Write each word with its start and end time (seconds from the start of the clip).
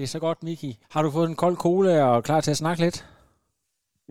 Det 0.00 0.06
er 0.08 0.16
så 0.18 0.24
godt, 0.28 0.42
Miki. 0.48 0.70
Har 0.94 1.02
du 1.02 1.10
fået 1.16 1.28
en 1.30 1.40
kold 1.44 1.56
cola 1.66 1.92
og 2.12 2.24
klar 2.28 2.40
til 2.40 2.50
at 2.54 2.60
snakke 2.62 2.80
lidt? 2.84 2.98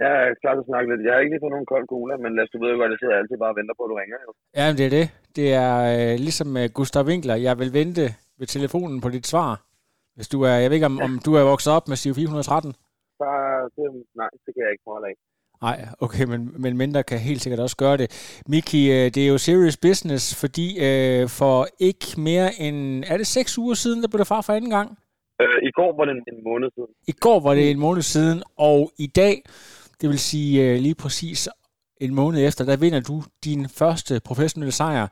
Jeg 0.04 0.12
er 0.24 0.28
klar 0.42 0.54
til 0.54 0.64
at 0.66 0.70
snakke 0.72 0.88
lidt. 0.92 1.02
Jeg 1.06 1.12
har 1.14 1.20
ikke 1.24 1.34
lige 1.34 1.44
fået 1.46 1.56
nogen 1.56 1.72
kold 1.74 1.86
cola, 1.94 2.14
men 2.24 2.30
lad 2.36 2.44
os 2.46 2.52
du 2.54 2.60
ved 2.64 2.74
godt, 2.80 2.92
jeg 2.94 3.00
sidder 3.02 3.16
altid 3.22 3.38
bare 3.44 3.54
og 3.54 3.58
venter 3.60 3.76
på, 3.78 3.84
at 3.86 3.90
du 3.92 3.96
ringer. 4.02 4.18
Jo. 4.26 4.30
Ja, 4.58 4.64
men 4.70 4.76
det 4.80 4.86
er 4.90 4.94
det. 5.00 5.06
Det 5.38 5.48
er 5.66 5.76
øh, 5.96 6.14
ligesom 6.28 6.48
med 6.58 6.66
Gustav 6.78 7.04
Winkler. 7.10 7.36
Jeg 7.48 7.56
vil 7.62 7.72
vente 7.80 8.06
ved 8.40 8.48
telefonen 8.56 8.98
på 9.04 9.10
dit 9.16 9.28
svar. 9.34 9.52
Hvis 10.16 10.28
du 10.34 10.38
er, 10.50 10.56
jeg 10.62 10.68
ved 10.70 10.76
ikke, 10.80 10.92
om, 10.92 10.98
om 11.08 11.12
du 11.26 11.32
er 11.40 11.44
vokset 11.52 11.72
op 11.78 11.86
med 11.88 11.98
Stiv 12.02 12.14
413? 12.16 12.74
Bare, 13.24 13.54
det, 13.76 13.86
nej, 14.22 14.30
det 14.44 14.52
kan 14.54 14.62
jeg 14.66 14.72
ikke 14.74 14.86
prøve 14.88 15.08
af. 15.10 15.16
Nej, 15.68 15.78
okay, 16.06 16.24
men, 16.32 16.42
men 16.64 16.72
mindre 16.84 17.04
kan 17.04 17.20
helt 17.30 17.42
sikkert 17.42 17.62
også 17.66 17.78
gøre 17.84 17.98
det. 18.02 18.08
Miki, 18.54 18.82
øh, 18.96 19.06
det 19.14 19.22
er 19.26 19.30
jo 19.34 19.38
serious 19.38 19.78
business, 19.88 20.24
fordi 20.42 20.68
øh, 20.88 21.24
for 21.40 21.68
ikke 21.90 22.08
mere 22.30 22.50
end, 22.66 23.04
er 23.12 23.18
det 23.18 23.28
seks 23.28 23.52
uger 23.58 23.76
siden, 23.84 24.02
der 24.02 24.10
blev 24.12 24.20
der 24.24 24.34
far 24.34 24.42
for 24.48 24.54
anden 24.54 24.74
gang? 24.80 24.90
Øh, 25.42 25.60
I 25.70 25.72
går 25.80 25.92
var 25.98 26.06
det 26.06 26.14
en 26.34 26.44
måned 26.50 26.70
siden. 26.76 26.92
I 27.08 27.16
går 27.26 27.40
var 27.48 27.54
det 27.54 27.66
en 27.72 27.80
måned 27.80 28.02
siden, 28.02 28.40
og 28.70 28.80
i 29.06 29.08
dag, 29.22 29.36
det 30.00 30.08
vil 30.12 30.20
sige 30.20 30.52
øh, 30.66 30.76
lige 30.86 30.98
præcis 31.04 31.40
en 32.06 32.14
måned 32.20 32.40
efter, 32.48 32.64
der 32.70 32.78
vinder 32.84 33.02
du 33.10 33.16
din 33.48 33.62
første 33.80 34.14
professionelle 34.30 34.76
sejr. 34.82 35.06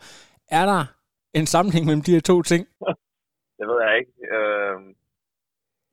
Er 0.60 0.66
der 0.72 0.82
en 1.40 1.46
sammenhæng 1.54 1.84
mellem 1.86 2.04
de 2.08 2.16
her 2.16 2.24
to 2.32 2.36
ting? 2.52 2.64
det 3.58 3.66
ved 3.70 3.80
jeg 3.86 3.94
ikke. 4.00 4.14
Øh, 4.36 4.78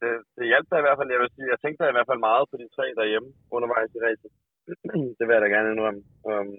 det, 0.00 0.10
det 0.36 0.44
hjalp 0.50 0.66
da 0.70 0.77
i 0.78 0.86
hvert 0.86 0.98
fald, 0.98 1.14
jeg 1.14 1.20
vil 1.22 1.34
sige. 1.34 1.52
Jeg 1.52 1.60
tænkte 1.60 1.80
da 1.80 1.88
i 1.90 1.96
hvert 1.96 2.10
fald 2.10 2.27
meget 2.28 2.44
på 2.50 2.56
de 2.62 2.68
tre 2.77 2.86
derhjemme 2.98 3.30
undervejs 3.56 3.90
i 3.96 4.00
racet. 4.06 4.32
det 5.16 5.24
vil 5.24 5.34
jeg 5.36 5.44
da 5.44 5.50
gerne 5.55 5.70
indrømme. 5.72 6.02
Um, 6.30 6.50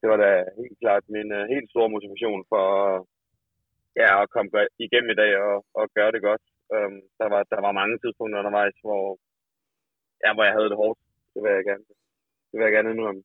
det 0.00 0.06
var 0.10 0.18
da 0.24 0.30
helt 0.60 0.78
klart 0.82 1.04
min 1.16 1.28
uh, 1.38 1.44
helt 1.54 1.68
store 1.70 1.92
motivation 1.94 2.40
for 2.52 2.64
ja, 4.00 4.10
at 4.22 4.30
komme 4.34 4.50
igennem 4.86 5.10
i 5.10 5.20
dag 5.22 5.32
og, 5.48 5.56
og 5.78 5.84
gøre 5.96 6.12
det 6.14 6.22
godt. 6.28 6.42
Øhm, 6.74 7.00
der, 7.20 7.28
var, 7.32 7.42
der 7.52 7.60
var 7.66 7.78
mange 7.80 7.96
tidspunkter 7.98 8.40
undervejs, 8.42 8.76
hvor, 8.86 9.04
ja, 10.24 10.30
hvor 10.34 10.44
jeg 10.48 10.54
havde 10.56 10.70
det 10.72 10.80
hårdt. 10.82 10.98
Det 11.32 11.40
vil 11.42 11.52
jeg 11.58 11.64
gerne, 11.70 11.84
det 12.48 12.56
vil 12.56 12.66
jeg 12.68 12.76
gerne 12.76 12.90
indrømme. 12.94 13.22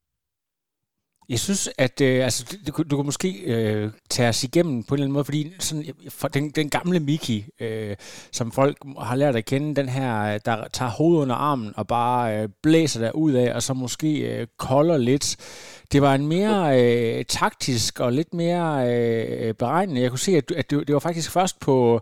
Jeg 1.28 1.38
synes, 1.38 1.70
at 1.78 2.00
øh, 2.00 2.24
altså, 2.24 2.58
du, 2.66 2.82
du 2.90 2.96
kan 2.96 3.04
måske 3.04 3.28
øh, 3.46 3.90
tage 4.10 4.28
os 4.28 4.44
igennem 4.44 4.82
på 4.82 4.94
en 4.94 4.96
eller 4.96 5.04
anden 5.04 5.12
måde, 5.12 5.24
fordi 5.24 5.52
sådan, 5.58 5.84
for 6.08 6.28
den, 6.28 6.50
den 6.50 6.70
gamle 6.70 7.00
Miki, 7.00 7.46
øh, 7.60 7.96
som 8.32 8.52
folk 8.52 8.76
har 8.98 9.16
lært 9.16 9.36
at 9.36 9.44
kende, 9.44 9.74
den 9.74 9.88
her, 9.88 10.34
øh, 10.34 10.40
der 10.44 10.68
tager 10.68 10.90
hovedet 10.90 11.22
under 11.22 11.34
armen 11.34 11.72
og 11.76 11.86
bare 11.86 12.42
øh, 12.42 12.48
blæser 12.62 13.00
der 13.00 13.12
ud 13.12 13.32
af, 13.32 13.54
og 13.54 13.62
så 13.62 13.74
måske 13.74 14.38
øh, 14.40 14.46
kolder 14.58 14.96
lidt. 14.96 15.36
Det 15.92 16.02
var 16.02 16.14
en 16.14 16.26
mere 16.26 16.82
øh, 16.82 17.24
taktisk 17.24 18.00
og 18.00 18.12
lidt 18.12 18.34
mere 18.34 18.92
øh, 18.92 19.54
beregnende. 19.54 20.00
Jeg 20.00 20.10
kunne 20.10 20.18
se, 20.18 20.36
at, 20.36 20.50
at 20.50 20.70
det, 20.70 20.86
det 20.86 20.94
var 20.94 21.00
faktisk 21.00 21.32
først 21.32 21.60
på 21.60 22.00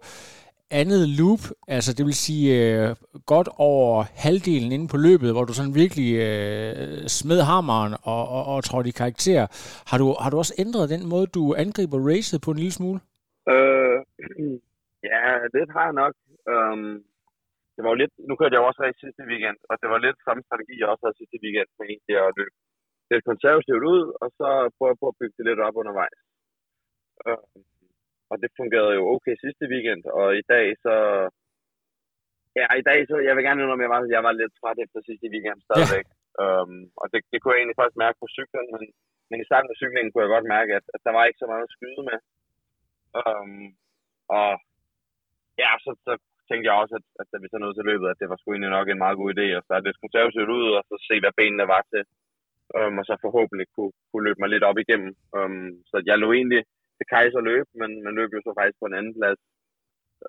andet 0.80 1.02
loop, 1.18 1.42
altså 1.76 1.90
det 1.96 2.04
vil 2.08 2.18
sige 2.26 2.46
øh, 2.60 2.88
godt 3.32 3.48
over 3.72 3.90
halvdelen 4.24 4.70
inde 4.76 4.88
på 4.92 4.98
løbet, 5.06 5.30
hvor 5.32 5.44
du 5.48 5.52
sådan 5.54 5.78
virkelig 5.82 6.10
øh, 6.26 6.98
smed 7.18 7.40
hammeren 7.50 7.92
og, 8.12 8.22
og, 8.36 8.42
og 8.52 8.58
trådte 8.68 8.90
i 8.92 8.98
karakter. 9.02 9.42
Har 9.90 9.98
du, 10.02 10.06
har 10.22 10.30
du 10.30 10.36
også 10.42 10.54
ændret 10.64 10.92
den 10.94 11.02
måde, 11.12 11.26
du 11.36 11.42
angriber 11.64 11.98
racet 12.10 12.38
på 12.44 12.50
en 12.52 12.60
lille 12.62 12.76
smule? 12.78 12.98
Øh, 13.52 13.98
ja, 15.10 15.22
det 15.54 15.64
har 15.74 15.84
jeg 15.88 15.96
nok. 16.02 16.14
Um, 16.52 16.92
det 17.74 17.80
var 17.84 17.90
jo 17.92 17.98
lidt, 18.02 18.14
nu 18.28 18.32
kørte 18.36 18.54
jeg 18.54 18.62
jo 18.62 18.68
også 18.70 18.80
race 18.82 19.00
sidste 19.04 19.24
weekend, 19.30 19.58
og 19.70 19.74
det 19.80 19.88
var 19.92 19.98
lidt 20.06 20.18
samme 20.26 20.42
strategi, 20.46 20.74
jeg 20.80 20.88
også 20.92 21.04
havde 21.04 21.20
sidste 21.20 21.38
weekend 21.44 21.68
med 21.78 21.86
egentlig 21.92 22.16
at 22.26 22.36
løbe 22.40 22.56
lidt 23.10 23.24
konservativt 23.30 23.84
ud, 23.94 24.02
og 24.22 24.28
så 24.38 24.48
prøve 24.78 24.96
på 25.02 25.06
at 25.10 25.18
bygge 25.20 25.36
det 25.38 25.44
lidt 25.48 25.60
op 25.66 25.76
undervejs. 25.82 26.18
Uh, 27.26 27.42
og 28.32 28.36
det 28.42 28.50
fungerede 28.58 28.94
jo 28.98 29.02
okay 29.14 29.34
sidste 29.44 29.64
weekend, 29.72 30.02
og 30.18 30.26
i 30.40 30.44
dag 30.52 30.66
så... 30.84 30.94
Ja, 32.60 32.66
i 32.80 32.84
dag 32.90 32.98
så, 33.10 33.16
jeg 33.28 33.34
vil 33.34 33.44
gerne 33.46 33.60
indrømme, 33.60 33.84
at 33.84 33.86
jeg 33.86 33.94
var, 33.94 34.00
jeg 34.16 34.22
var 34.26 34.34
lidt 34.40 34.54
træt 34.60 34.78
efter 34.84 34.98
sidste 35.08 35.28
weekend 35.34 35.60
stadigvæk. 35.66 36.06
Ja. 36.10 36.20
Um, 36.42 36.78
og 37.00 37.06
det, 37.12 37.20
det 37.32 37.38
kunne 37.38 37.52
jeg 37.52 37.60
egentlig 37.60 37.80
faktisk 37.80 38.02
mærke 38.04 38.18
på 38.20 38.28
cyklen, 38.36 38.66
men, 38.74 38.82
men 39.30 39.38
i 39.42 39.48
starten 39.48 39.72
af 39.72 39.80
cyklingen 39.80 40.10
kunne 40.10 40.24
jeg 40.24 40.34
godt 40.34 40.52
mærke, 40.56 40.72
at, 40.78 40.86
at 40.94 41.00
der 41.06 41.12
var 41.16 41.24
ikke 41.24 41.42
så 41.42 41.48
meget 41.52 41.66
at 41.66 41.74
skyde 41.76 42.02
med. 42.10 42.18
Um, 43.20 43.64
og 44.38 44.50
ja, 45.62 45.70
så, 45.84 45.90
så 46.06 46.12
tænkte 46.48 46.66
jeg 46.68 46.76
også, 46.82 46.94
at, 47.00 47.06
at 47.20 47.26
da 47.32 47.36
vi 47.40 47.48
så 47.50 47.58
nåede 47.58 47.76
til 47.76 47.88
løbet, 47.90 48.06
at 48.08 48.20
det 48.20 48.28
var 48.28 48.36
sgu 48.38 48.48
egentlig 48.50 48.76
nok 48.76 48.88
en 48.88 49.02
meget 49.04 49.16
god 49.20 49.28
idé 49.34 49.46
at 49.54 49.66
starte 49.66 49.86
lidt 49.86 50.02
konservativt 50.04 50.50
ud, 50.58 50.66
og 50.78 50.82
så 50.88 50.94
se, 51.08 51.14
hvad 51.22 51.34
benene 51.40 51.66
var 51.74 51.82
til. 51.92 52.02
Um, 52.78 52.94
og 53.00 53.04
så 53.08 53.14
forhåbentlig 53.26 53.66
kunne, 53.74 53.94
kunne 54.08 54.26
løbe 54.26 54.40
mig 54.40 54.50
lidt 54.50 54.68
op 54.70 54.78
igennem. 54.84 55.12
Um, 55.38 55.68
så 55.90 55.96
jeg 56.08 56.16
lå 56.18 56.28
egentlig 56.32 56.62
til 57.02 57.10
Kaiser 57.14 57.42
løb, 57.50 57.66
men 57.80 57.90
man 58.06 58.14
løb 58.18 58.30
jo 58.34 58.40
så 58.42 58.52
faktisk 58.58 58.78
på 58.80 58.86
en 58.88 58.98
anden 58.98 59.14
plads. 59.18 59.40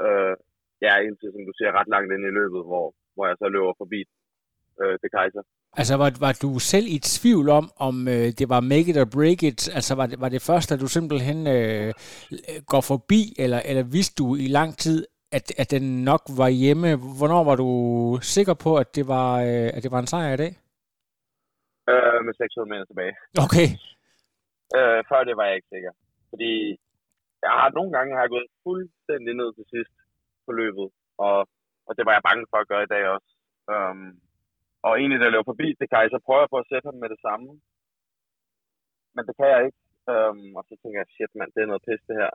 Øh, 0.04 0.36
ja, 0.86 0.94
indtil, 1.08 1.30
som 1.34 1.44
du 1.50 1.54
siger, 1.56 1.78
ret 1.80 1.90
langt 1.94 2.14
ind 2.16 2.24
i 2.32 2.38
løbet, 2.40 2.62
hvor, 2.70 2.86
hvor 3.16 3.26
jeg 3.30 3.36
så 3.42 3.48
løber 3.56 3.74
forbi 3.82 4.02
øh, 4.82 4.96
til 5.02 5.10
Kaiser. 5.18 5.44
Altså, 5.80 5.96
var, 6.02 6.10
var 6.26 6.34
du 6.46 6.52
selv 6.74 6.88
i 6.96 7.00
tvivl 7.18 7.48
om, 7.60 7.66
om 7.88 7.96
øh, 8.14 8.28
det 8.40 8.48
var 8.54 8.70
make 8.74 8.90
it 8.92 8.98
or 9.04 9.10
break 9.18 9.40
it? 9.50 9.62
Altså, 9.78 9.92
var 10.00 10.08
det, 10.12 10.18
var 10.24 10.30
det 10.30 10.42
først, 10.50 10.72
at 10.72 10.80
du 10.84 10.88
simpelthen 10.88 11.40
øh, 11.56 11.94
går 12.72 12.84
forbi, 12.92 13.22
eller, 13.44 13.60
eller 13.70 13.84
vidste 13.98 14.16
du 14.22 14.28
i 14.46 14.48
lang 14.60 14.78
tid, 14.78 14.98
at, 15.38 15.46
at 15.62 15.72
den 15.76 16.04
nok 16.12 16.24
var 16.42 16.50
hjemme? 16.64 16.90
Hvornår 17.20 17.44
var 17.50 17.56
du 17.64 17.70
sikker 18.36 18.56
på, 18.66 18.72
at 18.84 18.90
det 18.98 19.06
var, 19.08 19.30
øh, 19.48 19.70
at 19.76 19.84
det 19.84 19.92
var 19.92 20.00
en 20.00 20.12
sejr 20.14 20.34
i 20.34 20.42
dag? 20.44 20.54
Øh, 21.92 22.20
med 22.26 22.34
600 22.34 22.70
meter 22.72 22.86
tilbage. 22.86 23.14
Okay. 23.46 23.68
Øh, 24.78 25.00
før 25.10 25.20
det 25.28 25.36
var 25.38 25.46
jeg 25.46 25.56
ikke 25.56 25.72
sikker. 25.76 25.92
Fordi 26.34 26.54
jeg 27.46 27.54
har 27.60 27.70
nogle 27.78 27.92
gange 27.96 28.16
har 28.16 28.24
jeg 28.26 28.34
gået 28.36 28.54
fuldstændig 28.66 29.34
ned 29.42 29.50
til 29.58 29.66
sidst 29.74 29.96
på 30.46 30.52
løbet, 30.62 30.88
og, 31.28 31.40
og 31.88 31.92
det 31.98 32.04
var 32.06 32.14
jeg 32.16 32.28
bange 32.30 32.46
for 32.52 32.58
at 32.62 32.70
gøre 32.72 32.84
i 32.86 32.94
dag 32.96 33.04
også. 33.16 33.30
Um, 33.74 34.08
og 34.86 34.92
egentlig, 35.00 35.20
da 35.20 35.26
jeg 35.26 35.36
løb 35.36 35.46
forbi 35.52 35.68
til 35.76 35.88
Kai, 35.92 36.08
så 36.14 36.20
prøver 36.26 36.44
jeg 36.44 36.54
på 36.54 36.60
at 36.62 36.70
sætte 36.72 36.88
ham 36.90 36.98
med 37.04 37.10
det 37.14 37.20
samme. 37.28 37.50
Men 39.16 39.24
det 39.28 39.34
kan 39.40 39.50
jeg 39.54 39.62
ikke. 39.68 39.80
Um, 40.14 40.46
og 40.58 40.64
så 40.68 40.74
tænker 40.82 41.00
jeg, 41.00 41.10
shit 41.16 41.32
mand, 41.38 41.52
det 41.56 41.62
er 41.62 41.72
noget 41.72 41.86
pisse 41.88 42.08
det 42.10 42.22
her. 42.22 42.34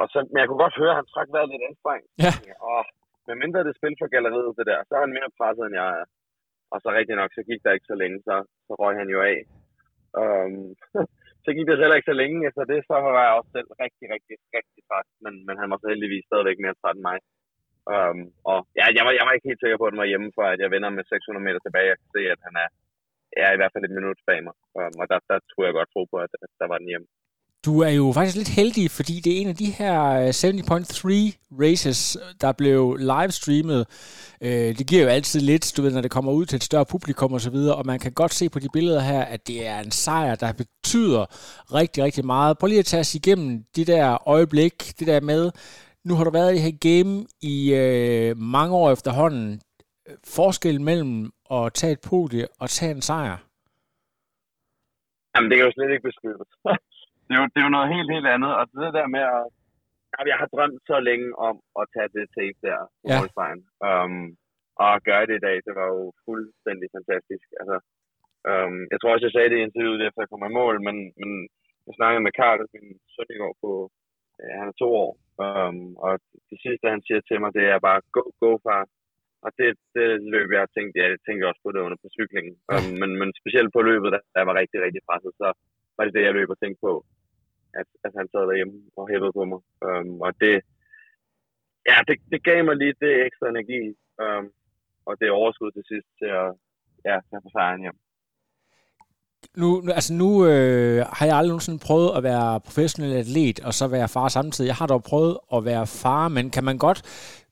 Og 0.00 0.04
så, 0.12 0.18
men 0.30 0.38
jeg 0.40 0.46
kunne 0.48 0.64
godt 0.64 0.80
høre, 0.80 0.92
at 0.94 0.98
han 1.00 1.10
trak 1.12 1.28
vejret 1.34 1.50
lidt 1.52 1.66
anstrengt. 1.68 2.08
Ja. 2.24 2.32
Åh, 2.70 2.84
men 3.26 3.34
mindre 3.42 3.66
det 3.66 3.74
spil 3.76 3.96
for 4.00 4.08
galleriet, 4.14 4.58
det 4.58 4.66
der, 4.70 4.80
så 4.84 4.92
er 4.94 5.02
han 5.04 5.16
mere 5.16 5.36
presset, 5.38 5.64
end 5.66 5.76
jeg 5.80 5.88
er. 6.00 6.06
Og 6.72 6.78
så 6.82 6.88
rigtig 6.98 7.16
nok, 7.20 7.30
så 7.34 7.42
gik 7.48 7.60
der 7.64 7.76
ikke 7.76 7.90
så 7.92 7.96
længe, 8.02 8.18
så, 8.28 8.34
så 8.66 8.72
røg 8.82 8.94
han 9.00 9.08
jo 9.14 9.18
af. 9.32 9.38
Um, 10.22 10.62
så 11.44 11.50
gik 11.56 11.66
det 11.66 11.82
heller 11.82 11.98
ikke 11.98 12.10
så 12.12 12.18
længe 12.22 12.40
efter 12.48 12.64
det, 12.72 12.78
så 12.88 12.94
var 13.16 13.24
jeg 13.26 13.36
også 13.38 13.50
selv 13.56 13.68
rigtig, 13.84 14.06
rigtig, 14.14 14.36
rigtig 14.56 14.80
træt. 14.88 15.08
Men, 15.24 15.34
men 15.46 15.56
han 15.60 15.68
var 15.70 15.78
så 15.80 15.86
heldigvis 15.92 16.28
stadigvæk 16.30 16.58
mere 16.64 16.78
træt 16.80 16.96
end 16.98 17.06
mig. 17.10 17.18
Um, 17.94 18.20
og 18.50 18.58
ja, 18.78 18.86
jeg 18.96 19.04
var, 19.06 19.12
jeg 19.18 19.24
var 19.26 19.34
ikke 19.34 19.48
helt 19.50 19.62
sikker 19.62 19.78
på, 19.78 19.86
at 19.86 19.92
den 19.94 20.02
var 20.02 20.12
hjemme, 20.12 20.30
for 20.36 20.44
at 20.52 20.58
jeg 20.62 20.70
vender 20.74 20.90
med 20.90 21.04
600 21.04 21.46
meter 21.46 21.60
tilbage. 21.62 21.90
Jeg 21.92 21.98
kan 22.00 22.10
se, 22.16 22.22
at 22.34 22.40
han 22.46 22.54
er, 22.64 22.68
er 23.46 23.50
i 23.52 23.58
hvert 23.58 23.72
fald 23.72 23.84
et 23.86 23.96
minut 23.98 24.20
bag 24.28 24.40
mig. 24.48 24.56
Um, 24.78 24.94
og 25.00 25.06
der, 25.10 25.18
der 25.30 25.38
tror 25.50 25.64
jeg 25.64 25.78
godt 25.78 25.90
tro 25.92 26.02
på, 26.12 26.16
at, 26.24 26.32
at 26.44 26.50
der 26.60 26.66
var 26.72 26.78
den 26.78 26.90
hjemme. 26.92 27.08
Du 27.64 27.80
er 27.80 27.88
jo 27.90 28.12
faktisk 28.14 28.36
lidt 28.36 28.56
heldig, 28.60 28.90
fordi 28.90 29.20
det 29.24 29.32
er 29.32 29.40
en 29.40 29.48
af 29.48 29.56
de 29.56 29.70
her 29.78 29.94
øh, 30.20 30.28
70.3 30.28 31.48
races, 31.62 32.18
der 32.40 32.52
blev 32.52 32.96
livestreamet. 32.96 33.82
Øh, 34.42 34.78
det 34.78 34.86
giver 34.86 35.02
jo 35.02 35.08
altid 35.08 35.40
lidt, 35.40 35.72
du 35.76 35.82
ved, 35.82 35.92
når 35.92 36.00
det 36.00 36.10
kommer 36.10 36.32
ud 36.32 36.46
til 36.46 36.56
et 36.56 36.64
større 36.64 36.86
publikum 36.86 37.32
og 37.32 37.40
så 37.40 37.50
videre, 37.50 37.76
og 37.76 37.86
man 37.86 37.98
kan 37.98 38.12
godt 38.12 38.34
se 38.34 38.48
på 38.48 38.58
de 38.58 38.68
billeder 38.72 39.00
her, 39.00 39.22
at 39.24 39.46
det 39.46 39.66
er 39.66 39.78
en 39.80 39.90
sejr, 39.90 40.34
der 40.34 40.52
betyder 40.52 41.24
rigtig, 41.74 42.04
rigtig 42.04 42.26
meget. 42.26 42.58
Prøv 42.58 42.66
lige 42.66 42.78
at 42.78 42.84
tage 42.84 43.00
os 43.00 43.14
igennem 43.14 43.64
det 43.76 43.86
der 43.86 44.28
øjeblik, 44.28 44.74
det 44.98 45.06
der 45.06 45.20
med, 45.20 45.50
nu 46.04 46.14
har 46.14 46.24
du 46.24 46.30
været 46.30 46.52
i 46.52 46.54
det 46.54 46.62
her 46.62 46.78
game 46.88 47.26
i 47.42 47.74
øh, 47.74 48.36
mange 48.36 48.76
år 48.76 48.92
efterhånden. 48.92 49.60
Forskellen 50.36 50.84
mellem 50.84 51.30
at 51.50 51.72
tage 51.74 51.92
et 51.92 52.00
podie 52.00 52.46
og 52.60 52.70
tage 52.70 52.90
en 52.90 53.02
sejr? 53.02 53.36
Jamen, 55.34 55.50
det 55.50 55.56
kan 55.58 55.66
jo 55.66 55.72
slet 55.72 55.90
ikke 55.90 56.08
beskrives. 56.10 56.48
det, 57.26 57.32
er 57.36 57.40
jo, 57.42 57.46
det 57.52 57.58
er 57.60 57.66
jo 57.68 57.76
noget 57.76 57.92
helt, 57.94 58.10
helt 58.14 58.28
andet. 58.34 58.52
Og 58.58 58.64
det 58.82 58.96
der 58.98 59.06
med 59.16 59.24
at... 59.36 59.44
Jeg 60.32 60.38
har 60.42 60.48
drømt 60.54 60.80
så 60.90 60.96
længe 61.08 61.28
om 61.48 61.56
at 61.80 61.84
tage 61.94 62.10
det 62.16 62.26
tape 62.36 62.58
der 62.66 62.80
på 63.00 63.06
Ja. 63.10 63.18
Holstein. 63.20 63.58
Um, 63.88 64.24
og 64.82 64.88
at 64.96 65.04
gøre 65.08 65.26
det 65.28 65.36
i 65.36 65.44
dag, 65.48 65.56
det 65.66 65.74
var 65.80 65.88
jo 65.94 66.02
fuldstændig 66.26 66.88
fantastisk. 66.96 67.46
Altså, 67.60 67.76
um, 68.50 68.76
jeg 68.92 68.98
tror 68.98 69.12
også, 69.12 69.26
jeg 69.26 69.34
sagde 69.34 69.50
det 69.50 69.58
i 69.58 69.66
interviewet, 69.68 70.00
efter 70.06 70.20
jeg 70.22 70.30
kom 70.30 70.48
i 70.48 70.56
mål, 70.60 70.76
men, 70.86 70.96
men 71.20 71.30
jeg 71.86 71.94
snakkede 71.98 72.24
med 72.24 72.36
Karl, 72.40 72.60
min 72.74 72.88
søn 73.14 73.34
i 73.34 73.40
går 73.42 73.54
på, 73.64 73.70
ja, 74.42 74.52
han 74.60 74.68
er 74.72 74.76
to 74.82 74.88
år, 75.04 75.12
um, 75.44 75.78
og 76.06 76.12
det 76.50 76.58
sidste, 76.64 76.94
han 76.94 77.02
siger 77.06 77.20
til 77.20 77.38
mig, 77.40 77.50
det 77.58 77.64
er 77.74 77.78
bare, 77.88 78.00
go, 78.16 78.22
go 78.42 78.50
far. 78.66 78.82
og 79.44 79.50
det, 79.58 79.68
det 79.96 80.06
løb, 80.34 80.48
jeg 80.50 80.74
tænkte, 80.76 80.94
ja, 81.00 81.06
jeg 81.14 81.20
tænkte 81.26 81.48
også 81.50 81.62
på 81.64 81.70
det 81.72 81.80
under 81.86 81.98
på 82.02 82.08
cyklingen. 82.18 82.54
Um, 82.72 82.90
men, 83.00 83.10
men 83.20 83.28
specielt 83.40 83.70
på 83.76 83.80
løbet, 83.90 84.08
der, 84.14 84.22
der 84.34 84.42
var 84.48 84.54
rigtig, 84.60 84.78
rigtig 84.86 85.02
presset, 85.08 85.32
så 85.42 85.48
var 85.96 86.04
det 86.04 86.14
det, 86.14 86.22
jeg 86.26 86.34
løb 86.34 86.50
og 86.50 86.58
tænkte 86.58 86.80
på, 86.86 86.92
at, 87.80 87.88
at 88.04 88.12
han 88.18 88.26
sad 88.28 88.44
derhjemme 88.48 88.76
og 88.96 89.08
hævede 89.10 89.32
på 89.38 89.44
mig. 89.44 89.60
Um, 89.86 90.20
og 90.26 90.32
det, 90.42 90.54
ja, 91.90 91.96
det, 92.08 92.16
det 92.32 92.44
gav 92.48 92.64
mig 92.64 92.76
lige 92.76 93.00
det 93.04 93.12
ekstra 93.26 93.48
energi, 93.48 93.80
um, 94.24 94.46
og 95.08 95.12
det 95.20 95.30
overskud 95.30 95.70
til 95.72 95.84
sidst 95.90 96.08
til 96.20 96.30
at, 96.42 96.48
ja, 97.08 97.16
til 97.28 97.36
at 97.38 97.44
få 97.44 97.50
sejren 97.52 97.84
hjem 97.84 97.98
nu, 99.56 99.82
altså 99.94 100.14
nu 100.14 100.46
øh, 100.46 101.06
har 101.12 101.26
jeg 101.26 101.36
aldrig 101.36 101.48
nogensinde 101.48 101.78
prøvet 101.78 102.16
at 102.16 102.22
være 102.22 102.60
professionel 102.60 103.16
atlet 103.16 103.60
og 103.60 103.74
så 103.74 103.88
være 103.88 104.08
far 104.08 104.28
samtidig. 104.28 104.68
Jeg 104.68 104.74
har 104.74 104.86
dog 104.86 105.02
prøvet 105.02 105.38
at 105.54 105.64
være 105.64 105.86
far, 105.86 106.28
men 106.28 106.50
kan 106.50 106.64
man 106.64 106.78
godt 106.78 107.02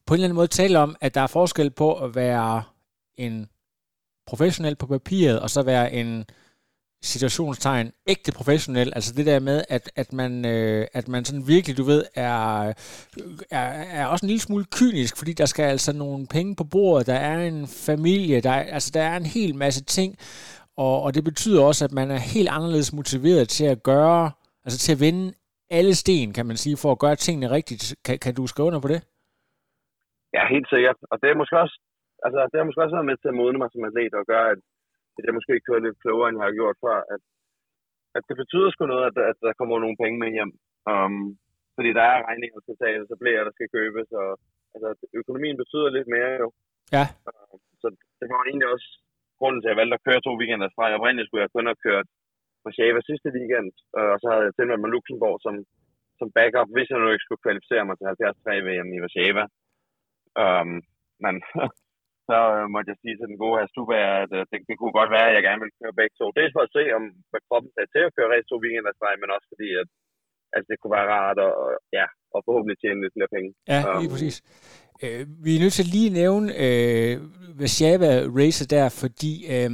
på 0.07 0.15
en 0.15 0.17
eller 0.17 0.27
anden 0.27 0.37
måde 0.37 0.47
tale 0.47 0.79
om, 0.79 0.97
at 1.01 1.15
der 1.15 1.21
er 1.21 1.27
forskel 1.27 1.71
på 1.71 2.05
at 2.05 2.15
være 2.15 2.63
en 3.17 3.49
professionel 4.27 4.77
på 4.77 4.87
papiret, 4.87 5.41
og 5.41 5.51
så 5.51 5.63
være 5.63 5.93
en 5.93 6.25
situationstegn 7.03 7.93
ægte 8.09 8.33
professionel, 8.33 8.93
altså 8.97 9.15
det 9.17 9.27
der 9.27 9.41
med, 9.41 9.65
at, 9.69 9.85
at, 9.97 10.13
man, 10.13 10.33
øh, 10.55 10.87
at 10.93 11.09
man 11.09 11.25
sådan 11.25 11.49
virkelig, 11.55 11.77
du 11.79 11.83
ved, 11.93 12.03
er, 12.15 12.69
øh, 12.69 12.75
er, 13.51 13.67
er 14.01 14.07
også 14.07 14.25
en 14.27 14.33
lille 14.33 14.47
smule 14.47 14.65
kynisk, 14.79 15.19
fordi 15.19 15.33
der 15.33 15.47
skal 15.47 15.63
altså 15.63 15.93
nogle 15.97 16.27
penge 16.37 16.57
på 16.57 16.65
bordet, 16.73 17.07
der 17.07 17.19
er 17.31 17.39
en 17.53 17.67
familie, 17.89 18.41
der 18.41 18.51
er, 18.51 18.65
altså 18.77 18.91
der 18.95 19.03
er 19.03 19.17
en 19.17 19.27
hel 19.37 19.55
masse 19.55 19.85
ting, 19.85 20.11
og, 20.77 21.03
og 21.03 21.15
det 21.15 21.25
betyder 21.25 21.63
også, 21.65 21.85
at 21.85 21.93
man 21.93 22.11
er 22.11 22.21
helt 22.35 22.51
anderledes 22.57 22.93
motiveret 22.93 23.49
til 23.49 23.67
at 23.75 23.83
gøre, 23.83 24.31
altså 24.65 24.79
til 24.79 24.93
at 24.97 25.01
vende 25.07 25.33
alle 25.79 25.95
sten, 26.03 26.29
kan 26.37 26.47
man 26.47 26.57
sige, 26.57 26.77
for 26.83 26.91
at 26.93 27.03
gøre 27.05 27.17
tingene 27.17 27.51
rigtigt. 27.57 27.85
Kan, 28.05 28.19
kan 28.25 28.35
du 28.35 28.43
skrive 28.47 28.69
under 28.69 28.81
på 28.81 28.93
det? 28.95 29.01
Ja, 30.37 30.43
helt 30.55 30.69
sikkert. 30.75 30.99
Og 31.11 31.17
det 31.23 31.29
er 31.31 31.41
måske 31.41 31.57
også, 31.65 31.77
altså, 32.27 32.39
det 32.51 32.57
har 32.59 32.67
måske 32.69 32.85
også 32.85 32.97
været 32.97 33.11
med 33.11 33.19
til 33.19 33.33
at 33.33 33.39
modne 33.41 33.59
mig 33.59 33.71
som 33.71 33.85
atlet 33.89 34.15
og 34.21 34.27
gøre, 34.33 34.47
at, 34.55 34.61
at 35.19 35.25
jeg 35.27 35.37
måske 35.39 35.65
kører 35.67 35.85
lidt 35.87 36.03
klogere, 36.03 36.29
end 36.29 36.39
jeg 36.39 36.49
har 36.49 36.59
gjort 36.61 36.83
før. 36.85 36.99
At, 37.15 37.23
at 38.17 38.23
det 38.29 38.37
betyder 38.43 38.69
sgu 38.71 38.83
noget, 38.87 39.05
at, 39.11 39.17
at 39.31 39.39
der 39.47 39.59
kommer 39.59 39.77
nogle 39.85 40.01
penge 40.03 40.19
med 40.23 40.31
hjem. 40.37 40.53
Um, 40.93 41.25
fordi 41.77 41.91
der 41.99 42.05
er 42.13 42.27
regninger, 42.29 42.59
skal 42.61 42.77
tages, 42.85 43.09
så 43.11 43.17
bliver 43.23 43.45
der 43.45 43.53
skal 43.55 43.75
købes, 43.77 44.09
og 44.23 44.29
altså, 44.75 44.89
økonomien 45.21 45.57
betyder 45.63 45.97
lidt 45.97 46.09
mere 46.17 46.33
jo. 46.43 46.49
Ja. 46.97 47.05
Um, 47.29 47.59
så 47.83 47.87
det 48.19 48.27
var 48.33 48.43
egentlig 48.45 48.69
også 48.75 48.89
grunden 49.41 49.61
til, 49.61 49.69
at 49.69 49.73
jeg 49.73 49.81
valgte 49.81 49.99
at 49.99 50.07
køre 50.07 50.25
to 50.27 50.33
weekender 50.41 50.69
fra. 50.77 50.85
Oprindeligt 50.99 51.29
skulle 51.29 51.45
jeg 51.45 51.55
kun 51.57 51.71
have 51.71 51.85
kørt 51.89 52.07
på 52.63 52.69
Shava 52.77 53.01
sidste 53.11 53.29
weekend, 53.37 53.69
og 53.99 54.17
så 54.23 54.27
havde 54.33 54.47
jeg 54.47 54.55
tilmeldt 54.55 54.83
mig 54.83 54.93
Luxembourg 54.95 55.39
som, 55.47 55.55
som 56.19 56.29
backup, 56.37 56.69
hvis 56.75 56.91
jeg 56.91 56.99
nu 57.01 57.09
ikke 57.11 57.27
skulle 57.27 57.45
kvalificere 57.45 57.85
mig 57.87 57.97
til 57.97 58.07
73 58.07 58.67
VM 58.69 58.89
i 58.97 59.03
Warszawa. 59.05 59.45
Um, 60.45 60.71
men 61.25 61.35
så 62.29 62.39
øh, 62.57 62.65
måtte 62.73 62.91
jeg 62.93 62.99
sige 63.03 63.17
til 63.17 63.31
den 63.31 63.39
gode 63.43 63.57
her 63.59 63.67
Stuba, 63.73 63.99
at 64.23 64.31
øh, 64.39 64.43
det, 64.51 64.59
det, 64.69 64.75
kunne 64.77 64.99
godt 64.99 65.15
være, 65.17 65.29
at 65.29 65.37
jeg 65.37 65.45
gerne 65.47 65.63
ville 65.63 65.79
køre 65.81 65.99
begge 66.01 66.15
to. 66.21 66.27
Dels 66.39 66.55
for 66.57 66.63
at 66.65 66.75
se, 66.77 66.83
om 66.99 67.05
hvad 67.31 67.43
kroppen 67.49 67.71
er 67.83 67.89
til 67.95 68.03
at 68.07 68.15
køre 68.17 68.31
race 68.33 68.49
to 68.51 68.57
weekender 68.65 68.93
men 69.23 69.35
også 69.37 69.47
fordi, 69.53 69.69
at, 69.83 69.89
at 70.57 70.63
det 70.69 70.77
kunne 70.79 70.97
være 70.99 71.11
rart 71.17 71.39
og, 71.49 71.55
ja, 71.99 72.07
og 72.35 72.39
forhåbentlig 72.47 72.77
tjene 72.79 73.03
lidt 73.03 73.17
flere 73.17 73.35
penge. 73.37 73.51
Ja, 73.73 73.81
lige 73.99 74.11
um, 74.11 74.15
præcis. 74.15 74.37
Øh, 75.03 75.27
vi 75.43 75.57
er 75.57 75.61
nødt 75.61 75.73
til 75.73 75.85
lige 75.85 76.07
at 76.07 76.13
nævne 76.13 76.59
øh, 76.59 77.19
Vashava 77.59 78.25
Racer 78.37 78.67
der, 78.67 78.89
fordi 78.89 79.47
øh, 79.47 79.71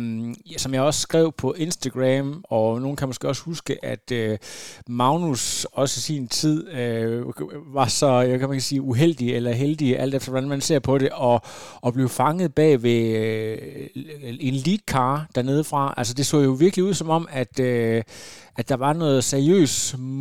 som 0.57 0.75
jeg 0.75 0.83
også 0.83 1.01
skrev 1.01 1.33
på 1.33 1.53
Instagram, 1.53 2.45
og 2.49 2.81
nogen 2.81 2.97
kan 2.97 3.09
måske 3.09 3.29
også 3.29 3.43
huske, 3.43 3.85
at 3.85 4.13
øh, 4.13 4.39
Magnus 4.89 5.65
også 5.73 5.99
i 5.99 6.01
sin 6.01 6.29
tid 6.29 6.69
øh, 6.69 7.25
var 7.75 7.87
så, 7.87 8.11
jeg 8.21 8.39
kan 8.39 8.49
man 8.49 8.61
sige, 8.61 8.83
uheldig 8.83 9.35
eller 9.35 9.53
heldig, 9.53 9.99
alt 9.99 10.15
efter 10.15 10.31
hvordan 10.31 10.49
man 10.49 10.61
ser 10.61 10.79
på 10.79 10.99
det, 10.99 11.09
og, 11.11 11.43
og 11.81 11.93
blev 11.93 12.09
fanget 12.09 12.55
bag 12.55 12.83
ved 12.83 13.17
øh, 13.17 13.59
en 14.41 14.55
lead 14.55 14.79
car 14.91 15.27
dernede 15.35 15.65
fra. 15.65 15.95
Altså 15.97 16.15
det 16.15 16.27
så 16.27 16.41
jo 16.41 16.51
virkelig 16.51 16.85
ud 16.85 16.95
som 16.95 17.11
om, 17.11 17.29
at 17.31 17.61
øh, 17.61 18.03
at 18.61 18.67
der 18.73 18.79
var 18.87 18.93
noget 19.03 19.21
seriøs 19.33 19.75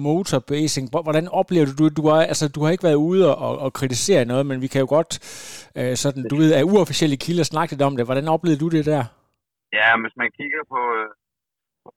motorbasing. 0.08 0.86
Hvordan 1.08 1.28
oplever 1.42 1.68
du 1.80 1.86
Du 1.98 2.04
har, 2.10 2.20
altså, 2.32 2.46
du 2.56 2.60
har 2.64 2.72
ikke 2.72 2.88
været 2.90 3.04
ude 3.10 3.24
og, 3.46 3.54
og 3.64 3.70
kritisere 3.80 4.30
noget, 4.32 4.44
men 4.50 4.58
vi 4.64 4.70
kan 4.74 4.84
jo 4.84 4.90
godt, 4.98 5.12
øh, 5.80 5.96
sådan, 6.04 6.24
du 6.32 6.36
ved, 6.42 6.50
af 6.60 6.64
uofficielle 6.72 7.18
kilder 7.26 7.46
snakke 7.48 7.72
lidt 7.74 7.88
om 7.88 7.96
det. 7.96 8.08
Hvordan 8.10 8.28
oplevede 8.36 8.62
du 8.64 8.70
det 8.76 8.84
der? 8.94 9.04
Ja, 9.78 9.90
hvis 10.04 10.16
man 10.22 10.30
kigger 10.40 10.62
på, 10.74 10.82
øh, 11.00 11.10
på 11.84 11.90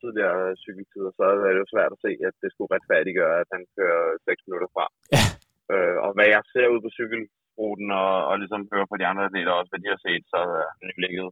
tidligere 0.00 0.40
cykeltider, 0.64 1.10
så 1.18 1.24
er 1.48 1.52
det 1.54 1.62
jo 1.64 1.72
svært 1.74 1.92
at 1.96 2.02
se, 2.04 2.10
at 2.28 2.34
det 2.42 2.48
skulle 2.50 2.72
retfærdiggøre, 2.74 3.34
at 3.42 3.48
han 3.54 3.62
kører 3.76 4.02
6 4.28 4.46
minutter 4.46 4.70
fra. 4.76 4.86
Ja. 5.14 5.24
Øh, 5.72 5.96
og 6.04 6.10
hvad 6.16 6.28
jeg 6.34 6.42
ser 6.52 6.66
ud 6.74 6.80
på 6.84 6.90
cykelruten, 6.98 7.88
og, 8.02 8.12
og 8.28 8.34
ligesom 8.42 8.62
hører 8.72 8.88
på 8.90 8.96
de 9.00 9.08
andre 9.10 9.24
atleter 9.28 9.52
også, 9.58 9.70
hvad 9.72 9.82
de 9.82 9.92
har 9.94 10.00
set, 10.06 10.24
så 10.32 10.38
er 10.60 10.66
han 10.78 10.88
ligget 11.04 11.26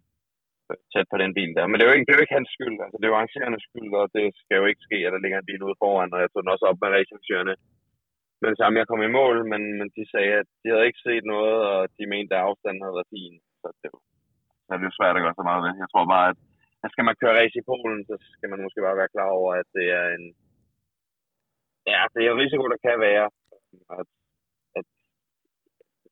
tæt 0.92 1.10
på 1.12 1.16
den 1.22 1.32
bil 1.38 1.50
der. 1.56 1.64
Men 1.66 1.76
det 1.76 1.84
er 1.84 1.90
jo 1.90 1.96
ikke, 1.96 2.06
det 2.06 2.12
er 2.12 2.18
jo 2.18 2.24
ikke 2.24 2.38
hans 2.38 2.52
skyld. 2.56 2.76
Altså, 2.84 2.96
det 2.96 3.04
er 3.04 3.12
jo 3.12 3.18
arrangørernes 3.18 3.64
skyld, 3.68 3.92
og 4.00 4.06
det 4.16 4.26
skal 4.40 4.56
jo 4.60 4.66
ikke 4.70 4.86
ske, 4.86 4.98
at 5.06 5.12
der 5.14 5.22
ligger 5.22 5.38
en 5.38 5.50
bil 5.50 5.62
ude 5.66 5.80
foran, 5.82 6.14
og 6.14 6.20
jeg 6.20 6.28
tog 6.30 6.42
den 6.42 6.54
også 6.54 6.66
op 6.70 6.78
med 6.80 6.92
racearrangørerne. 6.94 7.54
Men 8.42 8.52
samme 8.60 8.78
jeg 8.78 8.88
kom 8.88 9.02
i 9.06 9.16
mål, 9.20 9.36
men, 9.52 9.62
men 9.78 9.88
de 9.96 10.04
sagde, 10.12 10.34
at 10.42 10.48
de 10.60 10.66
havde 10.70 10.88
ikke 10.88 11.04
set 11.08 11.24
noget, 11.34 11.58
og 11.72 11.78
de 11.98 12.04
mente, 12.14 12.34
at 12.34 12.44
afstanden 12.48 12.82
havde 12.82 12.98
været 12.98 13.14
fin. 13.16 13.34
Så 13.60 13.66
det, 13.80 13.90
så 14.66 14.70
det 14.80 14.86
er 14.88 14.98
svært 14.98 15.16
at 15.16 15.24
gøre 15.24 15.38
så 15.38 15.44
meget 15.48 15.62
ved. 15.64 15.72
Jeg 15.82 15.90
tror 15.90 16.06
bare, 16.14 16.28
at, 16.32 16.38
at 16.84 16.92
skal 16.94 17.06
man 17.06 17.18
køre 17.20 17.36
race 17.38 17.56
i 17.58 17.68
Polen, 17.70 18.00
så 18.08 18.14
skal 18.36 18.48
man 18.52 18.62
måske 18.64 18.84
bare 18.86 19.00
være 19.00 19.14
klar 19.14 19.30
over, 19.40 19.50
at 19.60 19.68
det 19.78 19.86
er 20.00 20.06
en... 20.16 20.24
Ja, 21.92 22.02
det 22.14 22.20
er 22.20 22.30
en 22.32 22.42
risiko, 22.44 22.64
der 22.72 22.80
kan 22.86 22.96
være. 23.08 23.26
At 24.00 24.08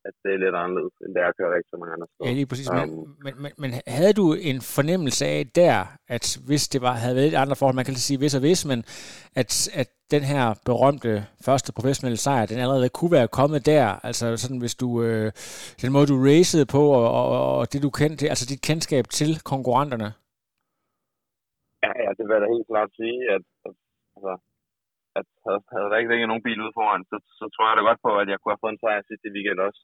at 0.08 0.14
det 0.22 0.30
er 0.34 0.40
lidt 0.44 0.56
anderledes, 0.62 0.94
end 1.02 1.10
det 1.14 1.20
er 1.22 1.28
at 1.32 1.36
køre 1.38 1.50
rigtig 1.56 1.78
mange 1.80 1.92
andre 1.96 2.08
steder. 2.10 2.28
Ja, 2.28 2.34
lige 2.40 2.50
præcis. 2.50 2.68
Um, 2.70 2.76
men, 2.78 2.88
men, 3.24 3.34
men, 3.42 3.52
men 3.62 3.70
havde 3.96 4.14
du 4.20 4.26
en 4.50 4.58
fornemmelse 4.76 5.22
af 5.34 5.40
der, 5.62 5.76
at 6.16 6.24
hvis 6.48 6.64
det 6.72 6.80
var, 6.86 6.94
havde 7.02 7.16
været 7.16 7.28
et 7.32 7.40
andet 7.42 7.58
forhold, 7.58 7.80
man 7.80 7.88
kan 7.88 8.06
sige 8.08 8.18
hvis 8.18 8.34
og 8.38 8.42
hvis, 8.46 8.60
men 8.70 8.80
at, 9.40 9.50
at 9.80 9.88
den 10.14 10.22
her 10.32 10.44
berømte 10.70 11.12
første 11.46 11.70
professionelle 11.78 12.20
sejr, 12.26 12.46
den 12.46 12.58
allerede 12.64 12.96
kunne 12.98 13.14
være 13.18 13.34
kommet 13.38 13.60
der, 13.72 13.84
altså 14.08 14.26
sådan 14.42 14.60
hvis 14.64 14.76
du, 14.82 14.88
øh, 15.06 15.26
den 15.82 15.92
måde 15.94 16.10
du 16.12 16.18
racede 16.30 16.66
på, 16.76 16.82
og, 17.00 17.08
og, 17.18 17.58
og 17.58 17.64
det 17.72 17.80
du 17.86 17.90
kendte, 18.00 18.30
altså 18.32 18.46
dit 18.52 18.62
kendskab 18.68 19.04
til 19.18 19.30
konkurrenterne? 19.52 20.08
Ja, 21.84 21.92
ja, 22.04 22.10
det 22.16 22.22
vil 22.24 22.34
jeg 22.36 22.42
da 22.44 22.54
helt 22.56 22.70
klart 22.72 22.90
sige, 23.00 23.18
at, 23.36 23.44
at 23.66 23.74
altså, 24.16 24.32
at 25.18 25.26
havde, 25.44 25.62
havde 25.72 25.88
der 25.90 25.98
ikke 26.00 26.12
ligget 26.12 26.30
nogen 26.30 26.46
bil 26.46 26.62
ude 26.64 26.76
foran, 26.78 27.02
så, 27.10 27.16
så 27.38 27.44
tror 27.54 27.66
jeg 27.68 27.76
da 27.76 27.82
godt 27.90 28.04
på, 28.06 28.12
at 28.22 28.28
jeg 28.30 28.38
kunne 28.38 28.54
have 28.54 28.64
fået 28.64 28.74
en 28.74 28.82
sejr 28.82 29.02
sidste 29.10 29.28
weekend 29.34 29.60
også. 29.68 29.80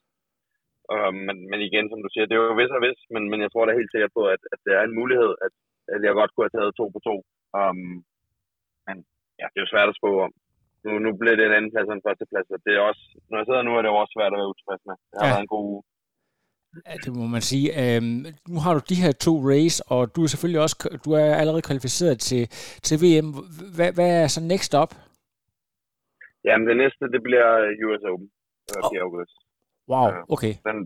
Uh, 0.95 1.13
men, 1.27 1.37
men 1.51 1.61
igen, 1.69 1.87
som 1.89 2.01
du 2.05 2.09
siger, 2.11 2.27
det 2.27 2.35
er 2.35 2.43
jo 2.43 2.61
vis 2.61 2.77
og 2.79 2.83
vis, 2.89 3.01
men, 3.15 3.23
men 3.31 3.39
jeg 3.45 3.51
tror 3.51 3.65
da 3.65 3.81
helt 3.81 3.93
sikkert 3.93 4.13
på, 4.19 4.23
at, 4.35 4.43
at 4.53 4.61
det 4.67 4.73
er 4.75 4.83
en 4.85 4.99
mulighed, 5.01 5.33
at, 5.47 5.53
at 5.95 6.01
jeg 6.07 6.19
godt 6.21 6.33
kunne 6.33 6.47
have 6.47 6.57
taget 6.57 6.77
to 6.81 6.85
på 6.95 7.01
to. 7.09 7.17
Um, 7.61 7.89
men 8.87 8.97
ja, 9.41 9.47
det 9.51 9.59
er 9.59 9.65
jo 9.67 9.73
svært 9.75 9.91
at 9.93 9.99
spå 10.01 10.11
om. 10.27 10.33
Nu, 10.85 10.91
nu 11.05 11.11
blev 11.21 11.35
det 11.37 11.45
en 11.47 11.57
anden 11.59 11.73
plads 11.73 11.91
og 11.91 11.97
en 11.97 12.07
første 12.09 12.27
plads, 12.31 12.49
og 12.55 12.61
det 12.65 12.73
er 12.75 12.83
også, 12.91 13.05
når 13.31 13.39
jeg 13.39 13.47
sidder 13.47 13.63
nu, 13.67 13.73
er 13.75 13.83
det 13.83 13.91
jo 13.93 14.01
også 14.03 14.15
svært 14.17 14.33
at 14.33 14.39
være 14.41 14.51
utilfreds 14.53 14.85
med. 14.89 14.97
Det 15.11 15.17
har 15.19 15.27
ja. 15.27 15.33
været 15.33 15.45
en 15.47 15.55
god 15.55 15.65
uge. 15.73 15.83
Ja, 16.89 16.95
det 17.05 17.11
må 17.19 17.27
man 17.37 17.45
sige. 17.51 17.67
Øhm, 17.83 18.21
nu 18.53 18.59
har 18.65 18.73
du 18.75 18.81
de 18.93 19.03
her 19.05 19.13
to 19.27 19.33
race, 19.53 19.77
og 19.95 20.01
du 20.15 20.21
er 20.23 20.31
selvfølgelig 20.33 20.63
også 20.67 20.77
du 21.05 21.11
er 21.23 21.29
allerede 21.41 21.67
kvalificeret 21.69 22.17
til, 22.29 22.43
til 22.87 22.97
VM. 23.03 23.29
Hvad, 23.77 23.91
hvad 23.97 24.11
er 24.23 24.27
så 24.35 24.41
next 24.53 24.73
up? 24.83 24.91
Jamen, 26.47 26.67
det 26.71 26.77
næste, 26.83 27.03
det 27.15 27.21
bliver 27.27 27.49
US 27.87 28.03
Open 28.11 28.29
øh, 28.71 28.85
oh. 28.85 28.91
i 28.95 28.97
august. 29.07 29.37
Wow, 29.93 30.09
okay. 30.35 30.55
Den, 30.69 30.79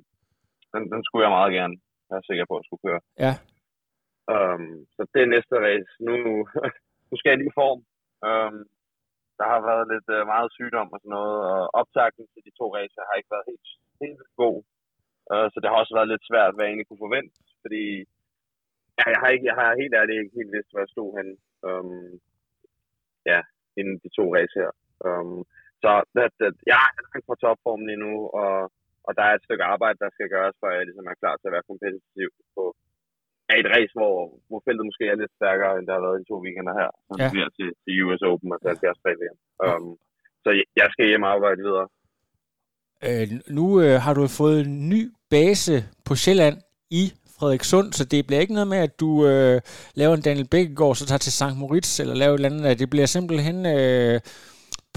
den, 0.73 0.83
den 0.92 1.00
skulle 1.04 1.25
jeg 1.26 1.37
meget 1.38 1.52
gerne 1.59 1.76
være 2.11 2.26
sikker 2.28 2.45
på, 2.50 2.54
at 2.59 2.64
skulle 2.66 2.85
køre. 2.87 3.02
Ja. 3.25 3.33
Um, 4.35 4.71
så 4.95 5.00
det 5.12 5.21
er 5.23 5.35
næste 5.37 5.54
race. 5.66 5.92
Nu, 6.09 6.14
nu 7.09 7.14
skal 7.16 7.30
jeg 7.30 7.38
lige 7.38 7.54
i 7.54 7.59
form. 7.62 7.80
Um, 8.28 8.57
der 9.38 9.47
har 9.52 9.61
været 9.71 9.85
lidt 9.92 10.09
uh, 10.16 10.23
meget 10.33 10.49
sygdom 10.59 10.88
og 10.95 10.99
sådan 11.00 11.14
noget, 11.19 11.38
og 11.52 11.61
optakten 11.80 12.25
til 12.33 12.42
de 12.47 12.52
to 12.61 12.66
racer 12.76 13.02
har 13.09 13.16
ikke 13.16 13.35
været 13.35 13.49
helt, 13.50 13.69
helt 14.02 14.23
god. 14.42 14.59
Uh, 15.33 15.47
så 15.52 15.57
det 15.59 15.69
har 15.69 15.76
også 15.83 15.95
været 15.99 16.12
lidt 16.12 16.28
svært, 16.30 16.54
hvad 16.54 16.64
jeg 16.64 16.71
egentlig 16.71 16.88
kunne 16.88 17.07
forvente, 17.07 17.37
fordi 17.62 17.85
ja, 18.99 19.04
jeg, 19.12 19.19
har 19.23 19.28
ikke, 19.35 19.47
jeg 19.50 19.57
har 19.61 19.80
helt 19.83 19.95
ærligt 20.00 20.21
ikke 20.23 20.38
helt 20.40 20.54
vidst, 20.57 20.71
hvor 20.71 20.80
jeg 20.85 20.95
stod 20.95 21.11
hen. 21.19 21.28
Um, 21.69 22.21
ja, 23.30 23.40
inden 23.78 23.97
de 24.02 24.09
to 24.19 24.25
racer 24.37 24.61
her. 24.64 24.73
Um, 25.07 25.38
så 25.83 25.90
det, 26.14 26.23
det, 26.40 26.49
jeg 26.71 26.80
er 26.88 26.92
langt 27.07 27.26
på 27.28 27.35
topformen 27.42 27.87
lige 27.90 28.04
nu, 28.07 28.14
og, 28.42 28.57
og 29.11 29.14
der 29.19 29.25
er 29.26 29.35
et 29.35 29.47
stykke 29.47 29.64
arbejde, 29.75 30.02
der 30.05 30.11
skal 30.12 30.29
gøres, 30.35 30.57
for 30.61 30.67
at 30.71 30.76
jeg 30.79 30.87
ligesom 30.88 31.07
er 31.12 31.21
klar 31.23 31.35
til 31.37 31.49
at 31.49 31.55
være 31.57 31.69
kompetitiv 31.71 32.29
på 32.57 32.64
ja, 33.49 33.55
et 33.62 33.69
race, 33.75 33.95
hvor, 33.99 34.17
hvor 34.49 34.61
feltet 34.67 34.85
måske 34.88 35.05
er 35.12 35.21
lidt 35.23 35.35
stærkere, 35.38 35.73
end 35.76 35.87
der 35.87 35.95
har 35.97 36.05
været 36.07 36.21
i 36.21 36.29
to 36.31 36.37
weekender 36.45 36.75
her, 36.81 36.90
som 37.07 37.17
ja. 37.23 37.29
bliver 37.35 37.50
til, 37.59 37.69
til 37.83 37.93
US 38.05 38.23
Open 38.31 38.55
og 38.55 38.59
til 38.61 38.69
70 38.71 39.23
VM. 39.23 39.38
Um, 39.67 39.87
så 40.45 40.49
jeg, 40.59 40.67
jeg 40.81 40.88
skal 40.93 41.09
hjem 41.11 41.26
og 41.26 41.33
arbejde 41.37 41.61
videre. 41.69 41.87
Øh, 43.07 43.26
nu 43.59 43.67
øh, 43.85 43.97
har 44.05 44.14
du 44.19 44.25
fået 44.40 44.59
en 44.67 44.88
ny 44.95 45.00
base 45.33 45.76
på 46.07 46.12
Sjælland 46.23 46.57
i 47.00 47.05
Frederikssund, 47.37 47.88
så 47.99 48.05
det 48.12 48.26
bliver 48.26 48.40
ikke 48.40 48.59
noget 48.59 48.73
med, 48.75 48.81
at 48.88 49.00
du 49.02 49.11
øh, 49.31 49.61
laver 50.00 50.14
en 50.14 50.26
Daniel 50.29 50.49
Bækkegaard, 50.52 50.95
så 50.95 51.05
tager 51.07 51.25
til 51.25 51.37
St. 51.38 51.59
Moritz, 51.61 52.00
eller 52.00 52.14
laver 52.14 52.35
et 52.35 52.38
eller 52.38 52.50
andet. 52.50 52.79
Det 52.83 52.90
bliver 52.90 53.07
simpelthen 53.07 53.59
øh, 53.76 54.21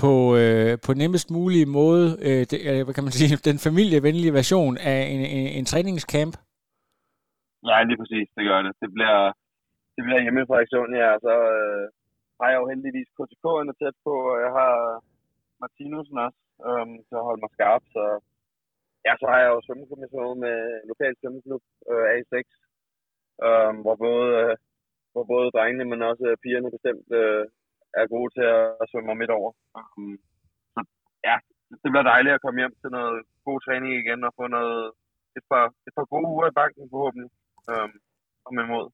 på, 0.01 0.13
øh, 0.41 0.73
på 0.85 0.91
nemmest 1.01 1.27
mulige 1.37 1.67
måde, 1.79 2.07
øh, 2.27 2.43
det, 2.51 2.59
øh, 2.69 2.81
hvad 2.85 2.93
kan 2.95 3.05
man 3.07 3.17
sige, 3.19 3.29
den 3.49 3.57
familievenlige 3.67 4.37
version 4.41 4.75
af 4.91 4.99
en, 5.13 5.21
en, 5.37 5.47
en 5.57 5.65
træningscamp? 5.71 6.35
Nej, 7.69 7.81
lige 7.87 7.99
præcis, 8.01 8.27
det 8.35 8.43
gør 8.49 8.59
det. 8.65 8.73
Det 8.81 8.89
bliver, 8.95 9.17
det 9.95 10.01
bliver 10.05 10.21
hjemme 10.23 10.41
i 10.41 10.47
Frederikshund, 10.49 10.91
ja, 11.03 11.11
så 11.25 11.33
øh, 11.57 11.85
har 12.39 12.47
jeg 12.51 12.59
jo 12.61 12.69
heldigvis 12.71 13.09
KTK'erne 13.17 13.73
tæt 13.81 13.97
på, 14.07 14.13
og 14.33 14.37
jeg 14.45 14.51
har 14.59 14.73
Martinusen 15.61 16.17
også 16.25 16.39
øh, 16.67 16.87
så 17.09 17.15
holder 17.27 17.43
mig 17.43 17.51
skarp, 17.55 17.83
så 17.95 18.03
ja, 19.05 19.13
så 19.21 19.25
har 19.31 19.39
jeg 19.43 19.49
jo 19.53 19.59
svømmekommission 19.65 20.39
med 20.45 20.57
lokal 20.89 21.13
svømmeklub, 21.19 21.63
øh, 21.91 22.05
A6, 22.15 22.35
øh, 23.47 23.73
hvor 23.83 23.95
både 24.05 24.27
øh, 24.41 24.55
hvor 25.13 25.25
både 25.33 25.53
drengene, 25.55 25.85
men 25.91 26.01
også 26.11 26.25
pigerne 26.43 26.75
bestemt 26.75 27.07
øh, 27.21 27.45
er 27.99 28.13
gode 28.15 28.29
til 28.37 28.45
at 28.81 28.85
svømme 28.89 29.15
midt 29.21 29.33
over. 29.39 29.51
Um, 29.77 30.15
så 30.73 30.79
ja, 31.27 31.35
det 31.81 31.89
bliver 31.91 32.09
dejligt 32.13 32.35
at 32.35 32.43
komme 32.43 32.59
hjem 32.61 32.75
til 32.81 32.89
noget 32.97 33.15
god 33.47 33.57
træning 33.65 33.91
igen 34.01 34.19
og 34.27 34.31
få 34.39 34.45
noget, 34.57 34.83
et, 35.37 35.45
par, 35.51 35.65
et 35.87 35.93
par 35.97 36.07
gode 36.13 36.27
uger 36.33 36.47
i 36.49 36.57
banken 36.61 36.83
forhåbentlig 36.93 37.29
um, 37.73 37.91
om 38.47 38.55
imod. 38.65 38.85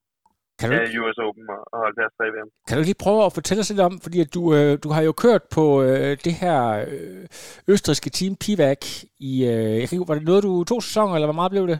Kan 0.59 0.69
du 0.69 0.75
ikke, 0.75 1.01
US 1.01 1.17
Open 1.25 1.45
og, 1.55 1.61
og 1.73 1.79
70 1.85 2.33
VM. 2.35 2.49
Kan 2.67 2.77
du 2.77 2.83
lige 2.83 3.03
prøve 3.05 3.21
at 3.25 3.33
fortælle 3.37 3.61
os 3.61 3.69
lidt 3.69 3.87
om, 3.89 3.93
fordi 4.05 4.17
at 4.25 4.33
du, 4.37 4.41
øh, 4.57 4.71
du 4.83 4.89
har 4.95 5.03
jo 5.09 5.13
kørt 5.23 5.43
på 5.57 5.63
øh, 5.87 6.11
det 6.25 6.33
her 6.43 6.59
øh, 6.91 7.25
østriske 7.73 8.09
team 8.17 8.33
Pivac 8.43 8.83
i, 9.29 9.31
øh, 9.51 9.71
jeg 9.79 9.85
kan 9.85 9.95
ikke, 9.95 10.11
var 10.11 10.19
det 10.19 10.29
noget 10.31 10.43
du, 10.43 10.63
to 10.63 10.77
sæsoner, 10.81 11.13
eller 11.15 11.29
hvor 11.31 11.39
meget 11.41 11.51
blev 11.55 11.67
det? 11.67 11.79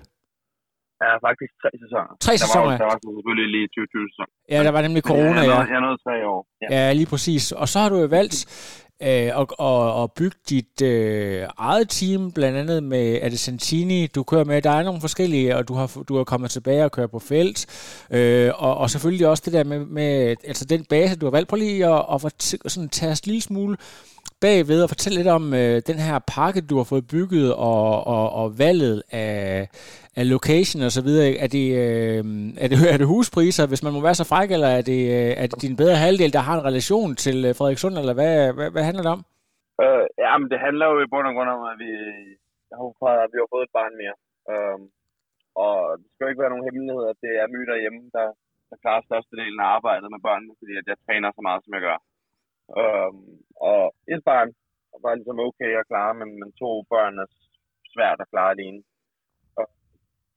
Ja, 1.04 1.12
faktisk 1.28 1.52
tre 1.62 1.70
sæsoner. 1.84 2.12
Tre 2.26 2.34
sæsoner? 2.44 2.66
Der 2.66 2.72
var, 2.72 2.78
der 2.84 2.90
var 2.92 3.00
selvfølgelig 3.06 3.48
lige 3.56 3.68
2020 3.68 4.08
sæson. 4.12 4.28
Ja, 4.54 4.60
der 4.68 4.74
var 4.78 4.82
nemlig 4.88 5.04
corona, 5.12 5.42
ja. 5.52 5.60
Jeg, 5.74 5.82
nåede 5.86 6.00
tre 6.06 6.16
år. 6.34 6.42
Ja. 6.62 6.68
ja, 6.76 6.94
lige 7.00 7.10
præcis. 7.14 7.44
Og 7.62 7.68
så 7.72 7.78
har 7.82 7.90
du 7.94 7.98
jo 8.04 8.08
valgt 8.20 8.38
øh, 9.02 9.30
at, 9.42 9.48
at, 9.60 10.04
at 10.04 10.12
bygge 10.20 10.38
dit 10.50 10.82
øh, 10.82 11.48
eget 11.58 11.90
team, 11.90 12.32
blandt 12.32 12.58
andet 12.58 12.84
med 12.84 13.20
er 13.22 13.30
det 13.30 13.40
Santini, 13.40 14.08
du 14.08 14.24
kører 14.24 14.44
med. 14.44 14.62
Der 14.62 14.70
er 14.70 14.84
nogle 14.84 15.02
forskellige, 15.02 15.56
og 15.58 15.68
du 15.68 15.74
har, 15.74 16.04
du 16.10 16.18
har 16.18 16.24
kommet 16.24 16.50
tilbage 16.52 16.86
og 16.86 16.92
kører 16.92 17.08
på 17.08 17.20
felt. 17.20 17.60
Øh, 18.12 18.52
og, 18.56 18.78
og 18.78 18.90
selvfølgelig 18.90 19.28
også 19.28 19.44
det 19.46 19.54
der 19.54 19.64
med, 19.64 19.80
med 19.86 20.36
altså 20.48 20.66
den 20.66 20.86
base, 20.86 21.20
du 21.20 21.26
har 21.26 21.32
valgt. 21.32 21.50
Prøv 21.50 21.58
lige 21.58 21.86
at, 21.86 22.06
at, 22.14 22.26
at 22.66 22.72
sådan, 22.72 22.90
tage 22.90 23.12
os 23.12 23.26
lille 23.26 23.42
smule 23.42 23.78
bagved 24.46 24.80
og 24.84 24.90
fortælle 24.94 25.18
lidt 25.20 25.32
om 25.38 25.46
øh, 25.62 25.76
den 25.90 26.00
her 26.08 26.18
pakke, 26.36 26.62
du 26.70 26.76
har 26.80 26.88
fået 26.92 27.10
bygget, 27.16 27.50
og, 27.72 28.08
og, 28.16 28.26
og 28.40 28.48
valget 28.64 28.98
af, 29.12 29.38
af 30.20 30.26
location 30.36 30.80
og 30.88 30.92
så 30.98 31.02
videre. 31.08 31.28
Er 31.46 31.50
det, 31.58 31.66
øh, 31.84 32.22
er, 32.64 32.68
det, 32.72 32.78
er 32.94 32.98
det 33.02 33.12
huspriser, 33.14 33.66
hvis 33.68 33.84
man 33.86 33.94
må 33.96 34.00
være 34.08 34.20
så 34.22 34.26
fræk, 34.32 34.50
eller 34.56 34.72
er 34.80 34.84
det, 34.92 35.02
øh, 35.18 35.32
er 35.42 35.48
det 35.50 35.62
din 35.66 35.80
bedre 35.82 36.02
halvdel, 36.06 36.32
der 36.38 36.44
har 36.48 36.56
en 36.56 36.68
relation 36.70 37.12
til 37.26 37.38
øh, 37.48 37.52
Frederikssund, 37.58 37.96
eller 38.02 38.16
hvad, 38.20 38.34
hvad, 38.58 38.70
hvad 38.74 38.84
handler 38.88 39.04
det 39.06 39.16
om? 39.18 39.22
Øh, 39.84 40.06
ja, 40.26 40.32
men 40.40 40.48
det 40.52 40.60
handler 40.66 40.86
jo 40.92 40.98
i 41.02 41.12
bund 41.12 41.28
og 41.30 41.34
grund 41.36 41.50
om, 41.56 41.62
at 41.72 41.78
vi, 41.84 41.92
at 43.24 43.30
vi 43.34 43.38
har 43.42 43.52
fået 43.54 43.66
et 43.68 43.76
barn 43.80 43.94
mere. 44.02 44.16
Øh, 44.52 44.80
og 45.66 45.76
det 46.00 46.08
skal 46.10 46.24
jo 46.24 46.32
ikke 46.32 46.44
være 46.44 46.54
nogen 46.54 46.68
hemmelighed, 46.68 47.04
at 47.12 47.18
det 47.26 47.34
er 47.42 47.54
my 47.54 47.62
derhjemme, 47.72 48.02
der, 48.18 48.28
der 48.70 48.78
klarer 48.84 49.08
størstedelen 49.10 49.60
af 49.64 49.68
arbejdet 49.78 50.08
med 50.14 50.22
børnene, 50.28 50.54
fordi 50.60 50.74
at 50.82 50.88
jeg 50.92 50.98
træner 51.06 51.30
så 51.32 51.42
meget, 51.48 51.62
som 51.64 51.74
jeg 51.76 51.84
gør. 51.88 51.98
Øh, 52.78 53.12
og 53.70 53.82
et 54.14 54.22
barn 54.30 54.50
var 55.04 55.16
ligesom 55.16 55.40
okay 55.48 55.72
at 55.80 55.88
klare, 55.92 56.14
men, 56.20 56.30
men 56.40 56.50
to 56.62 56.70
børn 56.92 57.16
er 57.24 57.28
svært 57.94 58.20
at 58.22 58.30
klare 58.34 58.52
alene 58.56 58.82
og 59.60 59.66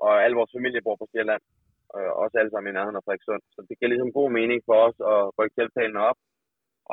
og 0.07 0.12
al 0.25 0.35
vores 0.39 0.55
familie 0.57 0.85
bor 0.87 0.97
på 0.99 1.07
Sjælland, 1.12 1.43
øh, 1.97 2.12
også 2.23 2.35
alle 2.37 2.51
sammen 2.51 2.71
i 2.71 2.75
nærheden 2.77 2.99
af 2.99 3.05
Frederikssund. 3.05 3.43
Så 3.55 3.61
det 3.69 3.75
giver 3.79 3.91
ligesom 3.93 4.19
god 4.19 4.31
mening 4.39 4.59
for 4.69 4.77
os 4.87 4.99
at 5.12 5.21
rykke 5.39 5.57
tiltagene 5.59 6.01
op, 6.11 6.19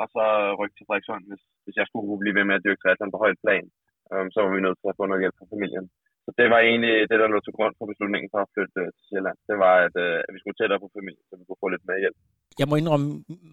og 0.00 0.06
så 0.14 0.24
rykke 0.60 0.76
til 0.76 0.86
Frederikssund, 0.86 1.22
hvis, 1.30 1.42
hvis 1.64 1.76
jeg 1.80 1.86
skulle 1.86 2.22
blive 2.22 2.36
ved 2.38 2.44
med 2.46 2.58
at 2.58 2.64
dyrke 2.64 2.80
triathlon 2.80 3.14
på 3.14 3.22
højt 3.24 3.42
plan. 3.44 3.64
Øh, 4.12 4.26
så 4.32 4.38
var 4.42 4.50
vi 4.54 4.60
nødt 4.66 4.78
til 4.80 4.92
at 4.92 4.98
få 4.98 5.04
noget 5.06 5.22
hjælp 5.22 5.36
fra 5.38 5.50
familien. 5.54 5.86
Så 6.30 6.34
det 6.40 6.46
var 6.54 6.60
egentlig 6.70 6.94
det, 7.10 7.18
der 7.20 7.28
lå 7.34 7.38
til 7.44 7.56
grund 7.58 7.74
for 7.78 7.86
beslutningen 7.92 8.28
for 8.32 8.40
at 8.44 8.50
flytte 8.54 8.80
øh, 8.82 8.88
til 8.96 9.04
Sjælland. 9.08 9.38
Det 9.48 9.56
var, 9.64 9.74
at, 9.86 9.94
øh, 10.06 10.18
at 10.26 10.30
vi 10.34 10.38
skulle 10.40 10.58
tættere 10.60 10.80
på 10.84 10.88
familien, 10.98 11.24
så 11.28 11.34
vi 11.38 11.44
kunne 11.46 11.62
få 11.64 11.68
lidt 11.74 11.84
mere 11.88 12.00
hjælp. 12.04 12.18
Jeg 12.60 12.66
må 12.70 12.74
indrømme, 12.80 13.08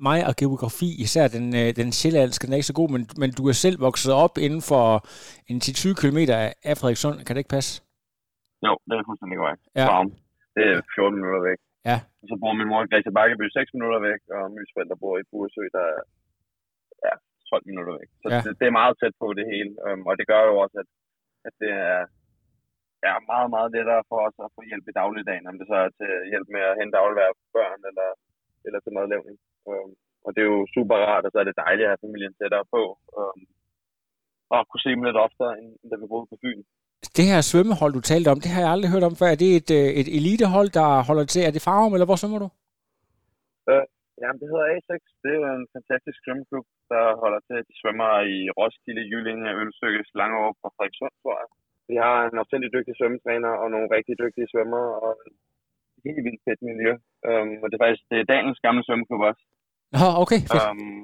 mig 0.09 0.19
og 0.29 0.33
geografi, 0.41 0.89
især 1.05 1.25
den, 1.35 1.45
øh, 1.61 1.69
den 1.81 1.89
sjællandske, 1.99 2.43
den 2.45 2.53
er 2.53 2.59
ikke 2.61 2.71
så 2.73 2.79
god, 2.81 2.89
men, 2.95 3.01
men 3.21 3.29
du 3.37 3.43
er 3.51 3.55
selv 3.65 3.77
vokset 3.87 4.11
op 4.23 4.33
inden 4.45 4.63
for 4.71 4.85
en 5.51 5.57
10-20 5.65 6.01
km 6.01 6.19
af 6.69 6.73
Frederikssund. 6.79 7.15
Kan 7.25 7.33
det 7.33 7.41
ikke 7.43 7.55
passe? 7.57 7.71
Jo, 8.67 8.73
det 8.87 8.93
er 8.93 9.07
fuldstændig 9.09 9.37
korrekt. 9.41 9.63
Ja. 9.79 9.85
Farm. 9.91 10.09
Det 10.55 10.63
er 10.73 10.77
14 10.95 11.19
minutter 11.19 11.41
væk. 11.49 11.59
Ja. 11.89 11.97
Og 12.21 12.25
så 12.29 12.35
bor 12.41 12.53
min 12.59 12.69
mor 12.71 12.81
i 12.83 12.89
Græsja 12.91 13.11
Bakkeby 13.17 13.45
6 13.49 13.75
minutter 13.75 13.99
væk, 14.09 14.21
og 14.35 14.43
mine 14.55 14.69
forældre 14.75 14.97
bor 15.03 15.13
i 15.21 15.27
Buresø, 15.31 15.63
der 15.77 15.85
er 15.93 15.99
ja, 17.05 17.13
12 17.51 17.69
minutter 17.71 17.93
væk. 17.99 18.09
Så 18.21 18.27
Ja. 18.33 18.39
det, 18.45 18.51
det, 18.59 18.65
er 18.67 18.79
meget 18.81 18.95
tæt 19.01 19.15
på 19.23 19.27
det 19.37 19.45
hele, 19.53 19.71
um, 19.87 20.01
og 20.09 20.13
det 20.19 20.25
gør 20.31 20.41
jo 20.49 20.53
også, 20.63 20.77
at, 20.83 20.89
at 21.47 21.53
det 21.61 21.71
er 21.91 21.99
ja, 23.05 23.13
meget, 23.31 23.49
meget 23.55 23.69
lettere 23.75 24.03
for 24.09 24.19
os 24.27 24.37
at 24.45 24.53
få 24.55 24.61
hjælp 24.69 24.85
i 24.87 24.97
dagligdagen, 25.01 25.49
om 25.49 25.57
det 25.59 25.67
så 25.71 25.75
er 25.85 25.89
til 25.99 26.11
hjælp 26.31 26.47
med 26.55 26.63
at 26.69 26.77
hente 26.79 27.01
aflevere 27.03 27.33
børn 27.55 27.81
eller, 27.89 28.09
eller 28.65 28.79
til 28.81 28.95
madlavning. 28.97 29.37
Um, 29.69 29.91
og 30.25 30.29
det 30.33 30.41
er 30.41 30.49
jo 30.55 30.61
super 30.75 30.95
rart, 31.07 31.25
og 31.25 31.31
så 31.31 31.37
er 31.39 31.47
det 31.47 31.61
dejligt 31.65 31.87
at 31.87 31.91
have 31.93 32.05
familien 32.05 32.33
tættere 32.39 32.65
på, 32.75 32.81
um, 33.19 33.39
og 34.53 34.59
kunne 34.69 34.83
se 34.85 34.91
dem 34.95 35.03
lidt 35.07 35.23
oftere, 35.27 35.51
end 35.59 35.69
end 35.81 35.89
da 35.91 35.95
vi 36.01 36.11
boede 36.13 36.29
på 36.31 36.37
Fyn. 36.43 36.61
Det 37.17 37.25
her 37.31 37.41
svømmehold, 37.41 37.93
du 37.93 38.01
talte 38.01 38.31
om, 38.33 38.39
det 38.43 38.51
har 38.53 38.61
jeg 38.61 38.71
aldrig 38.73 38.91
hørt 38.91 39.09
om 39.09 39.15
før. 39.19 39.29
Er 39.31 39.39
det 39.43 39.51
et, 39.59 39.69
øh, 39.79 39.89
et 40.01 40.09
elitehold, 40.19 40.69
der 40.79 40.89
holder 41.09 41.25
til? 41.25 41.41
Er 41.43 41.51
det 41.53 41.65
Farum, 41.67 41.93
eller 41.93 42.09
hvor 42.09 42.19
svømmer 42.19 42.39
du? 42.45 42.49
Jamen, 44.21 44.39
det 44.41 44.47
hedder 44.51 44.67
A6. 44.75 44.91
Det 45.23 45.31
er 45.33 45.39
jo 45.41 45.47
en 45.59 45.67
fantastisk 45.75 46.17
svømmeklub, 46.23 46.67
der 46.93 47.03
holder 47.23 47.41
til. 47.47 47.57
De 47.69 47.75
svømmer 47.81 48.11
i 48.35 48.37
Roskilde, 48.57 49.03
Jyllinge, 49.11 49.55
Ølstykke, 49.59 50.01
Slangerup 50.11 50.57
og 50.65 50.71
Frederikssund, 50.75 51.15
tror 51.21 51.35
jeg. 51.41 51.47
Vi 51.89 51.95
har 52.03 52.15
en 52.19 52.41
opsændig 52.43 52.69
dygtig 52.75 52.93
svømmetræner 52.95 53.53
og 53.61 53.67
nogle 53.73 53.87
rigtig 53.95 54.15
dygtige 54.23 54.49
svømmer 54.51 54.83
og 55.05 55.11
et 55.97 56.03
helt 56.05 56.23
vildt 56.25 56.45
fedt 56.47 56.61
miljø. 56.69 56.91
Um, 57.29 57.51
og 57.61 57.65
det 57.67 57.75
er 57.75 57.83
faktisk 57.85 58.05
det 58.11 58.17
er 58.19 58.29
Daniels 58.33 58.63
gamle 58.65 58.83
svømmeklub 58.83 59.21
også. 59.29 59.43
Nå, 59.95 60.07
okay, 60.23 60.41
fedt. 60.51 60.67
Um, 60.69 61.03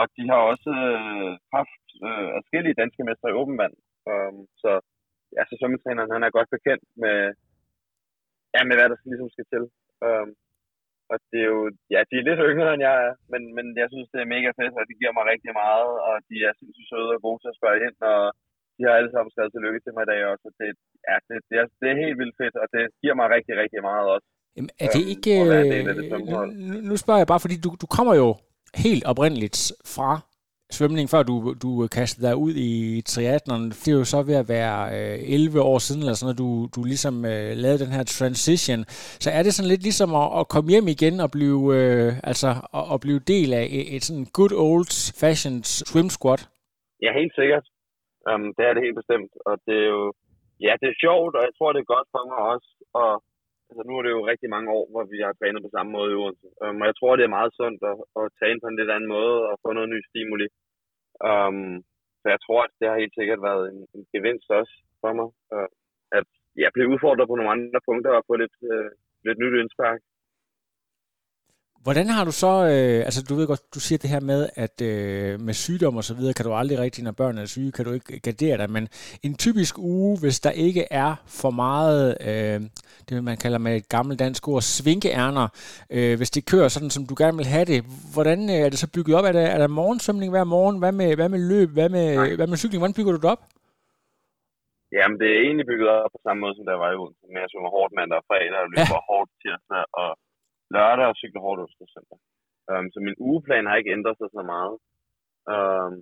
og 0.00 0.04
de 0.16 0.22
har 0.30 0.40
også 0.52 0.70
øh, 0.90 1.32
haft 1.56 1.84
øh, 2.08 2.28
forskellige 2.38 2.78
danske 2.82 3.02
mestre 3.08 3.30
i 3.30 3.38
åben 3.40 3.56
vand. 3.62 3.74
Um, 4.10 4.38
så 4.62 4.70
ja, 5.36 5.42
så 5.48 5.54
svømmetræneren 5.56 6.14
han 6.14 6.24
er 6.24 6.36
godt 6.36 6.50
bekendt 6.56 6.84
med, 7.04 7.18
ja, 8.54 8.60
med 8.64 8.74
hvad 8.76 8.88
der 8.90 8.98
ligesom 9.10 9.30
skal 9.34 9.46
til. 9.52 9.64
Um, 10.06 10.30
og 11.12 11.16
det 11.30 11.40
er 11.44 11.50
jo, 11.54 11.60
ja, 11.94 12.00
de 12.10 12.14
er 12.16 12.26
lidt 12.28 12.40
yngre 12.50 12.74
end 12.74 12.82
jeg 12.88 12.96
er, 13.06 13.12
men, 13.32 13.42
men 13.56 13.66
jeg 13.82 13.88
synes, 13.90 14.08
det 14.12 14.20
er 14.20 14.32
mega 14.34 14.50
fedt, 14.60 14.74
og 14.80 14.84
det 14.88 14.98
giver 15.00 15.14
mig 15.16 15.24
rigtig 15.32 15.52
meget, 15.62 15.92
og 16.08 16.14
de 16.28 16.36
er 16.48 16.52
sindssygt 16.54 16.90
søde 16.90 17.14
og 17.16 17.22
gode 17.26 17.38
til 17.40 17.52
at 17.52 17.58
spørge 17.60 17.80
ind, 17.86 17.96
og 18.12 18.20
de 18.78 18.82
har 18.86 18.94
alle 18.98 19.12
sammen 19.12 19.30
skrevet 19.32 19.52
tillykke 19.52 19.80
til 19.84 19.92
mig 19.94 20.04
i 20.06 20.10
dag 20.12 20.20
også. 20.32 20.44
og 20.48 20.52
Det, 20.60 20.68
ja, 21.08 21.16
det, 21.28 21.36
det, 21.48 21.56
er, 21.62 21.66
det 21.80 21.86
er 21.92 21.96
helt 22.04 22.18
vildt 22.20 22.36
fedt, 22.40 22.56
og 22.62 22.66
det 22.74 22.84
giver 23.02 23.16
mig 23.20 23.26
rigtig, 23.36 23.54
rigtig 23.62 23.80
meget 23.90 24.06
også. 24.14 24.26
Jamen, 24.56 24.70
er 24.84 24.88
det 24.96 25.02
øhm, 25.04 25.12
ikke... 25.12 25.34
det 25.54 25.98
øh, 25.98 26.08
svømmehold. 26.10 26.50
nu, 26.70 26.76
nu 26.90 26.94
spørger 27.02 27.20
jeg 27.22 27.30
bare, 27.32 27.44
fordi 27.44 27.56
du, 27.64 27.70
du 27.82 27.86
kommer 27.96 28.14
jo 28.22 28.28
helt 28.86 29.04
oprindeligt 29.12 29.58
fra 29.94 30.10
svømning, 30.76 31.06
før 31.12 31.22
du, 31.22 31.54
du 31.64 31.70
kastede 31.98 32.26
dig 32.26 32.36
ud 32.36 32.52
i 32.56 32.72
triathlon. 33.12 33.64
Det 33.70 33.88
er 33.88 33.98
jo 34.02 34.04
så 34.04 34.22
ved 34.22 34.36
at 34.42 34.48
være 34.48 34.76
øh, 34.96 35.34
11 35.34 35.62
år 35.72 35.78
siden, 35.78 36.00
eller 36.02 36.14
sådan 36.14 36.26
noget, 36.26 36.42
du, 36.44 36.48
du 36.76 36.80
ligesom 36.92 37.14
øh, 37.32 37.50
lavede 37.62 37.82
den 37.84 37.92
her 37.96 38.04
transition. 38.18 38.84
Så 39.24 39.28
er 39.30 39.42
det 39.42 39.52
sådan 39.54 39.70
lidt 39.72 39.82
ligesom 39.88 40.10
at, 40.22 40.28
at 40.40 40.48
komme 40.54 40.70
hjem 40.70 40.88
igen 40.88 41.14
og 41.24 41.30
blive, 41.36 41.60
øh, 41.78 42.12
altså, 42.30 42.48
at, 42.78 42.84
at 42.94 42.98
blive 43.04 43.20
del 43.32 43.50
af 43.60 43.64
et, 43.78 43.86
et 43.96 44.02
sådan 44.04 44.26
good 44.38 44.54
old 44.68 44.90
fashioned 45.22 45.64
swim 45.64 46.08
squad? 46.16 46.40
Ja, 47.04 47.10
helt 47.20 47.34
sikkert. 47.40 47.64
Um, 48.28 48.46
det 48.56 48.64
er 48.64 48.72
det 48.72 48.84
helt 48.86 49.00
bestemt, 49.00 49.32
og 49.48 49.54
det 49.66 49.76
er 49.84 49.90
jo, 49.96 50.04
ja, 50.66 50.72
det 50.80 50.88
er 50.88 51.02
sjovt, 51.04 51.32
og 51.38 51.42
jeg 51.46 51.54
tror, 51.54 51.70
det 51.72 51.80
er 51.82 51.94
godt 51.94 52.08
for 52.14 52.22
mig 52.30 52.40
også, 52.52 52.70
og 53.02 53.12
altså, 53.68 53.82
nu 53.88 53.92
er 53.98 54.02
det 54.04 54.12
jo 54.16 54.28
rigtig 54.32 54.48
mange 54.54 54.68
år, 54.78 54.84
hvor 54.92 55.04
vi 55.12 55.18
har 55.24 55.32
trænet 55.32 55.64
på 55.64 55.70
samme 55.76 55.90
måde 55.96 56.10
i 56.12 56.18
Odense, 56.22 56.48
um, 56.64 56.80
og 56.82 56.86
jeg 56.90 56.96
tror, 56.96 57.12
det 57.16 57.24
er 57.24 57.36
meget 57.38 57.52
sundt 57.60 57.80
at, 57.90 57.96
at 58.20 58.24
træne 58.38 58.60
på 58.60 58.68
en 58.68 58.78
lidt 58.78 58.90
anden 58.94 59.10
måde, 59.16 59.36
og 59.50 59.54
få 59.62 59.68
noget 59.72 59.92
ny 59.94 60.00
stimuli. 60.08 60.46
Um, 61.30 61.68
så 62.20 62.26
jeg 62.34 62.40
tror, 62.46 62.60
at 62.66 62.72
det 62.78 62.86
har 62.88 63.02
helt 63.02 63.16
sikkert 63.18 63.40
været 63.48 63.64
en, 63.72 63.80
en 63.96 64.04
gevinst 64.14 64.48
også 64.60 64.74
for 65.02 65.12
mig, 65.18 65.28
uh, 65.54 65.68
at 66.18 66.28
jeg 66.64 66.70
blev 66.74 66.86
udfordret 66.94 67.28
på 67.28 67.36
nogle 67.36 67.54
andre 67.56 67.80
punkter, 67.88 68.12
og 68.18 68.24
få 68.28 68.34
lidt, 68.42 68.56
uh, 68.72 68.90
lidt 69.26 69.38
nyt 69.42 69.56
indspark. 69.62 70.00
Hvordan 71.82 72.06
har 72.06 72.24
du 72.24 72.32
så, 72.32 72.52
øh, 72.72 73.00
altså 73.08 73.20
du 73.28 73.34
ved 73.34 73.46
godt, 73.46 73.74
du 73.74 73.80
siger 73.80 73.98
det 73.98 74.10
her 74.10 74.20
med, 74.20 74.48
at 74.64 74.76
øh, 74.90 75.40
med 75.40 75.54
sygdom 75.54 75.96
og 75.96 76.04
så 76.04 76.14
videre, 76.14 76.34
kan 76.34 76.44
du 76.44 76.52
aldrig 76.52 76.78
rigtig, 76.78 77.04
når 77.04 77.12
børn 77.12 77.38
er 77.38 77.46
syge, 77.46 77.72
kan 77.72 77.84
du 77.84 77.92
ikke 77.92 78.20
gardere 78.20 78.56
dig, 78.58 78.70
men 78.70 78.88
en 79.26 79.34
typisk 79.44 79.74
uge, 79.78 80.18
hvis 80.22 80.40
der 80.40 80.50
ikke 80.50 80.84
er 80.90 81.12
for 81.40 81.50
meget, 81.50 82.16
øh, 82.30 82.60
det 83.08 83.24
man 83.24 83.36
kalder 83.44 83.58
med 83.58 83.72
et 83.76 83.88
gammelt 83.88 84.18
dansk 84.24 84.48
ord, 84.48 84.62
svinkeærner, 84.62 85.46
øh, 85.96 86.16
hvis 86.16 86.30
det 86.30 86.50
kører 86.52 86.68
sådan, 86.68 86.90
som 86.96 87.02
du 87.10 87.14
gerne 87.22 87.36
vil 87.40 87.52
have 87.56 87.66
det, 87.72 87.80
hvordan 88.14 88.38
øh, 88.54 88.60
er 88.64 88.70
det 88.72 88.78
så 88.78 88.88
bygget 88.94 89.16
op? 89.18 89.24
Er 89.24 89.32
der, 89.38 89.46
er 89.54 89.58
der 89.58 89.76
morgensvømning 89.80 90.30
hver 90.32 90.44
morgen? 90.44 90.78
Hvad 90.82 90.92
med, 91.00 91.10
hvad 91.18 91.28
med 91.34 91.40
løb? 91.52 91.68
Hvad 91.78 91.88
med, 91.96 92.06
Nej. 92.14 92.36
hvad 92.38 92.48
med 92.50 92.56
cykling? 92.62 92.80
Hvordan 92.82 92.98
bygger 92.98 93.12
du 93.12 93.20
det 93.24 93.30
op? 93.34 93.42
Jamen, 94.96 95.16
det 95.20 95.28
er 95.30 95.40
egentlig 95.46 95.66
bygget 95.72 95.88
op 95.94 96.10
på 96.16 96.20
samme 96.26 96.40
måde, 96.42 96.54
som 96.56 96.66
der 96.70 96.76
var 96.82 96.90
i 96.92 96.98
Odense, 97.02 97.26
med 97.34 97.42
at 97.44 97.50
svømme 97.50 97.70
hårdt 97.76 97.92
mandag 97.98 98.18
og 98.20 98.26
fredag, 98.30 98.58
og 98.64 98.68
løber 98.74 98.98
ja. 99.00 99.06
hårdt 99.10 99.30
tirsdag 99.42 99.84
og 100.02 100.10
lørdag 100.74 101.06
og 101.10 101.16
cykler 101.20 101.42
hårdt 101.44 101.60
og 101.62 101.68
søndag. 101.94 102.18
Um, 102.70 102.86
så 102.92 102.98
min 103.06 103.20
ugeplan 103.26 103.68
har 103.68 103.76
ikke 103.76 103.94
ændret 103.96 104.16
sig 104.18 104.28
så 104.36 104.42
meget. 104.54 104.74
Um, 105.54 105.92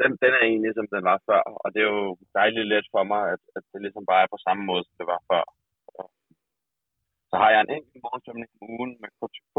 den, 0.00 0.10
den 0.22 0.32
er 0.36 0.42
egentlig, 0.50 0.72
som 0.74 0.86
den 0.94 1.02
var 1.10 1.18
før. 1.28 1.42
Og 1.62 1.68
det 1.72 1.80
er 1.82 1.90
jo 1.98 2.06
dejligt 2.38 2.70
let 2.72 2.86
for 2.94 3.04
mig, 3.12 3.22
at, 3.34 3.42
at 3.56 3.62
det 3.72 3.80
ligesom 3.84 4.04
bare 4.10 4.22
er 4.24 4.32
på 4.34 4.40
samme 4.46 4.62
måde, 4.70 4.82
som 4.86 4.94
det 5.00 5.06
var 5.14 5.20
før. 5.30 5.44
Så 7.30 7.34
har 7.42 7.50
jeg 7.52 7.60
en 7.62 7.74
enkelt 7.76 8.02
morgensvømning 8.04 8.50
om 8.54 8.68
ugen 8.74 8.92
med 9.02 9.10
KTK. 9.18 9.56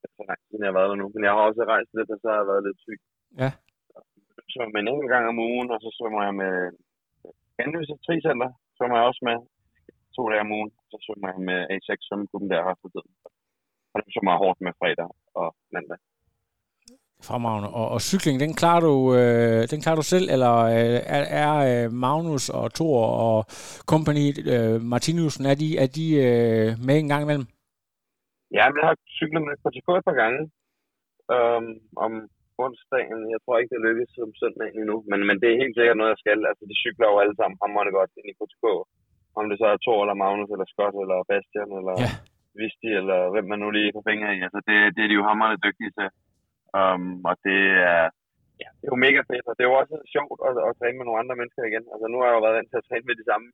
Det 0.00 0.06
er 0.08 0.14
så 0.18 0.22
lang 0.28 0.40
siden 0.46 0.62
jeg 0.64 0.70
har 0.70 0.78
været 0.78 0.90
der 0.90 1.00
nu. 1.02 1.06
Men 1.14 1.22
jeg 1.26 1.32
har 1.34 1.42
også 1.48 1.62
rejst 1.74 1.90
lidt, 1.98 2.10
og 2.14 2.18
så 2.20 2.26
har 2.30 2.38
jeg 2.40 2.50
været 2.52 2.66
lidt 2.66 2.80
syg. 2.86 3.00
Ja. 3.42 3.50
Så 4.50 4.56
jeg 4.60 4.68
en 4.82 4.92
enkelt 4.92 5.12
gang 5.14 5.24
om 5.32 5.38
ugen, 5.50 5.68
og 5.74 5.78
så 5.84 5.88
svømmer 5.96 6.22
jeg 6.28 6.34
med 6.42 6.54
Genløse 7.56 7.96
Tricenter. 8.04 8.50
Svømmer 8.76 8.96
jeg 8.98 9.06
også 9.10 9.22
med 9.28 9.36
to 10.20 10.24
dage 10.32 10.44
om 10.46 10.54
ugen. 10.58 10.70
Så 10.90 10.96
svømmer 11.04 11.28
jeg 11.32 11.40
med 11.50 11.58
A6 11.74 11.90
svømmeklubben 12.06 12.50
der 12.52 12.66
har 12.68 12.76
for 12.80 12.88
tiden. 12.94 13.12
Og 13.92 13.96
det 14.02 14.10
svømmer 14.12 14.32
jeg 14.32 14.42
hårdt 14.44 14.58
med 14.66 14.72
fredag 14.80 15.08
og 15.40 15.48
mandag. 15.74 15.98
Fremragende. 17.28 17.68
Og, 17.80 17.86
og 17.94 18.00
cykling, 18.10 18.36
den 18.44 18.52
klarer 18.60 18.82
du, 18.88 18.94
øh, 19.18 19.60
den 19.72 19.80
klarer 19.84 19.98
du 20.00 20.06
selv, 20.14 20.26
eller 20.34 20.54
øh, 20.76 20.98
er, 21.16 21.24
er 21.44 21.52
øh, 21.70 21.86
Magnus 22.04 22.44
og 22.58 22.66
Thor 22.78 23.00
og 23.26 23.38
company, 23.92 24.26
øh, 24.52 24.76
Martinusen, 24.92 25.44
er 25.52 25.56
de, 25.62 25.68
er 25.84 25.88
de 25.98 26.06
øh, 26.26 26.68
med 26.86 26.94
en 26.96 27.10
gang 27.12 27.22
imellem? 27.24 27.46
Ja, 28.56 28.64
men 28.68 28.78
jeg 28.80 28.88
har 28.90 28.96
cyklet 29.18 29.42
med 29.46 29.54
KTK 29.62 29.88
et 29.98 30.06
par 30.08 30.18
gange 30.22 30.40
øhm, 31.34 31.72
om 32.04 32.12
onsdagen. 32.64 33.20
Jeg 33.34 33.40
tror 33.40 33.56
ikke, 33.56 33.72
det 33.74 33.86
lykkes 33.88 34.10
som 34.18 34.30
søndagen 34.40 34.76
endnu, 34.80 34.96
men, 35.10 35.20
men 35.28 35.36
det 35.40 35.48
er 35.48 35.62
helt 35.62 35.76
sikkert 35.76 35.98
noget, 35.98 36.12
jeg 36.14 36.22
skal. 36.24 36.40
Altså, 36.50 36.64
de 36.70 36.76
cykler 36.84 37.08
jo 37.12 37.16
alle 37.22 37.36
sammen 37.36 37.60
hammerende 37.62 37.96
godt 37.98 38.12
ind 38.18 38.28
i 38.32 38.38
KTK. 38.38 38.64
Om 39.38 39.44
det 39.50 39.56
så 39.58 39.66
er 39.72 39.82
Thor 39.84 40.00
eller 40.02 40.16
Magnus 40.22 40.50
eller 40.54 40.66
Scott 40.72 40.94
eller 41.02 41.18
Bastian 41.30 41.70
eller 41.80 41.96
ja. 42.04 42.10
Visti 42.60 42.90
eller 43.00 43.18
hvem 43.32 43.46
man 43.52 43.60
nu 43.62 43.68
lige 43.70 43.94
får 43.96 44.04
fingre 44.10 44.30
i. 44.36 44.38
Altså, 44.46 44.60
det, 44.68 44.76
det 44.94 45.02
er 45.02 45.10
de 45.10 45.18
jo 45.20 45.28
hammerende 45.28 45.64
dygtige 45.66 45.92
til. 45.98 46.08
Um, 46.80 47.04
og 47.30 47.34
det 47.46 47.60
er, 47.92 48.04
ja, 48.62 48.68
det 48.78 48.86
er 48.86 48.94
jo 48.94 49.04
mega 49.06 49.20
fedt, 49.30 49.46
og 49.48 49.54
det 49.54 49.62
er 49.62 49.70
jo 49.70 49.80
også 49.82 49.96
sjovt 50.14 50.40
at, 50.48 50.54
at 50.68 50.72
træne 50.78 50.96
med 50.98 51.06
nogle 51.06 51.20
andre 51.22 51.38
mennesker 51.40 51.62
igen. 51.70 51.84
Altså 51.92 52.06
nu 52.08 52.16
har 52.18 52.26
jeg 52.28 52.36
jo 52.36 52.44
været 52.44 52.58
vant 52.58 52.70
til 52.70 52.80
at 52.80 52.86
træne 52.88 53.06
med 53.08 53.16
de 53.20 53.28
samme 53.30 53.48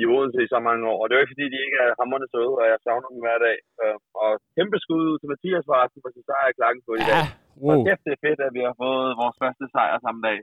i 0.00 0.02
Odense 0.12 0.40
i 0.44 0.52
så 0.54 0.58
mange 0.68 0.84
år, 0.92 0.98
og 1.00 1.04
det 1.04 1.12
er 1.12 1.18
jo 1.18 1.24
ikke 1.24 1.34
fordi, 1.34 1.46
de 1.54 1.64
ikke 1.66 1.78
er 1.84 1.98
hammerne 2.00 2.28
søde, 2.32 2.54
og 2.60 2.66
jeg 2.70 2.78
savner 2.86 3.08
dem 3.12 3.20
hver 3.24 3.38
dag. 3.46 3.56
Uh, 3.82 3.98
og 4.22 4.30
kæmpe 4.56 4.78
skud 4.84 5.04
ud 5.10 5.18
til 5.18 5.30
Mathias 5.32 5.66
for 6.04 6.10
sin 6.14 6.26
sejr 6.28 6.46
i 6.50 6.56
klakken 6.58 6.82
på 6.86 6.92
i 7.00 7.04
dag. 7.08 7.14
Ja, 7.16 7.24
wow. 7.64 7.70
Og 7.70 7.76
kæft, 7.86 8.04
det 8.06 8.12
er 8.14 8.24
fedt, 8.26 8.40
at 8.46 8.52
vi 8.56 8.62
har 8.68 8.74
fået 8.84 9.18
vores 9.22 9.36
første 9.42 9.64
sejr 9.74 9.94
samme 10.06 10.20
dag. 10.28 10.38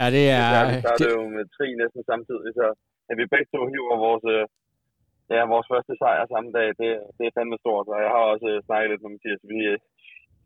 Ja, 0.00 0.06
det 0.16 0.24
er... 0.38 0.46
Det 0.72 0.82
startede 0.84 1.08
det... 1.08 1.16
jo 1.16 1.22
med 1.36 1.44
tri 1.56 1.66
næsten 1.82 2.02
samtidig, 2.10 2.50
så 2.60 2.66
at 3.10 3.16
vi 3.20 3.32
begge 3.32 3.48
to 3.54 3.60
hiver 3.72 3.96
vores, 4.06 4.24
øh, 4.34 4.44
ja, 5.34 5.52
vores 5.54 5.68
første 5.72 5.94
sejr 6.00 6.22
samme 6.26 6.50
dag, 6.58 6.68
det, 6.80 6.90
det 7.16 7.24
er 7.26 7.34
fandme 7.36 7.58
stort, 7.62 7.86
og 7.92 7.98
jeg 8.04 8.10
har 8.14 8.24
også 8.32 8.48
snakket 8.66 8.90
lidt 8.90 9.02
med 9.02 9.12
Mathias. 9.14 9.42
Vi, 9.52 9.58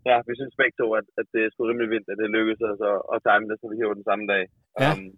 ja, 0.09 0.17
vi 0.29 0.33
synes 0.37 0.61
begge 0.61 0.77
to, 0.81 0.87
at, 0.99 1.07
at 1.21 1.27
det 1.35 1.41
er 1.43 1.51
sgu 1.51 1.61
rimelig 1.65 1.91
vildt, 1.95 2.09
at 2.13 2.21
det 2.21 2.35
lykkedes 2.37 2.63
os 2.71 2.81
at, 2.93 2.99
at 3.15 3.23
time 3.29 3.47
det, 3.49 3.57
så 3.59 3.67
vi 3.71 3.79
hiver 3.81 3.99
den 3.99 4.09
samme 4.11 4.27
dag. 4.33 4.45
Ja. 4.81 4.91
Um, 4.93 5.11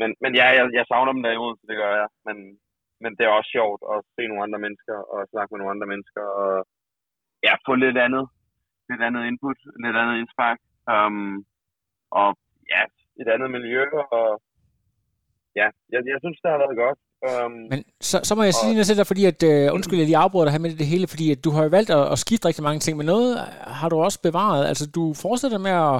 men, 0.00 0.10
men 0.22 0.32
ja, 0.40 0.46
jeg, 0.58 0.64
jeg 0.78 0.84
savner 0.86 1.12
dem 1.12 1.22
derude, 1.26 1.54
så 1.58 1.64
det 1.70 1.76
gør 1.82 1.92
jeg. 2.00 2.08
Men, 2.26 2.36
men 3.02 3.10
det 3.16 3.22
er 3.24 3.36
også 3.38 3.50
sjovt 3.56 3.82
at 3.92 3.98
se 4.14 4.22
nogle 4.26 4.44
andre 4.46 4.60
mennesker, 4.64 4.96
og 5.12 5.20
snakke 5.32 5.50
med 5.50 5.58
nogle 5.58 5.74
andre 5.74 5.90
mennesker, 5.92 6.24
og 6.42 6.54
ja, 7.46 7.52
få 7.66 7.72
lidt 7.74 7.98
andet, 8.06 8.24
lidt 8.90 9.02
andet 9.08 9.22
input, 9.30 9.58
lidt 9.84 9.96
andet 10.00 10.16
indspark. 10.20 10.58
Um, 10.94 11.34
og 12.20 12.30
ja, 12.72 12.82
et 13.20 13.28
andet 13.34 13.50
miljø, 13.56 13.84
og 14.18 14.28
ja, 15.56 15.66
jeg, 15.92 16.00
jeg 16.12 16.18
synes, 16.22 16.38
det 16.42 16.50
har 16.50 16.58
været 16.64 16.78
godt. 16.84 16.98
Um, 17.28 17.52
Men 17.70 17.84
så, 18.00 18.20
så 18.22 18.34
må 18.34 18.42
jeg 18.42 18.54
sige 18.54 18.84
til 18.84 18.96
dig, 18.96 19.06
fordi 19.06 19.24
at, 19.24 19.42
uh, 19.42 19.74
undskyld, 19.74 19.98
jeg 19.98 20.06
lige 20.06 20.16
afbryder 20.16 20.50
her 20.50 20.58
med 20.58 20.76
det 20.76 20.86
hele, 20.86 21.06
fordi 21.06 21.30
at 21.30 21.44
du 21.44 21.50
har 21.50 21.62
jo 21.62 21.68
valgt 21.68 21.90
at, 21.90 22.12
at 22.12 22.18
skifte 22.18 22.48
rigtig 22.48 22.64
mange 22.64 22.80
ting, 22.80 22.96
men 22.96 23.06
noget 23.06 23.38
har 23.60 23.88
du 23.88 23.96
også 23.96 24.20
bevaret. 24.22 24.66
Altså, 24.66 24.86
du 24.86 25.14
fortsætter 25.14 25.58
med 25.58 25.70
at, 25.70 25.96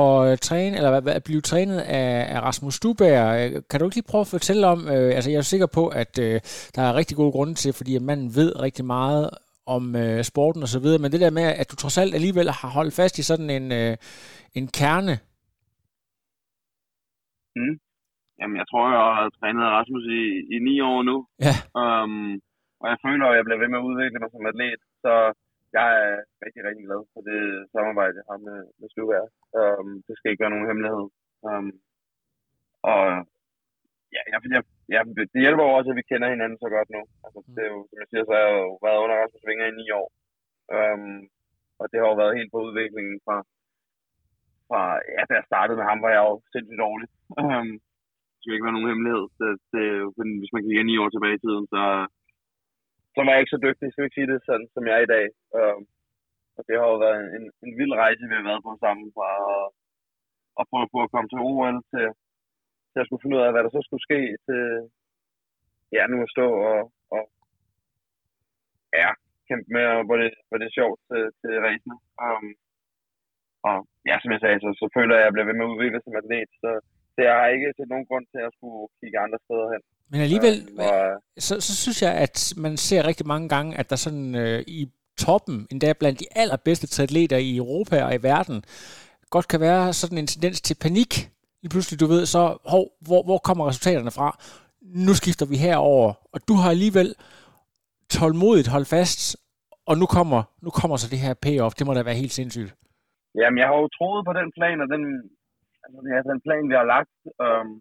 at 0.00 0.40
træne, 0.40 0.76
eller 0.76 0.90
at 0.90 1.24
blive 1.24 1.40
trænet 1.40 1.80
af, 1.80 2.34
af 2.34 2.40
Rasmus 2.40 2.74
Stubager. 2.74 3.60
Kan 3.70 3.80
du 3.80 3.86
ikke 3.86 3.96
lige 3.96 4.10
prøve 4.10 4.20
at 4.20 4.26
fortælle 4.26 4.66
om, 4.66 4.78
uh, 4.86 4.92
altså 4.92 5.30
jeg 5.30 5.38
er 5.38 5.42
sikker 5.42 5.66
på, 5.66 5.88
at 5.88 6.18
uh, 6.18 6.24
der 6.74 6.82
er 6.82 6.94
rigtig 6.94 7.16
gode 7.16 7.32
grunde 7.32 7.54
til, 7.54 7.72
fordi 7.72 7.96
at 7.96 8.02
man 8.02 8.34
ved 8.34 8.60
rigtig 8.60 8.84
meget 8.84 9.30
om 9.66 9.94
uh, 9.94 10.22
sporten 10.22 10.62
og 10.62 10.68
så 10.68 10.78
videre, 10.78 10.98
men 10.98 11.12
det 11.12 11.20
der 11.20 11.30
med, 11.30 11.42
at 11.42 11.70
du 11.70 11.76
trods 11.76 11.98
alt 11.98 12.14
alligevel 12.14 12.50
har 12.50 12.68
holdt 12.68 12.94
fast 12.94 13.18
i 13.18 13.22
sådan 13.22 13.50
en, 13.50 13.72
uh, 13.72 13.96
en 14.54 14.68
kerne. 14.68 15.18
Mm. 17.56 17.83
Jamen, 18.44 18.60
jeg 18.62 18.68
tror, 18.68 18.84
jeg 18.96 19.04
har 19.18 19.28
trænet 19.38 19.74
Rasmus 19.78 20.04
i, 20.20 20.22
i 20.54 20.56
ni 20.68 20.74
år 20.90 20.98
nu. 21.10 21.16
Ja. 21.46 21.54
Um, 21.82 22.32
og 22.80 22.86
jeg 22.92 22.98
føler, 23.06 23.26
at 23.28 23.36
jeg 23.36 23.44
bliver 23.44 23.62
ved 23.62 23.70
med 23.70 23.80
at 23.80 23.88
udvikle 23.88 24.20
mig 24.20 24.30
som 24.30 24.48
atlet. 24.50 24.80
Så 25.04 25.12
jeg 25.76 25.88
er 26.04 26.14
rigtig, 26.44 26.62
rigtig 26.68 26.84
glad 26.88 27.00
for 27.12 27.20
det 27.30 27.40
samarbejde, 27.74 28.18
jeg 28.20 28.26
har 28.30 28.40
med, 28.48 28.60
med 28.80 28.88
Sluvær. 28.92 29.26
Um, 29.60 29.90
det 30.06 30.14
skal 30.14 30.30
ikke 30.30 30.44
være 30.44 30.54
nogen 30.54 30.68
hemmelighed. 30.70 31.06
Um, 31.48 31.68
og 32.90 33.02
ja, 34.14 34.22
jeg, 34.32 34.38
jeg, 34.54 34.62
jeg, 34.94 35.02
det 35.32 35.44
hjælper 35.44 35.64
også, 35.64 35.90
at 35.90 35.98
vi 36.00 36.08
kender 36.10 36.34
hinanden 36.34 36.58
så 36.64 36.68
godt 36.76 36.88
nu. 36.96 37.02
Altså, 37.24 37.38
det 37.56 37.62
er 37.64 37.72
jo, 37.74 37.80
som 37.88 37.96
jeg 38.00 38.08
siger, 38.10 38.24
så 38.24 38.32
har 38.36 38.44
jeg 38.46 38.54
jo 38.66 38.70
været 38.86 39.02
under 39.04 39.16
Rasmus 39.22 39.46
Vinger 39.48 39.66
i 39.68 39.78
ni 39.80 39.86
år. 40.00 40.08
Um, 40.76 41.16
og 41.80 41.84
det 41.90 41.96
har 41.98 42.08
jo 42.10 42.16
været 42.22 42.36
helt 42.38 42.50
på 42.52 42.58
udviklingen 42.66 43.16
fra, 43.26 43.36
fra 44.68 44.80
ja, 45.14 45.22
da 45.28 45.32
jeg 45.38 45.50
startede 45.50 45.78
med 45.78 45.86
ham, 45.90 45.98
var 46.04 46.12
jeg 46.16 46.22
jo 46.28 46.34
sindssygt 46.52 46.82
dårlig. 46.86 47.08
Um, 47.42 47.72
skal 48.44 48.54
ikke 48.54 48.68
være 48.68 48.76
nogen 48.76 48.90
hemmelighed. 48.92 49.24
Det, 49.40 49.50
det, 49.74 49.84
hvis 50.40 50.54
man 50.54 50.64
kigger 50.64 50.84
ni 50.86 50.94
år 51.02 51.10
tilbage 51.10 51.36
i 51.38 51.44
tiden, 51.44 51.64
så, 51.74 51.82
så 53.14 53.18
var 53.20 53.32
jeg 53.32 53.40
ikke 53.42 53.54
så 53.54 53.60
dygtig, 53.66 53.86
skal 53.88 54.06
vi 54.06 54.14
sige 54.14 54.30
det, 54.32 54.38
sådan, 54.48 54.68
som 54.74 54.82
jeg 54.86 54.94
er 54.96 55.04
i 55.04 55.12
dag. 55.14 55.26
Og, 55.58 55.72
og 56.56 56.62
det 56.66 56.74
har 56.80 56.86
jo 56.92 56.98
været 57.06 57.22
en, 57.36 57.44
en 57.64 57.72
vild 57.78 57.94
rejse, 58.02 58.28
vi 58.30 58.36
har 58.38 58.48
været 58.50 58.64
på 58.64 58.70
sammen, 58.84 59.06
fra 59.16 59.28
at, 59.54 59.64
at 60.60 60.64
prøve 60.70 60.88
på 60.94 60.98
at 61.02 61.12
komme 61.12 61.28
til 61.30 61.40
OL, 61.48 61.76
til, 61.92 62.06
til 62.90 63.00
at 63.00 63.06
skulle 63.06 63.22
finde 63.22 63.36
ud 63.36 63.44
af, 63.46 63.52
hvad 63.52 63.62
der 63.64 63.72
så 63.74 63.80
skulle 63.84 64.06
ske, 64.08 64.20
til 64.46 64.62
ja, 65.96 66.02
nu 66.06 66.16
at 66.22 66.32
stå 66.34 66.46
og, 66.70 66.80
og 67.16 67.22
ja, 69.02 69.10
kæmpe 69.48 69.68
med, 69.76 69.86
hvor 70.06 70.16
det, 70.22 70.30
hvor 70.46 70.56
det 70.58 70.66
er 70.68 70.78
sjovt 70.78 70.98
til, 71.08 71.22
til 71.40 71.52
racene. 71.66 71.96
Um, 72.24 72.46
og 73.68 73.76
ja, 74.08 74.16
som 74.22 74.30
jeg 74.34 74.40
sagde, 74.42 74.58
så, 74.64 74.70
så 74.80 74.86
føler 74.96 75.14
jeg, 75.14 75.22
at 75.22 75.26
jeg 75.26 75.34
bliver 75.34 75.48
ved 75.48 75.56
med 75.58 75.66
at 75.66 75.72
udvikle 75.74 76.00
som 76.04 76.20
atlet, 76.20 76.50
så 76.62 76.70
så 77.14 77.18
jeg 77.28 77.34
har 77.40 77.48
ikke 77.54 77.66
set 77.76 77.88
nogen 77.92 78.06
grund 78.10 78.26
til 78.32 78.40
at 78.46 78.52
skulle 78.56 78.80
kigge 79.00 79.18
andre 79.24 79.38
steder 79.46 79.66
hen. 79.72 79.82
Men 80.12 80.20
alligevel, 80.26 80.56
øh, 80.80 80.86
og, 80.86 80.96
så, 81.46 81.54
så 81.66 81.72
synes 81.82 82.02
jeg, 82.06 82.14
at 82.24 82.36
man 82.64 82.76
ser 82.76 83.06
rigtig 83.10 83.26
mange 83.26 83.48
gange, 83.54 83.70
at 83.80 83.90
der 83.90 83.96
sådan 83.96 84.34
øh, 84.34 84.60
i 84.66 84.80
toppen, 85.24 85.66
endda 85.70 85.92
blandt 86.00 86.20
de 86.20 86.26
allerbedste 86.42 86.86
triatleter 86.86 87.36
i 87.36 87.56
Europa 87.56 87.96
og 88.06 88.14
i 88.14 88.22
verden, 88.22 88.64
godt 89.30 89.48
kan 89.48 89.60
være 89.60 89.92
sådan 89.92 90.18
en 90.18 90.26
tendens 90.26 90.60
til 90.60 90.76
panik. 90.86 91.12
Lige 91.62 91.70
pludselig, 91.74 92.00
du 92.00 92.06
ved, 92.06 92.26
så 92.26 92.42
hov, 92.72 92.84
hvor, 93.06 93.22
hvor 93.28 93.38
kommer 93.38 93.68
resultaterne 93.68 94.10
fra? 94.18 94.28
Nu 95.06 95.12
skifter 95.20 95.46
vi 95.46 95.56
herover, 95.56 96.08
og 96.32 96.38
du 96.48 96.54
har 96.62 96.70
alligevel 96.70 97.14
tålmodigt 98.10 98.68
holdt 98.74 98.88
fast, 98.96 99.20
og 99.90 99.94
nu 100.00 100.06
kommer, 100.16 100.40
nu 100.64 100.70
kommer 100.78 100.96
så 100.96 101.06
det 101.12 101.24
her 101.24 101.34
payoff. 101.44 101.74
Det 101.78 101.86
må 101.86 101.94
da 101.94 102.02
være 102.02 102.22
helt 102.22 102.36
sindssygt. 102.40 102.74
Jamen, 103.40 103.58
jeg 103.60 103.66
har 103.70 103.76
jo 103.82 103.88
troet 103.98 104.22
på 104.28 104.32
den 104.40 104.48
plan, 104.56 104.78
og 104.84 104.88
den, 104.94 105.02
altså, 105.84 105.98
det 106.04 106.12
er 106.12 106.22
den 106.30 106.40
plan, 106.46 106.64
vi 106.70 106.76
har 106.80 106.88
lagt. 106.94 107.14
Øhm, 107.44 107.76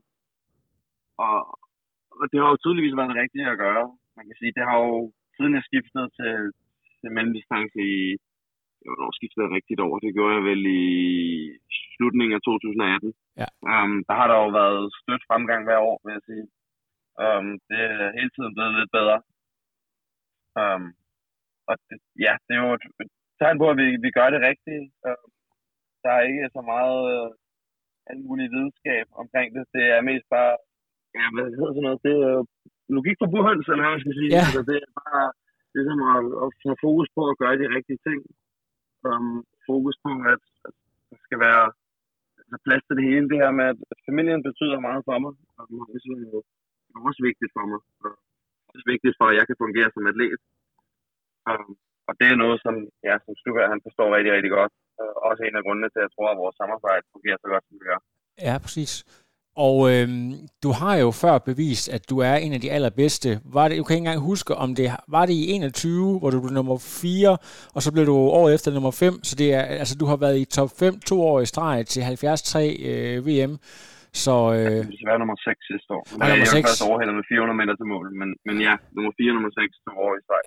og, 1.26 1.38
og 2.20 2.26
det 2.32 2.38
har 2.42 2.50
jo 2.52 2.62
tydeligvis 2.62 2.98
været 2.98 3.12
det 3.12 3.22
rigtige 3.24 3.52
at 3.54 3.62
gøre. 3.66 3.86
Man 4.18 4.26
kan 4.28 4.38
sige, 4.39 4.56
det 4.58 4.66
har 4.70 4.78
jo 4.86 4.94
siden 5.36 5.54
jeg 5.58 5.68
skiftede 5.70 6.10
til, 6.18 6.34
til 7.00 7.10
mellemdistance 7.16 7.80
i, 7.96 8.00
hvornår 8.86 9.12
skiftede 9.18 9.46
jeg 9.46 9.56
rigtigt 9.58 9.84
over? 9.86 9.98
Det 10.06 10.16
gjorde 10.16 10.36
jeg 10.38 10.44
vel 10.52 10.62
i 10.82 10.86
slutningen 11.96 12.36
af 12.38 12.42
2018. 12.42 13.13
Ja. 13.42 13.48
Um, 13.74 13.96
der 14.08 14.16
har 14.20 14.28
der 14.30 14.38
jo 14.44 14.50
været 14.62 14.84
stødt 15.02 15.24
fremgang 15.30 15.62
hver 15.66 15.80
år, 15.89 15.98
vil 16.04 16.16
jeg 16.18 16.26
sige. 16.30 16.46
Um, 17.26 17.48
det 17.70 17.80
er 17.92 18.16
hele 18.18 18.32
tiden 18.36 18.54
blevet 18.56 18.74
lidt 18.80 18.92
bedre. 18.98 19.18
Um, 20.62 20.86
og 21.70 21.76
det, 21.88 21.98
ja, 22.26 22.34
det 22.46 22.54
er 22.56 22.62
jo 22.66 22.74
et 22.78 22.86
tegn 23.39 23.58
på, 23.62 23.68
at 23.74 23.78
vi, 23.82 23.88
vi 24.06 24.10
gør 24.18 24.30
det 24.34 24.42
rigtigt. 24.50 24.86
Um, 25.10 25.28
der 26.04 26.12
er 26.18 26.24
ikke 26.30 26.50
så 26.58 26.62
meget 26.74 27.02
al 28.10 28.20
mulig 28.28 28.48
videnskab 28.54 29.06
omkring 29.22 29.48
det. 29.56 29.63
Det 29.76 29.86
er 29.96 30.08
mest 30.10 30.28
bare, 30.36 30.54
ja, 31.18 31.26
hvad 31.34 31.46
hedder 31.58 31.74
sådan 31.76 31.88
noget, 31.88 32.06
det 32.08 32.16
er 32.30 32.38
logik 32.98 33.18
for 33.20 33.30
burhøns, 33.34 33.66
eller 33.68 33.84
hvad 33.84 33.94
man 33.96 34.04
skal 34.04 34.18
sige. 34.20 34.32
Ja. 34.36 34.44
Altså, 34.46 34.62
det 34.70 34.78
er 34.86 34.92
bare 35.04 35.26
ligesom 35.76 36.00
at, 36.13 36.24
at 36.44 36.50
få 36.63 36.70
fokus 36.86 37.08
på 37.18 37.22
at 37.32 37.39
gøre 37.42 37.60
de 37.62 37.74
rigtige 37.78 38.02
ting. 38.08 38.20
Um, 39.10 39.38
fokus 39.70 39.96
på, 40.06 40.12
at, 40.34 40.44
at 40.68 40.76
der 41.10 41.18
skal 41.26 41.39
være 41.48 41.66
altså, 42.42 42.58
plads 42.66 42.84
til 42.86 42.96
det 42.98 43.06
hele. 43.10 43.26
Det 43.32 43.42
her 43.44 43.52
med, 43.60 43.68
at 43.94 44.00
familien 44.10 44.42
betyder 44.50 44.86
meget 44.88 45.02
for 45.08 45.18
mig. 45.24 45.34
Og 45.58 45.63
det 45.68 45.76
er 45.78 47.08
også 47.10 47.22
vigtigt 47.30 47.52
for 47.56 47.66
mig. 47.72 47.80
Og 48.04 48.10
det 48.66 48.66
er 48.66 48.72
også 48.74 48.88
vigtigt 48.94 49.16
for, 49.20 49.26
at 49.30 49.38
jeg 49.39 49.46
kan 49.48 49.62
fungere 49.63 49.89
som 49.92 50.10
atlet. 50.12 50.42
Um, 51.50 51.72
og 52.08 52.13
det 52.20 52.28
er 52.30 52.42
noget, 52.44 52.58
som, 52.66 52.76
ja, 53.08 53.16
som 53.26 53.34
Stukker, 53.42 53.72
han 53.74 53.82
forstår 53.86 54.16
rigtig, 54.18 54.34
rigtig 54.38 54.52
godt. 54.58 54.74
Og 55.00 55.22
også 55.30 55.42
en 55.44 55.58
af 55.60 55.64
grundene 55.66 55.90
til, 55.90 56.00
at 56.02 56.06
jeg 56.08 56.14
tror, 56.16 56.28
at 56.34 56.42
vores 56.44 56.56
samarbejde 56.62 57.04
fungerer 57.16 57.38
så 57.44 57.48
godt, 57.54 57.64
som 57.68 57.76
det 57.80 57.86
gør. 57.90 58.00
Ja, 58.48 58.56
præcis. 58.66 58.94
Og 59.56 59.92
øh, 59.92 60.08
du 60.64 60.72
har 60.72 60.96
jo 60.96 61.12
før 61.12 61.38
bevist, 61.38 61.90
at 61.90 62.10
du 62.10 62.20
er 62.20 62.36
en 62.36 62.54
af 62.54 62.62
de 62.62 62.72
allerbedste. 62.72 63.40
Var 63.46 63.68
det, 63.68 63.78
du 63.78 63.84
kan 63.84 63.94
ikke 63.96 64.06
engang 64.06 64.20
huske, 64.20 64.56
om 64.56 64.76
det 64.76 64.92
var 65.08 65.26
det 65.26 65.34
i 65.34 65.52
21, 65.52 66.20
hvor 66.20 66.30
du 66.30 66.42
blev 66.42 66.54
nummer 66.54 66.78
4, 66.78 67.38
og 67.76 67.82
så 67.82 67.92
blev 67.94 68.06
du 68.06 68.16
året 68.16 68.54
efter 68.54 68.72
nummer 68.72 68.92
5. 68.92 69.24
Så 69.24 69.36
det 69.36 69.54
er, 69.54 69.62
altså, 69.62 69.96
du 69.96 70.06
har 70.06 70.16
været 70.16 70.40
i 70.40 70.46
top 70.46 70.70
5 70.80 71.00
to 71.00 71.22
år 71.22 71.42
i 71.42 71.46
streg 71.46 71.88
til 71.88 72.02
73 72.02 72.56
øh, 72.56 73.28
VM. 73.28 73.60
Så, 74.26 74.36
øh, 74.58 74.80
det 74.89 74.95
skal 74.97 75.10
være 75.12 75.19
nummer 75.23 75.38
6 75.47 75.67
sidste 75.71 75.89
år. 75.97 76.04
Ja, 76.12 76.30
nummer 76.30 76.45
6. 76.45 76.56
Jeg 76.56 76.65
først 76.69 76.88
overhældet 76.89 77.15
med 77.19 77.26
400 77.32 77.58
meter 77.62 77.73
til 77.80 77.88
mål, 77.93 78.06
men, 78.21 78.30
men 78.47 78.56
ja, 78.67 78.73
nummer 78.95 79.12
4 79.17 79.32
og 79.32 79.36
nummer 79.38 79.52
6 79.60 79.76
to 79.86 79.91
år 80.06 80.12
i 80.19 80.21
streg. 80.26 80.43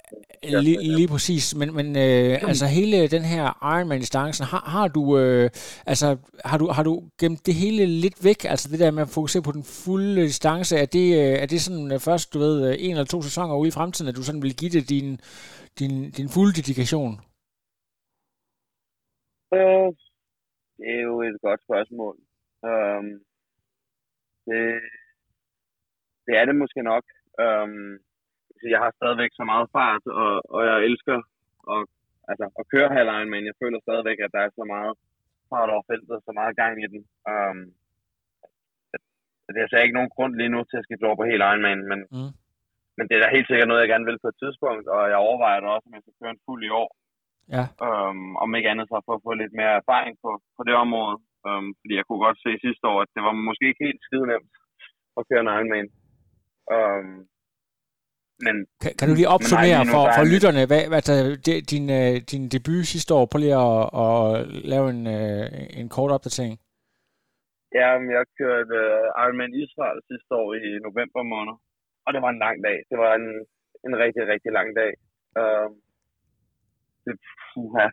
Lige, 0.67 0.79
lige 0.99 1.11
præcis, 1.15 1.45
men, 1.61 1.69
men 1.79 1.87
øh, 2.07 2.33
altså 2.51 2.67
hele 2.79 2.97
den 3.17 3.25
her 3.35 3.45
Ironman-distancen, 3.75 4.45
har, 4.53 4.63
har 4.75 4.89
du 4.97 5.03
øh, 5.23 5.45
altså 5.93 6.09
har 6.51 6.59
du, 6.63 6.67
har 6.77 6.85
du 6.89 6.95
gemt 7.21 7.47
det 7.49 7.55
hele 7.63 7.83
lidt 8.05 8.19
væk, 8.29 8.41
altså 8.53 8.67
det 8.73 8.79
der 8.83 8.91
med 8.97 9.03
at 9.07 9.15
fokusere 9.19 9.47
på 9.49 9.53
den 9.57 9.65
fulde 9.85 10.23
distance, 10.31 10.73
er 10.83 10.89
det, 10.97 11.07
øh, 11.21 11.35
er 11.43 11.47
det 11.53 11.61
sådan 11.67 11.89
øh, 11.95 11.99
først, 12.09 12.27
du 12.35 12.39
ved, 12.45 12.77
en 12.79 12.91
eller 12.91 13.13
to 13.15 13.19
sæsoner 13.29 13.61
ude 13.61 13.71
i 13.73 13.77
fremtiden, 13.79 14.09
at 14.11 14.17
du 14.19 14.25
sådan 14.27 14.43
vil 14.47 14.59
give 14.61 14.73
det 14.77 14.85
din, 14.95 15.09
din, 15.81 15.95
din 16.19 16.29
fulde 16.35 16.55
dedikation? 16.61 17.13
Øh, 19.57 19.89
det 20.79 20.89
er 20.97 21.03
jo 21.11 21.15
et 21.29 21.39
godt 21.47 21.61
spørgsmål. 21.69 22.15
Um, 22.71 23.09
det, 24.49 24.63
det 26.27 26.35
er 26.41 26.45
det 26.45 26.57
måske 26.63 26.83
nok. 26.93 27.05
Um, 27.45 27.99
jeg 28.75 28.81
har 28.85 28.93
stadigvæk 28.99 29.33
så 29.35 29.45
meget 29.53 29.67
fart, 29.77 30.05
og, 30.23 30.33
og 30.55 30.61
jeg 30.69 30.77
elsker 30.89 31.17
at, 31.75 31.83
altså, 32.31 32.47
at 32.61 32.65
køre 32.73 32.95
halvlejen, 32.97 33.31
men 33.31 33.43
jeg 33.49 33.55
føler 33.63 33.79
stadigvæk, 33.81 34.19
at 34.21 34.35
der 34.35 34.41
er 34.43 34.51
så 34.59 34.65
meget 34.75 34.93
fart 35.51 35.71
over 35.75 35.85
feltet, 35.91 36.25
så 36.27 36.33
meget 36.41 36.57
gang 36.63 36.75
i 36.85 36.87
den. 36.93 37.01
Um, 37.33 37.61
det 39.55 39.61
er 39.63 39.87
ikke 39.87 39.99
nogen 39.99 40.15
grund 40.17 40.33
lige 40.35 40.55
nu 40.55 40.61
til 40.65 40.77
at 40.79 40.87
skifte 40.87 41.07
over 41.09 41.19
på 41.19 41.29
hele 41.31 41.45
Ironman, 41.45 41.83
men, 41.91 42.01
mm. 42.17 42.33
men 42.97 43.05
det 43.09 43.15
er 43.15 43.23
da 43.23 43.37
helt 43.37 43.49
sikkert 43.49 43.69
noget, 43.69 43.83
jeg 43.83 43.93
gerne 43.93 44.09
vil 44.11 44.23
på 44.23 44.29
et 44.33 44.41
tidspunkt, 44.43 44.87
og 44.95 45.03
jeg 45.13 45.19
overvejer 45.27 45.61
det 45.61 45.69
også, 45.75 45.87
om 45.89 45.95
jeg 45.95 46.03
skal 46.03 46.19
køre 46.21 46.35
en 46.35 46.45
fuld 46.47 46.63
i 46.65 46.75
år. 46.83 46.91
Ja. 47.57 47.65
Um, 47.87 48.37
om 48.43 48.55
ikke 48.55 48.71
andet 48.73 48.87
så 48.89 48.97
for 49.07 49.15
at 49.15 49.25
få 49.27 49.33
lidt 49.43 49.55
mere 49.61 49.75
erfaring 49.81 50.15
på, 50.25 50.31
på 50.57 50.63
det 50.69 50.75
område. 50.85 51.17
Um, 51.49 51.67
fordi 51.81 51.95
jeg 51.99 52.05
kunne 52.07 52.25
godt 52.27 52.39
se 52.45 52.51
sidste 52.67 52.85
år, 52.93 52.99
at 53.05 53.11
det 53.15 53.23
var 53.27 53.33
måske 53.49 53.65
ikke 53.69 53.87
helt 53.89 54.03
skide 54.07 54.27
nemt 54.33 54.53
at 55.19 55.27
køre 55.29 55.43
en 55.43 55.53
Ironman. 55.55 55.89
Um, 56.77 57.09
men, 58.47 58.57
kan, 58.83 58.93
kan 58.99 59.07
du 59.09 59.15
lige 59.17 59.35
opsummere 59.37 59.83
for, 59.95 60.05
for 60.17 60.25
lytterne, 60.33 60.63
hvad, 60.71 60.83
hvad 60.91 61.03
der, 61.09 61.19
din, 61.73 61.87
uh, 62.01 62.15
din 62.33 62.45
debut 62.55 62.85
sidste 62.93 63.11
år? 63.19 63.25
Prøv 63.31 63.41
lige 63.41 63.61
at, 63.69 63.83
at 64.05 64.17
lave 64.73 64.87
en, 64.95 65.03
uh, 65.19 65.47
en 65.81 65.89
kort 65.97 66.15
opdatering. 66.17 66.55
Ja, 67.81 67.91
jeg 68.17 68.25
kørte 68.41 68.77
uh, 68.85 69.05
Ironman 69.23 69.55
Israel 69.65 69.99
sidste 70.11 70.33
år 70.41 70.49
i 70.67 70.69
november 70.87 71.23
måned, 71.35 71.57
og 72.05 72.11
det 72.15 72.21
var 72.25 72.31
en 72.33 72.43
lang 72.47 72.57
dag. 72.67 72.79
Det 72.91 72.99
var 73.05 73.13
en, 73.21 73.27
en 73.87 73.95
rigtig, 74.05 74.23
rigtig 74.33 74.51
lang 74.59 74.69
dag. 74.81 74.93
Uh, 75.41 75.69
det, 77.05 77.15
ja. 77.81 77.89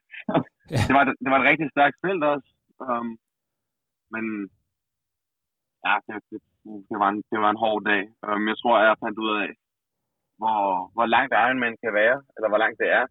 det, 0.87 0.93
var, 0.97 1.03
det 1.23 1.29
var 1.31 1.39
et 1.39 1.49
rigtig 1.51 1.69
stærkt 1.75 1.97
felt 2.05 2.23
også. 2.33 2.49
Um, 2.91 3.09
men 4.13 4.25
ja, 5.85 5.93
det, 6.07 6.15
det, 6.29 6.39
det, 6.89 6.97
var 7.01 7.09
en, 7.13 7.19
det 7.31 7.39
var 7.43 7.49
en 7.51 7.63
hård 7.63 7.81
dag. 7.91 8.03
Um, 8.27 8.43
jeg 8.51 8.57
tror, 8.61 8.75
jeg 8.79 9.03
fandt 9.03 9.17
ud 9.25 9.31
af, 9.43 9.49
hvor, 10.39 10.63
hvor 10.95 11.07
langt 11.15 11.33
Ironman 11.43 11.77
kan 11.83 11.93
være, 12.01 12.17
eller 12.35 12.49
hvor 12.49 12.61
langt 12.63 12.79
det 12.83 12.89
er. 12.99 13.05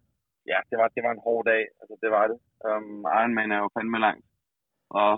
Ja, 0.51 0.59
det 0.69 0.75
var, 0.79 0.87
det 0.95 1.01
var 1.05 1.11
en 1.13 1.25
hård 1.27 1.43
dag. 1.51 1.63
Altså, 1.79 1.95
det 2.03 2.09
var 2.15 2.25
det. 2.31 2.37
Um, 2.67 2.99
Ironman 3.17 3.51
er 3.55 3.59
jo 3.63 3.69
fandme 3.75 3.99
langt. 4.07 4.25
Og 5.01 5.13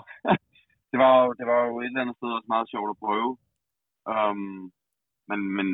det, 0.91 0.97
var, 1.03 1.13
det 1.39 1.45
var 1.51 1.59
jo 1.67 1.73
et 1.79 1.85
eller 1.85 2.01
andet 2.01 2.17
sted 2.17 2.29
også 2.37 2.49
meget 2.55 2.71
sjovt 2.73 2.89
at 2.93 3.01
prøve. 3.05 3.31
Um, 4.13 4.71
men, 5.29 5.39
men 5.57 5.67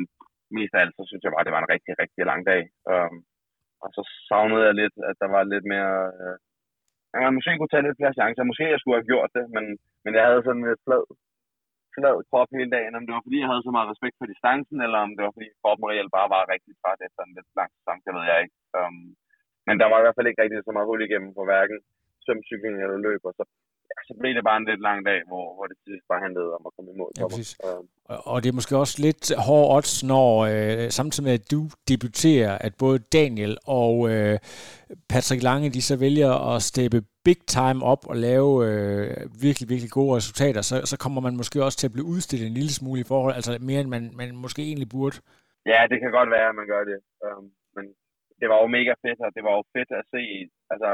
mest 0.56 0.74
af 0.74 0.80
alt, 0.80 0.94
så 0.96 1.02
synes 1.06 1.22
jeg 1.22 1.32
bare, 1.32 1.46
det 1.46 1.54
var 1.56 1.62
en 1.62 1.72
rigtig, 1.74 1.92
rigtig 2.02 2.22
lang 2.30 2.40
dag. 2.50 2.62
Um, 2.92 3.16
og 3.82 3.88
så 3.96 4.02
savnede 4.28 4.64
jeg 4.68 4.74
lidt, 4.82 4.96
at 5.10 5.16
der 5.22 5.28
var 5.36 5.42
lidt 5.52 5.66
mere... 5.74 5.94
Øh, 6.22 6.38
man 7.24 7.36
måske 7.36 7.52
kunne 7.58 7.72
tage 7.72 7.86
lidt 7.86 7.98
flere 8.00 8.18
chancer. 8.18 8.50
Måske 8.50 8.74
jeg 8.74 8.80
skulle 8.80 8.98
have 8.98 9.10
gjort 9.12 9.30
det, 9.36 9.44
men, 9.54 9.64
men 10.04 10.12
jeg 10.16 10.24
havde 10.28 10.42
sådan 10.46 10.64
et 10.72 10.82
flad, 10.86 11.04
flad 11.96 12.16
krop 12.28 12.50
hele 12.58 12.70
dagen. 12.76 12.96
Om 12.98 13.04
det 13.04 13.14
var 13.14 13.24
fordi, 13.26 13.38
jeg 13.42 13.50
havde 13.50 13.66
så 13.66 13.72
meget 13.76 13.90
respekt 13.92 14.16
for 14.18 14.26
distancen, 14.32 14.78
eller 14.86 14.98
om 15.06 15.10
det 15.16 15.22
var 15.24 15.34
fordi, 15.36 15.48
kroppen 15.62 15.86
reelt 15.90 16.12
bare 16.18 16.28
var 16.34 16.52
rigtig 16.54 16.72
træt 16.80 17.00
efter 17.08 17.22
en 17.24 17.34
lidt 17.36 17.50
lang 17.58 17.70
sæson, 17.76 17.98
det 18.06 18.12
ved 18.16 18.24
jeg 18.30 18.38
ikke. 18.44 18.56
Um, 18.80 19.04
men 19.66 19.74
der 19.80 19.86
var 19.90 19.98
i 19.98 20.04
hvert 20.04 20.16
fald 20.16 20.28
ikke 20.28 20.42
rigtig 20.42 20.58
så 20.66 20.72
meget 20.74 20.88
hul 20.90 21.02
igennem 21.06 21.30
på 21.38 21.42
hverken 21.48 21.78
svømcykling 22.24 22.74
eller 22.84 22.98
løb, 23.06 23.22
og 23.28 23.34
så 23.38 23.44
så 24.08 24.14
blev 24.20 24.34
det 24.34 24.44
bare 24.48 24.56
en 24.62 24.68
lidt 24.70 24.82
lang 24.88 25.00
dag, 25.10 25.20
hvor, 25.30 25.54
hvor 25.54 25.66
det 25.70 25.76
sidst 25.86 26.04
bare 26.10 26.20
handlede 26.26 26.50
om 26.56 26.62
at 26.66 26.72
komme 26.76 26.90
i 26.92 26.96
mål. 27.00 27.12
Ja, 27.18 27.24
præcis. 27.28 27.50
Um, 27.64 27.88
og 28.30 28.36
det 28.42 28.48
er 28.48 28.58
måske 28.60 28.76
også 28.76 28.96
lidt 29.06 29.24
hård 29.46 29.76
odds, 29.76 29.94
når 30.12 30.30
øh, 30.52 30.90
samtidig 30.98 31.24
med, 31.28 31.34
at 31.40 31.50
du 31.54 31.60
debuterer, 31.90 32.52
at 32.66 32.72
både 32.84 32.98
Daniel 32.98 33.54
og 33.82 33.94
øh, 34.10 34.38
Patrick 35.12 35.42
Lange, 35.42 35.74
de 35.76 35.82
så 35.82 35.96
vælger 36.06 36.32
at 36.52 36.62
steppe 36.70 36.98
big 37.28 37.40
time 37.56 37.80
op 37.92 38.02
og 38.10 38.16
lave 38.28 38.50
øh, 38.68 39.16
virkelig, 39.46 39.66
virkelig 39.72 39.90
gode 39.98 40.16
resultater, 40.18 40.62
så, 40.70 40.76
så 40.90 40.96
kommer 41.04 41.20
man 41.26 41.36
måske 41.40 41.64
også 41.66 41.78
til 41.78 41.88
at 41.88 41.96
blive 41.96 42.10
udstillet 42.14 42.46
en 42.46 42.58
lille 42.60 42.74
smule 42.78 43.00
i 43.00 43.08
forhold, 43.12 43.34
altså 43.38 43.52
mere 43.68 43.80
end 43.80 43.90
man, 43.96 44.04
man 44.20 44.28
måske 44.44 44.62
egentlig 44.70 44.88
burde. 44.96 45.16
Ja, 45.72 45.80
det 45.90 45.98
kan 46.02 46.10
godt 46.18 46.30
være, 46.36 46.48
at 46.48 46.58
man 46.60 46.68
gør 46.72 46.82
det. 46.90 46.98
Um, 47.26 47.44
men 47.76 47.84
det 48.40 48.46
var 48.50 48.58
jo 48.62 48.66
mega 48.78 48.92
fedt, 49.04 49.20
og 49.26 49.30
det 49.36 49.42
var 49.46 49.54
jo 49.58 49.62
fedt 49.76 49.90
at 50.00 50.04
se, 50.14 50.22
altså 50.72 50.90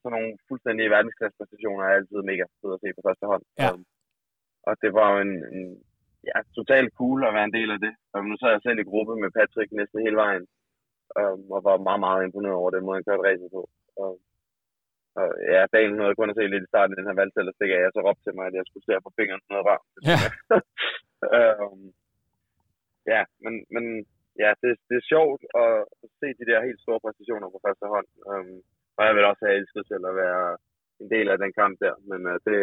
sådan 0.00 0.14
nogle 0.16 0.30
fuldstændige 0.48 0.92
verdensklasspræstationer 0.94 1.84
er 1.84 1.96
altid 1.96 2.20
mega 2.30 2.44
fede 2.60 2.76
at 2.76 2.82
se 2.82 2.88
på 2.96 3.02
første 3.06 3.24
hånd. 3.32 3.44
Ja. 3.62 3.68
Um, 3.72 3.82
og 4.68 4.74
det 4.82 4.90
var 4.98 5.06
jo 5.12 5.16
en, 5.26 5.34
en 5.56 5.64
ja, 6.30 6.38
totalt 6.58 6.90
cool 6.98 7.20
at 7.28 7.34
være 7.36 7.48
en 7.48 7.56
del 7.58 7.70
af 7.76 7.80
det. 7.86 7.92
Um, 8.14 8.26
nu 8.30 8.36
sad 8.38 8.50
jeg 8.52 8.64
selv 8.64 8.78
i 8.80 8.90
gruppe 8.90 9.14
med 9.22 9.30
Patrick 9.38 9.70
næsten 9.72 10.04
hele 10.06 10.18
vejen, 10.24 10.44
um, 11.20 11.42
og 11.54 11.60
var 11.68 11.86
meget, 11.88 12.02
meget 12.06 12.22
imponeret 12.24 12.60
over 12.60 12.70
den 12.70 12.84
måde, 12.84 12.96
han 12.98 13.06
kørte 13.08 13.26
racet 13.28 13.50
på. 13.56 13.62
Um, 14.02 14.18
og 15.20 15.28
ja, 15.54 15.60
dagen 15.74 15.92
nåede 15.96 16.18
kun 16.18 16.32
at 16.32 16.38
se 16.38 16.52
lidt 16.52 16.66
i 16.66 16.72
starten, 16.72 16.96
den 16.98 17.08
her 17.08 17.20
valgte 17.20 17.40
at 17.40 17.56
stikke 17.56 17.76
af, 17.78 17.84
og 17.88 17.92
så 17.94 18.00
råbte 18.00 18.24
til 18.24 18.36
mig, 18.36 18.46
at 18.46 18.56
jeg 18.58 18.64
skulle 18.66 18.86
se 18.86 18.92
på 19.06 19.12
fingeren 19.18 19.42
noget 19.52 19.64
varmt. 19.70 19.90
Ja. 20.10 20.18
um, 21.64 21.82
ja, 23.12 23.22
men, 23.44 23.54
men 23.74 23.84
ja, 24.42 24.50
det, 24.62 24.70
det 24.88 24.96
er 24.98 25.10
sjovt 25.12 25.42
at 25.64 25.72
se 26.20 26.26
de 26.40 26.48
der 26.50 26.66
helt 26.68 26.80
store 26.84 27.02
præstationer 27.04 27.48
på 27.50 27.58
første 27.66 27.86
hånd. 27.94 28.08
Um, 28.32 28.56
og 28.98 29.02
jeg 29.06 29.14
vil 29.16 29.28
også 29.30 29.42
have 29.46 29.56
elsket 29.58 29.84
til 29.90 30.00
at 30.10 30.14
være 30.22 30.44
en 31.02 31.08
del 31.14 31.26
af 31.34 31.38
den 31.42 31.52
kamp 31.60 31.74
der. 31.84 31.94
Men 32.10 32.20
uh, 32.32 32.36
det, 32.46 32.58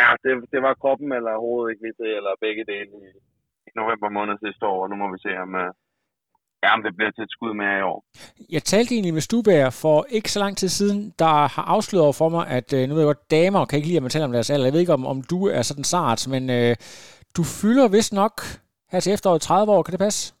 ja, 0.00 0.08
det, 0.24 0.32
det 0.52 0.60
var 0.66 0.80
kroppen 0.82 1.10
eller 1.18 1.42
hovedet 1.44 1.68
ikke 1.70 1.82
lige 1.84 1.98
til, 2.00 2.10
eller 2.18 2.42
begge 2.46 2.64
dele 2.72 2.92
i, 3.04 3.08
i 3.68 3.70
november 3.80 4.08
måned 4.16 4.34
sidste 4.44 4.64
år, 4.72 4.78
og 4.84 4.88
nu 4.90 4.96
må 5.02 5.06
vi 5.14 5.18
se, 5.26 5.32
om, 5.44 5.50
uh, 5.64 5.70
ja, 6.62 6.68
om 6.76 6.82
det 6.86 6.96
bliver 6.96 7.12
til 7.12 7.24
et 7.26 7.34
skud 7.36 7.52
mere 7.62 7.78
i 7.78 7.86
år. 7.92 8.00
Jeg 8.56 8.62
talte 8.72 8.90
egentlig 8.94 9.16
med 9.18 9.26
Stubager 9.28 9.70
for 9.82 9.98
ikke 10.16 10.30
så 10.32 10.38
lang 10.44 10.54
tid 10.56 10.70
siden, 10.78 11.00
der 11.22 11.34
har 11.54 11.64
afsløret 11.74 12.06
over 12.08 12.18
for 12.22 12.30
mig, 12.36 12.44
at 12.58 12.68
uh, 12.76 12.82
nu 12.86 12.92
ved 12.94 13.02
jeg 13.02 13.12
godt, 13.12 13.30
damer 13.36 13.64
kan 13.64 13.76
ikke 13.76 13.88
lide, 13.88 14.00
at 14.00 14.06
man 14.06 14.14
taler 14.14 14.30
om 14.30 14.36
deres 14.36 14.50
alder. 14.50 14.66
Jeg 14.66 14.74
ved 14.74 14.84
ikke, 14.84 14.98
om, 15.00 15.06
om 15.12 15.18
du 15.32 15.38
er 15.56 15.62
sådan 15.62 15.90
sart, 15.94 16.20
men 16.34 16.42
uh, 16.58 16.72
du 17.36 17.42
fylder 17.60 17.86
vist 17.96 18.12
nok 18.22 18.34
her 18.92 19.00
til 19.00 19.12
efteråret 19.16 19.40
30 19.42 19.72
år. 19.72 19.82
Kan 19.82 19.92
det 19.92 20.06
passe? 20.06 20.34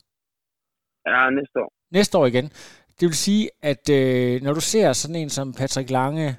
Ja, 1.06 1.30
næste 1.30 1.56
år. 1.64 1.70
Næste 1.98 2.18
år 2.18 2.26
igen. 2.26 2.46
Det 3.00 3.08
vil 3.08 3.16
sige, 3.16 3.50
at 3.62 3.88
øh, 3.88 4.42
når 4.42 4.52
du 4.52 4.60
ser 4.60 4.92
sådan 4.92 5.16
en 5.16 5.30
som 5.30 5.52
Patrick 5.52 5.90
Lange, 5.90 6.36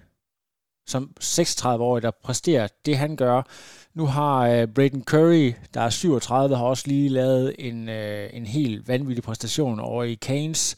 som 0.88 1.12
36-årig, 1.24 2.04
der 2.04 2.12
præsterer 2.24 2.68
det, 2.86 2.98
han 2.98 3.16
gør. 3.16 3.42
Nu 3.94 4.06
har 4.06 4.48
øh, 4.48 4.68
Braden 4.68 5.04
Curry, 5.04 5.54
der 5.74 5.82
er 5.82 5.90
37, 5.90 6.56
har 6.56 6.66
også 6.66 6.84
lige 6.88 7.10
lavet 7.10 7.56
en, 7.60 7.90
øh, 7.90 8.30
en 8.34 8.46
helt 8.46 8.88
vanvittig 8.88 9.24
præstation 9.24 9.80
over 9.80 10.04
i 10.04 10.16
Canes. 10.16 10.76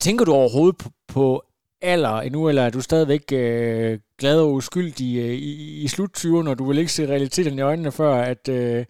Tænker 0.00 0.24
du 0.24 0.32
overhovedet 0.32 0.78
på, 0.78 0.90
på 1.08 1.42
alder 1.82 2.20
endnu, 2.20 2.48
eller 2.48 2.62
er 2.62 2.70
du 2.70 2.80
stadigvæk 2.80 3.32
øh, 3.32 3.98
glad 4.18 4.40
og 4.40 4.52
uskyldig 4.52 5.18
øh, 5.18 5.34
i, 5.34 5.82
i 5.82 5.88
slut 5.88 6.10
20'erne, 6.18 6.48
og 6.48 6.58
du 6.58 6.68
vil 6.68 6.78
ikke 6.78 6.92
se 6.92 7.06
realiteten 7.06 7.58
i 7.58 7.62
øjnene, 7.62 7.92
før 7.92 8.14
at, 8.14 8.48
øh, 8.48 8.84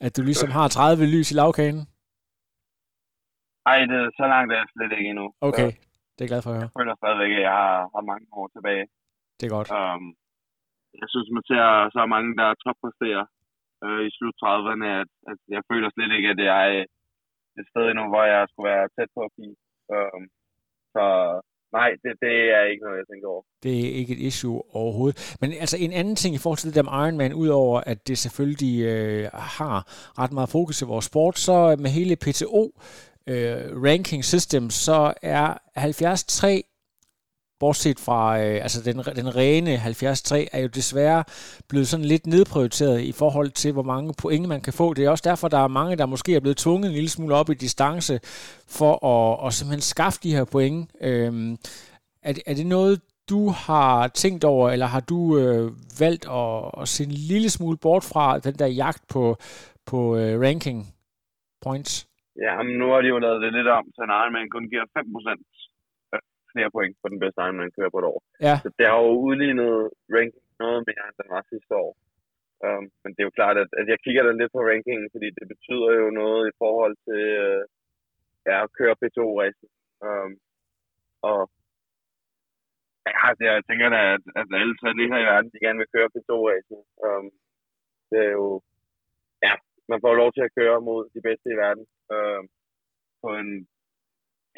at 0.00 0.16
du 0.16 0.22
ligesom 0.22 0.50
har 0.50 0.68
30 0.68 1.06
lys 1.06 1.30
i 1.30 1.34
lavkagen? 1.34 1.86
Nej, 3.68 3.78
det 3.90 3.98
er 4.04 4.10
så 4.20 4.26
langt 4.34 4.48
er 4.52 4.58
jeg 4.62 4.68
slet 4.74 4.92
ikke 4.98 5.10
endnu. 5.12 5.26
Okay, 5.48 5.70
det 6.14 6.20
er 6.20 6.24
jeg 6.24 6.32
glad 6.32 6.42
for 6.44 6.50
at 6.52 6.58
høre. 6.58 6.68
Jeg 6.68 6.78
føler 6.80 6.94
stadigvæk, 7.02 7.32
at 7.38 7.44
jeg 7.48 7.56
har, 7.62 7.78
har 7.94 8.04
mange 8.12 8.26
år 8.40 8.46
tilbage. 8.56 8.84
Det 9.38 9.44
er 9.46 9.52
godt. 9.56 9.68
Um, 9.78 10.04
jeg 11.00 11.08
synes, 11.12 11.28
man 11.36 11.44
ser 11.50 11.64
så 11.96 12.02
mange, 12.14 12.30
der 12.40 12.48
toppræsterer 12.64 13.24
øh, 13.84 14.00
i 14.08 14.10
slut 14.16 14.36
30'erne, 14.44 14.88
at, 15.02 15.10
at 15.30 15.38
jeg 15.54 15.62
føler 15.70 15.88
slet 15.90 16.12
ikke, 16.16 16.30
at 16.32 16.38
det 16.42 16.48
er 16.58 16.64
et 17.60 17.66
sted 17.72 17.84
endnu, 17.86 18.04
hvor 18.12 18.24
jeg 18.34 18.42
skulle 18.50 18.68
være 18.72 18.92
tæt 18.96 19.10
på 19.16 19.20
at 19.28 19.32
blive. 19.36 19.56
Um, 19.96 20.22
så 20.94 21.04
nej, 21.78 21.90
det, 22.02 22.12
det 22.24 22.34
er 22.58 22.64
ikke 22.70 22.84
noget, 22.86 23.00
jeg 23.00 23.08
tænker 23.10 23.28
over. 23.34 23.42
Det 23.64 23.74
er 23.84 23.90
ikke 24.00 24.12
et 24.16 24.22
issue 24.30 24.58
overhovedet. 24.80 25.16
Men 25.40 25.48
altså 25.64 25.76
en 25.84 25.92
anden 26.00 26.16
ting 26.22 26.32
i 26.34 26.42
forhold 26.42 26.60
til 26.60 26.68
det 26.68 26.78
der 26.78 26.88
med 26.88 26.94
Ironman, 27.02 27.38
udover 27.42 27.76
at 27.92 27.98
det 28.08 28.18
selvfølgelig 28.18 28.76
øh, 28.92 29.24
har 29.58 29.76
ret 30.22 30.32
meget 30.36 30.54
fokus 30.56 30.82
i 30.82 30.90
vores 30.92 31.06
sport, 31.10 31.36
så 31.46 31.54
med 31.84 31.90
hele 31.98 32.14
PTO 32.24 32.64
øh, 33.28 33.82
ranking 33.82 34.24
system, 34.24 34.70
så 34.70 35.14
er 35.22 35.58
73 35.74 36.24
bortset 37.60 38.00
fra 38.00 38.40
øh, 38.40 38.62
altså 38.62 38.82
den, 38.82 38.96
den 39.16 39.36
rene 39.36 39.76
73, 39.76 40.32
er 40.52 40.60
jo 40.60 40.66
desværre 40.66 41.24
blevet 41.68 41.88
sådan 41.88 42.04
lidt 42.04 42.26
nedprioriteret 42.26 43.00
i 43.00 43.12
forhold 43.12 43.50
til, 43.50 43.72
hvor 43.72 43.82
mange 43.82 44.14
point 44.14 44.48
man 44.48 44.60
kan 44.60 44.72
få. 44.72 44.94
Det 44.94 45.04
er 45.04 45.10
også 45.10 45.22
derfor, 45.24 45.48
der 45.48 45.58
er 45.58 45.68
mange, 45.68 45.96
der 45.96 46.06
måske 46.06 46.34
er 46.34 46.40
blevet 46.40 46.56
tvunget 46.56 46.88
en 46.88 46.94
lille 46.94 47.08
smule 47.08 47.34
op 47.34 47.50
i 47.50 47.54
distance 47.54 48.20
for 48.66 49.06
at, 49.06 49.46
at 49.46 49.54
simpelthen 49.54 49.80
skaffe 49.80 50.20
de 50.22 50.34
her 50.34 50.44
point. 50.44 50.90
Øhm, 51.00 51.58
er, 52.22 52.34
er 52.46 52.54
det 52.54 52.66
noget, 52.66 53.00
du 53.28 53.48
har 53.48 54.08
tænkt 54.08 54.44
over, 54.44 54.70
eller 54.70 54.86
har 54.86 55.00
du 55.00 55.38
øh, 55.38 55.72
valgt 55.98 56.26
at, 56.30 56.82
at 56.82 56.88
se 56.88 57.04
en 57.04 57.10
lille 57.10 57.50
smule 57.50 57.76
bort 57.76 58.04
fra 58.04 58.38
den 58.38 58.54
der 58.54 58.66
jagt 58.66 59.08
på, 59.08 59.36
på 59.86 60.16
øh, 60.16 60.40
ranking 60.40 60.94
points? 61.62 62.07
Ja, 62.46 62.54
men 62.66 62.74
nu 62.80 62.86
har 62.92 63.00
de 63.02 63.08
jo 63.14 63.18
lavet 63.18 63.42
det 63.44 63.52
lidt 63.58 63.70
om, 63.78 63.84
så 63.94 64.00
en 64.02 64.16
Ironman 64.20 64.50
kun 64.54 64.70
giver 64.72 64.86
5% 64.98 65.58
flere 66.52 66.70
point 66.76 66.94
på 67.02 67.06
den 67.12 67.18
bedste 67.22 67.40
Ironman 67.44 67.74
kører 67.76 67.92
på 67.92 67.98
et 68.00 68.10
år. 68.12 68.20
Ja. 68.46 68.54
Så 68.64 68.68
det 68.78 68.86
har 68.90 68.98
jo 69.06 69.12
udlignet 69.28 69.74
ranking 70.16 70.48
noget 70.62 70.80
mere, 70.88 71.04
end 71.08 71.18
den 71.20 71.28
var 71.34 71.42
sidste 71.52 71.74
år. 71.84 71.92
Um, 72.66 72.84
men 73.02 73.10
det 73.12 73.20
er 73.20 73.28
jo 73.28 73.38
klart, 73.38 73.56
at, 73.62 73.70
at 73.80 73.86
jeg 73.92 73.98
kigger 74.04 74.22
da 74.24 74.32
lidt 74.32 74.52
på 74.54 74.60
rankingen, 74.70 75.08
fordi 75.14 75.28
det 75.38 75.46
betyder 75.52 75.90
jo 76.02 76.06
noget 76.22 76.42
i 76.50 76.54
forhold 76.62 76.94
til 77.06 77.22
uh, 77.46 77.62
ja, 78.48 78.56
at 78.64 78.72
køre 78.78 78.98
P2-race. 79.00 79.64
Um, 80.08 80.32
og 81.30 81.40
ja, 83.06 83.26
jeg 83.48 83.64
tænker 83.68 83.88
da, 83.96 84.00
at, 84.14 84.24
at 84.40 84.46
alle 84.60 84.74
lige 84.98 85.12
her 85.12 85.22
i 85.22 85.30
verden, 85.32 85.50
de 85.52 85.64
gerne 85.64 85.80
vil 85.82 85.92
køre 85.94 86.12
P2-race. 86.14 86.70
Um, 87.06 87.26
det 88.10 88.20
er 88.28 88.32
jo, 88.40 88.46
ja, 89.46 89.54
man 89.90 90.00
får 90.04 90.14
lov 90.22 90.30
til 90.32 90.44
at 90.46 90.54
køre 90.58 90.78
mod 90.88 91.00
de 91.14 91.20
bedste 91.28 91.46
i 91.50 91.60
verden 91.64 91.84
øh, 92.16 92.42
på 93.22 93.28
en 93.40 93.50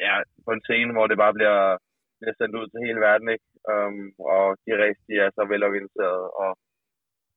ja, 0.05 0.13
på 0.45 0.49
en 0.53 0.63
scene, 0.67 0.91
hvor 0.93 1.05
det 1.07 1.17
bare 1.23 1.33
bliver, 1.37 1.59
bliver 2.19 2.35
sendt 2.37 2.57
ud 2.59 2.67
til 2.69 2.85
hele 2.85 2.99
verden, 3.07 3.27
ikke? 3.35 3.47
Um, 3.71 3.99
og 4.35 4.45
de 4.65 4.71
race, 4.81 5.01
de 5.07 5.13
er 5.25 5.29
så 5.37 5.43
velorganiseret 5.51 6.23
og 6.43 6.51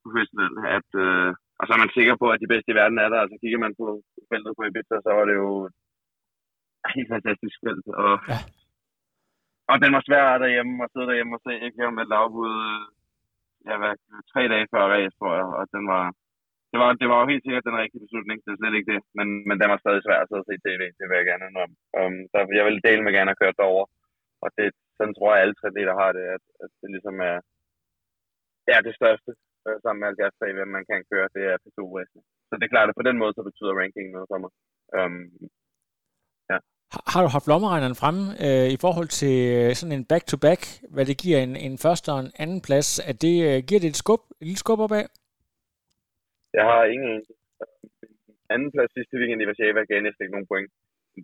professionelle, 0.03 0.61
at 0.77 0.91
øh, 1.07 1.31
og 1.59 1.65
så 1.65 1.71
er 1.73 1.83
man 1.85 1.97
sikker 1.99 2.15
på, 2.23 2.27
at 2.31 2.43
de 2.43 2.53
bedste 2.53 2.71
i 2.73 2.79
verden 2.81 2.99
er 3.05 3.09
der. 3.13 3.21
Altså 3.21 3.37
kigger 3.43 3.61
man 3.65 3.75
på 3.81 3.87
feltet 4.31 4.53
på 4.57 4.63
Ibiza, 4.65 4.97
så 5.05 5.11
var 5.19 5.25
det 5.31 5.37
jo 5.43 5.51
helt 6.95 7.11
fantastisk 7.15 7.57
felt. 7.65 7.87
Og, 8.05 8.15
ja. 8.33 8.39
og 9.71 9.77
den 9.83 9.93
var 9.97 10.03
svær 10.05 10.43
derhjemme 10.45 10.75
og 10.85 10.89
sidde 10.91 11.09
derhjemme 11.11 11.37
og 11.37 11.43
se, 11.47 11.53
ikke 11.67 11.91
med 11.99 12.07
lavbud 12.13 12.55
ja, 13.69 13.75
hvad, 13.81 13.95
tre 14.33 14.43
dage 14.53 14.67
før 14.73 14.85
race, 14.95 15.17
tror 15.19 15.33
jeg, 15.41 15.49
og 15.59 15.65
den 15.75 15.85
var, 15.95 16.05
det 16.75 16.83
var, 16.83 16.91
det 17.03 17.09
var 17.11 17.19
jo 17.21 17.31
helt 17.33 17.45
sikkert 17.45 17.69
den 17.69 17.81
rigtige 17.83 18.05
beslutning, 18.07 18.37
det 18.45 18.51
er 18.53 18.61
slet 18.61 18.77
ikke 18.79 18.91
det, 18.93 19.01
men, 19.19 19.29
men 19.49 19.57
den 19.61 19.69
var 19.73 19.81
stadig 19.81 20.03
svær 20.03 20.19
at 20.21 20.29
sidde 20.29 20.43
og 20.45 20.49
se 20.49 20.57
tv, 20.67 20.83
det 20.99 21.05
vil 21.07 21.19
jeg 21.21 21.29
gerne 21.31 21.63
om. 21.65 21.71
Øhm, 21.99 22.07
um, 22.07 22.19
så 22.31 22.37
jeg 22.59 22.65
vil 22.67 22.85
dele 22.89 23.03
med 23.05 23.13
gerne 23.17 23.33
at 23.33 23.41
køre 23.43 23.59
derover, 23.61 23.85
og 24.45 24.49
det, 24.57 24.67
sådan 24.99 25.15
tror 25.15 25.31
jeg, 25.33 25.43
alle 25.43 25.57
tre 25.61 25.69
deler 25.79 25.95
har 26.03 26.11
det, 26.19 26.25
at, 26.37 26.45
at 26.65 26.71
det 26.81 26.89
ligesom 26.95 27.17
er, 27.31 27.37
ja, 28.71 28.77
det 28.87 28.95
største, 29.01 29.31
øh, 29.67 29.77
sammen 29.83 30.01
med 30.01 30.09
70 30.09 30.57
hvad 30.59 30.69
man 30.77 30.85
kan 30.91 31.01
køre, 31.11 31.29
det 31.37 31.43
er 31.53 31.57
P2 31.63 31.81
Så 32.49 32.53
det 32.59 32.65
er 32.65 32.75
klart, 32.75 32.89
at 32.91 32.99
på 33.01 33.07
den 33.09 33.17
måde, 33.23 33.33
så 33.35 33.43
betyder 33.49 33.79
ranking 33.81 34.07
noget 34.15 34.29
for 34.33 34.39
mig. 34.43 34.53
Um, 34.99 35.23
ja. 36.51 36.59
Har 37.13 37.21
du 37.23 37.29
haft 37.37 37.51
lommeregneren 37.53 38.01
fremme 38.03 38.23
øh, 38.47 38.69
i 38.77 38.79
forhold 38.85 39.11
til 39.21 39.37
øh, 39.57 39.69
sådan 39.79 39.97
en 39.99 40.09
back-to-back, 40.13 40.63
hvad 40.95 41.05
det 41.11 41.17
giver 41.23 41.39
en, 41.47 41.55
en 41.67 41.77
første 41.85 42.09
og 42.15 42.21
en 42.21 42.33
anden 42.43 42.61
plads? 42.67 42.89
At 43.11 43.17
det, 43.25 43.35
øh, 43.49 43.59
giver 43.69 43.81
det 43.83 43.91
et 43.91 44.01
skub, 44.03 44.23
et 44.41 44.47
lille 44.49 44.63
skub 44.65 44.81
opad? 44.87 45.05
Jeg 46.57 46.65
har 46.71 46.83
ingen 46.95 47.15
anden 48.55 48.71
plads 48.75 48.93
sidste 48.97 49.17
weekend 49.21 49.43
i 49.43 49.49
Warszawa 49.49 49.81
gav 49.89 50.01
næsten 50.03 50.23
ikke 50.23 50.37
nogen 50.37 50.51
point. 50.53 50.71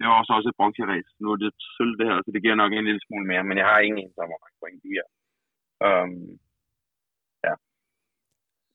Det 0.00 0.06
var 0.08 0.18
også, 0.20 0.32
også 0.38 0.48
et 0.50 0.58
bronzeræs. 0.58 1.08
Nu 1.20 1.26
er 1.32 1.38
det 1.42 1.50
sølv 1.76 1.94
det 2.00 2.06
her, 2.08 2.16
så 2.24 2.30
det 2.34 2.42
giver 2.44 2.60
nok 2.62 2.72
en 2.72 2.88
lille 2.88 3.02
smule 3.06 3.26
mere, 3.30 3.44
men 3.48 3.56
jeg 3.60 3.66
har 3.70 3.78
ingen 3.78 4.00
en 4.04 4.12
hvor 4.30 4.42
mange 4.42 4.56
point 4.60 4.76
det 4.82 4.90
giver. 4.92 5.06
Um, 5.86 6.12
ja. 7.46 7.54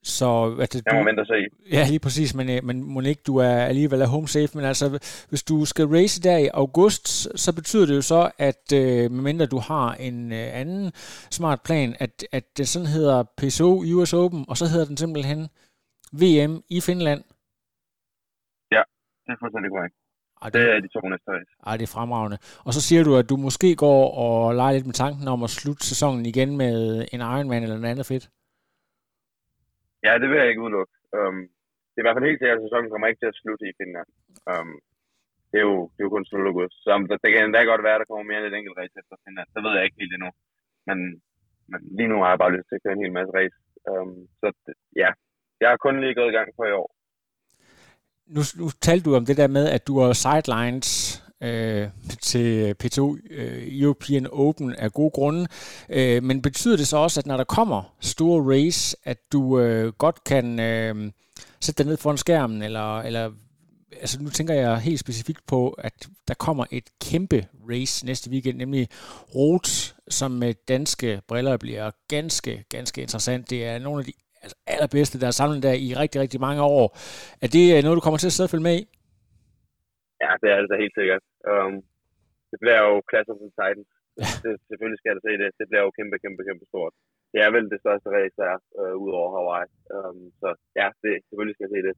Så 0.04 0.28
altså, 0.64 0.82
jeg 0.86 0.96
må 1.00 1.04
vente 1.10 1.24
og 1.26 1.30
se. 1.34 1.40
Ja, 1.76 1.84
lige 1.92 2.04
præcis, 2.06 2.36
men, 2.40 2.48
øh, 2.50 2.60
men 2.68 2.78
må 2.94 3.00
ikke, 3.02 3.28
du 3.32 3.36
er 3.38 3.56
alligevel 3.72 4.02
er 4.02 4.14
home 4.16 4.28
safe, 4.28 4.52
men 4.58 4.66
altså, 4.66 4.86
hvis 5.30 5.44
du 5.44 5.66
skal 5.66 5.86
race 5.86 6.22
der 6.22 6.38
i 6.38 6.50
august, 6.64 7.06
så 7.44 7.56
betyder 7.56 7.86
det 7.86 7.96
jo 7.96 8.02
så, 8.02 8.22
at 8.50 8.66
øh, 8.82 9.12
medmindre 9.16 9.46
du 9.46 9.60
har 9.72 9.88
en 10.08 10.18
øh, 10.32 10.60
anden 10.62 10.92
smart 11.38 11.60
plan, 11.68 11.96
at, 12.00 12.14
at 12.32 12.46
det 12.58 12.68
sådan 12.68 12.88
hedder 12.88 13.24
PSO 13.38 13.70
US 13.96 14.14
Open, 14.14 14.46
og 14.50 14.58
så 14.58 14.66
hedder 14.72 14.86
den 14.86 14.98
simpelthen 14.98 15.42
VM 16.24 16.54
i 16.78 16.78
Finland. 16.88 17.22
Ja, 18.76 18.84
det 19.26 19.32
er 19.34 19.40
fuldstændig 19.44 19.72
korrekt. 19.72 19.96
Ej, 20.42 20.50
det, 20.50 20.62
det 20.62 20.72
er 20.76 20.80
de 20.86 20.92
to 20.96 21.02
næste 21.14 21.30
race. 21.36 21.52
Ej, 21.68 21.74
det 21.78 21.86
er 21.88 21.96
fremragende. 21.98 22.38
Og 22.68 22.72
så 22.76 22.82
siger 22.88 23.02
du, 23.08 23.12
at 23.22 23.30
du 23.32 23.36
måske 23.48 23.70
går 23.86 24.02
og 24.26 24.56
leger 24.60 24.74
lidt 24.76 24.90
med 24.90 24.98
tanken 25.04 25.28
om 25.34 25.40
at 25.48 25.56
slutte 25.60 25.84
sæsonen 25.92 26.24
igen 26.32 26.50
med 26.64 26.76
en 27.14 27.22
Ironman 27.34 27.64
eller 27.64 27.78
noget 27.78 27.94
andet 27.94 28.12
fedt. 28.12 28.26
Ja, 30.06 30.12
det 30.22 30.28
vil 30.30 30.40
jeg 30.40 30.50
ikke 30.50 30.66
udelukke. 30.66 30.94
Um, 31.18 31.40
det 31.92 31.98
er 31.98 32.04
i 32.04 32.08
hvert 32.08 32.18
fald 32.18 32.30
helt 32.30 32.42
sikkert, 32.42 32.60
at 32.60 32.66
sæsonen 32.68 32.90
kommer 32.90 33.08
ikke 33.08 33.22
til 33.22 33.32
at 33.34 33.40
slutte 33.42 33.64
i 33.70 33.78
Finland. 33.80 34.10
Um, 34.52 34.72
det 35.52 35.58
er 35.62 35.68
jo, 35.72 35.78
det 35.94 36.00
er 36.00 36.08
jo 36.08 36.16
kun 36.16 36.28
slut 36.28 36.50
august. 36.52 36.78
Så 36.84 36.90
det, 37.10 37.18
det 37.24 37.30
kan 37.32 37.44
endda 37.44 37.62
godt 37.72 37.86
være, 37.86 37.96
at 37.96 38.02
der 38.02 38.10
kommer 38.10 38.26
mere 38.28 38.40
end 38.40 38.50
et 38.50 38.58
enkelt 38.60 38.78
race 38.80 38.96
efter 39.02 39.16
Finland. 39.24 39.48
Det 39.56 39.62
ved 39.64 39.74
jeg 39.76 39.86
ikke 39.86 40.02
helt 40.02 40.16
endnu. 40.16 40.32
Men, 40.88 40.98
men 41.72 41.80
lige 41.98 42.12
nu 42.12 42.18
har 42.22 42.30
jeg 42.32 42.42
bare 42.44 42.56
lyst 42.56 42.68
til 42.68 42.78
at 42.78 42.84
køre 42.84 42.96
en 42.96 43.04
hel 43.04 43.18
masse 43.18 43.34
race. 43.40 43.58
Um, 43.92 44.14
så 44.40 44.48
ja, 45.02 45.10
jeg 45.62 45.70
har 45.70 45.78
kun 45.78 46.02
lige 46.02 46.16
gået 46.16 46.32
i 46.32 46.36
gang 46.38 46.50
på 46.58 46.64
i 46.64 46.72
år. 46.72 46.96
Nu, 48.28 48.42
nu 48.60 48.70
talte 48.82 49.06
du 49.10 49.16
om 49.16 49.26
det 49.26 49.38
der 49.38 49.48
med, 49.48 49.70
at 49.70 49.88
du 49.88 50.00
har 50.00 50.14
sidelines 50.14 51.22
øh, 51.44 51.88
til 52.22 52.76
P2 52.84 53.00
øh, 53.32 53.82
European 53.82 54.28
Open 54.32 54.76
af 54.76 54.92
gode 54.92 55.12
grunde. 55.12 55.48
Øh, 55.90 56.24
men 56.24 56.42
betyder 56.42 56.78
det 56.78 56.88
så 56.88 56.98
også, 56.98 57.20
at 57.20 57.26
når 57.26 57.38
der 57.38 57.44
kommer 57.44 57.96
store 58.02 58.56
race, 58.56 58.98
at 59.04 59.18
du 59.32 59.60
øh, 59.60 59.94
godt 59.94 60.24
kan 60.24 60.60
øh, 60.60 61.12
sætte 61.60 61.84
dig 61.84 61.90
ned 61.90 61.98
foran 61.98 62.18
skærmen, 62.18 62.62
eller, 62.62 63.00
eller 63.00 63.32
altså 64.02 64.22
nu 64.22 64.30
tænker 64.30 64.54
jeg 64.54 64.80
helt 64.80 65.00
specifikt 65.00 65.48
på, 65.48 65.70
at 65.70 66.08
der 66.28 66.34
kommer 66.34 66.66
et 66.72 66.90
kæmpe 67.02 67.48
race 67.70 68.06
næste 68.06 68.30
weekend, 68.30 68.58
nemlig 68.58 68.88
Rot, 69.36 69.96
som 70.08 70.32
med 70.32 70.54
danske 70.68 71.22
briller 71.28 71.58
bliver 71.58 71.92
ganske, 72.08 72.64
ganske 72.70 73.02
interessant. 73.02 73.50
Det 73.50 73.66
er 73.66 73.80
nogle 73.80 74.00
af 74.00 74.06
de 74.06 74.14
altså 74.46 74.58
allerbedste, 74.74 75.20
der 75.22 75.28
er 75.30 75.36
samlet 75.40 75.60
der 75.68 75.76
i 75.88 75.90
rigtig, 76.02 76.20
rigtig 76.24 76.40
mange 76.48 76.62
år. 76.80 76.88
Er 77.44 77.50
det 77.56 77.66
øh, 77.74 77.80
noget, 77.84 77.98
du 78.00 78.06
kommer 78.06 78.20
til 78.22 78.32
at 78.32 78.36
sidde 78.36 78.48
og 78.50 78.54
følge 78.54 78.68
med 78.70 78.76
i? 78.82 78.84
Ja, 80.24 80.32
det 80.42 80.50
er 80.54 80.60
det 80.62 80.70
da 80.72 80.78
helt 80.84 80.98
sikkert. 81.00 81.24
Um, 81.52 81.76
det 82.52 82.58
bliver 82.64 82.80
jo 82.88 82.94
Clash 83.10 83.30
of 83.32 83.38
the 83.44 83.52
Titans. 83.60 83.92
Ja. 84.22 84.30
Det, 84.44 84.52
selvfølgelig 84.70 85.00
skal 85.00 85.10
jeg 85.10 85.18
da 85.18 85.24
se 85.28 85.34
det. 85.42 85.50
Det 85.60 85.66
bliver 85.70 85.84
jo 85.86 85.92
kæmpe, 85.98 86.16
kæmpe, 86.24 86.42
kæmpe 86.48 86.66
stort. 86.72 86.94
Det 87.32 87.40
er 87.46 87.50
vel 87.56 87.66
det 87.74 87.80
største 87.84 88.08
race, 88.18 88.36
der 88.42 88.48
er 88.54 88.60
uh, 88.82 88.96
ud 89.04 89.12
over 89.20 89.30
Hawaii. 89.36 89.70
Um, 89.96 90.20
så 90.42 90.50
ja, 90.80 90.88
det, 91.04 91.12
selvfølgelig 91.28 91.56
skal 91.56 91.66
jeg 91.68 91.76
se 91.76 91.82
det. 91.88 91.96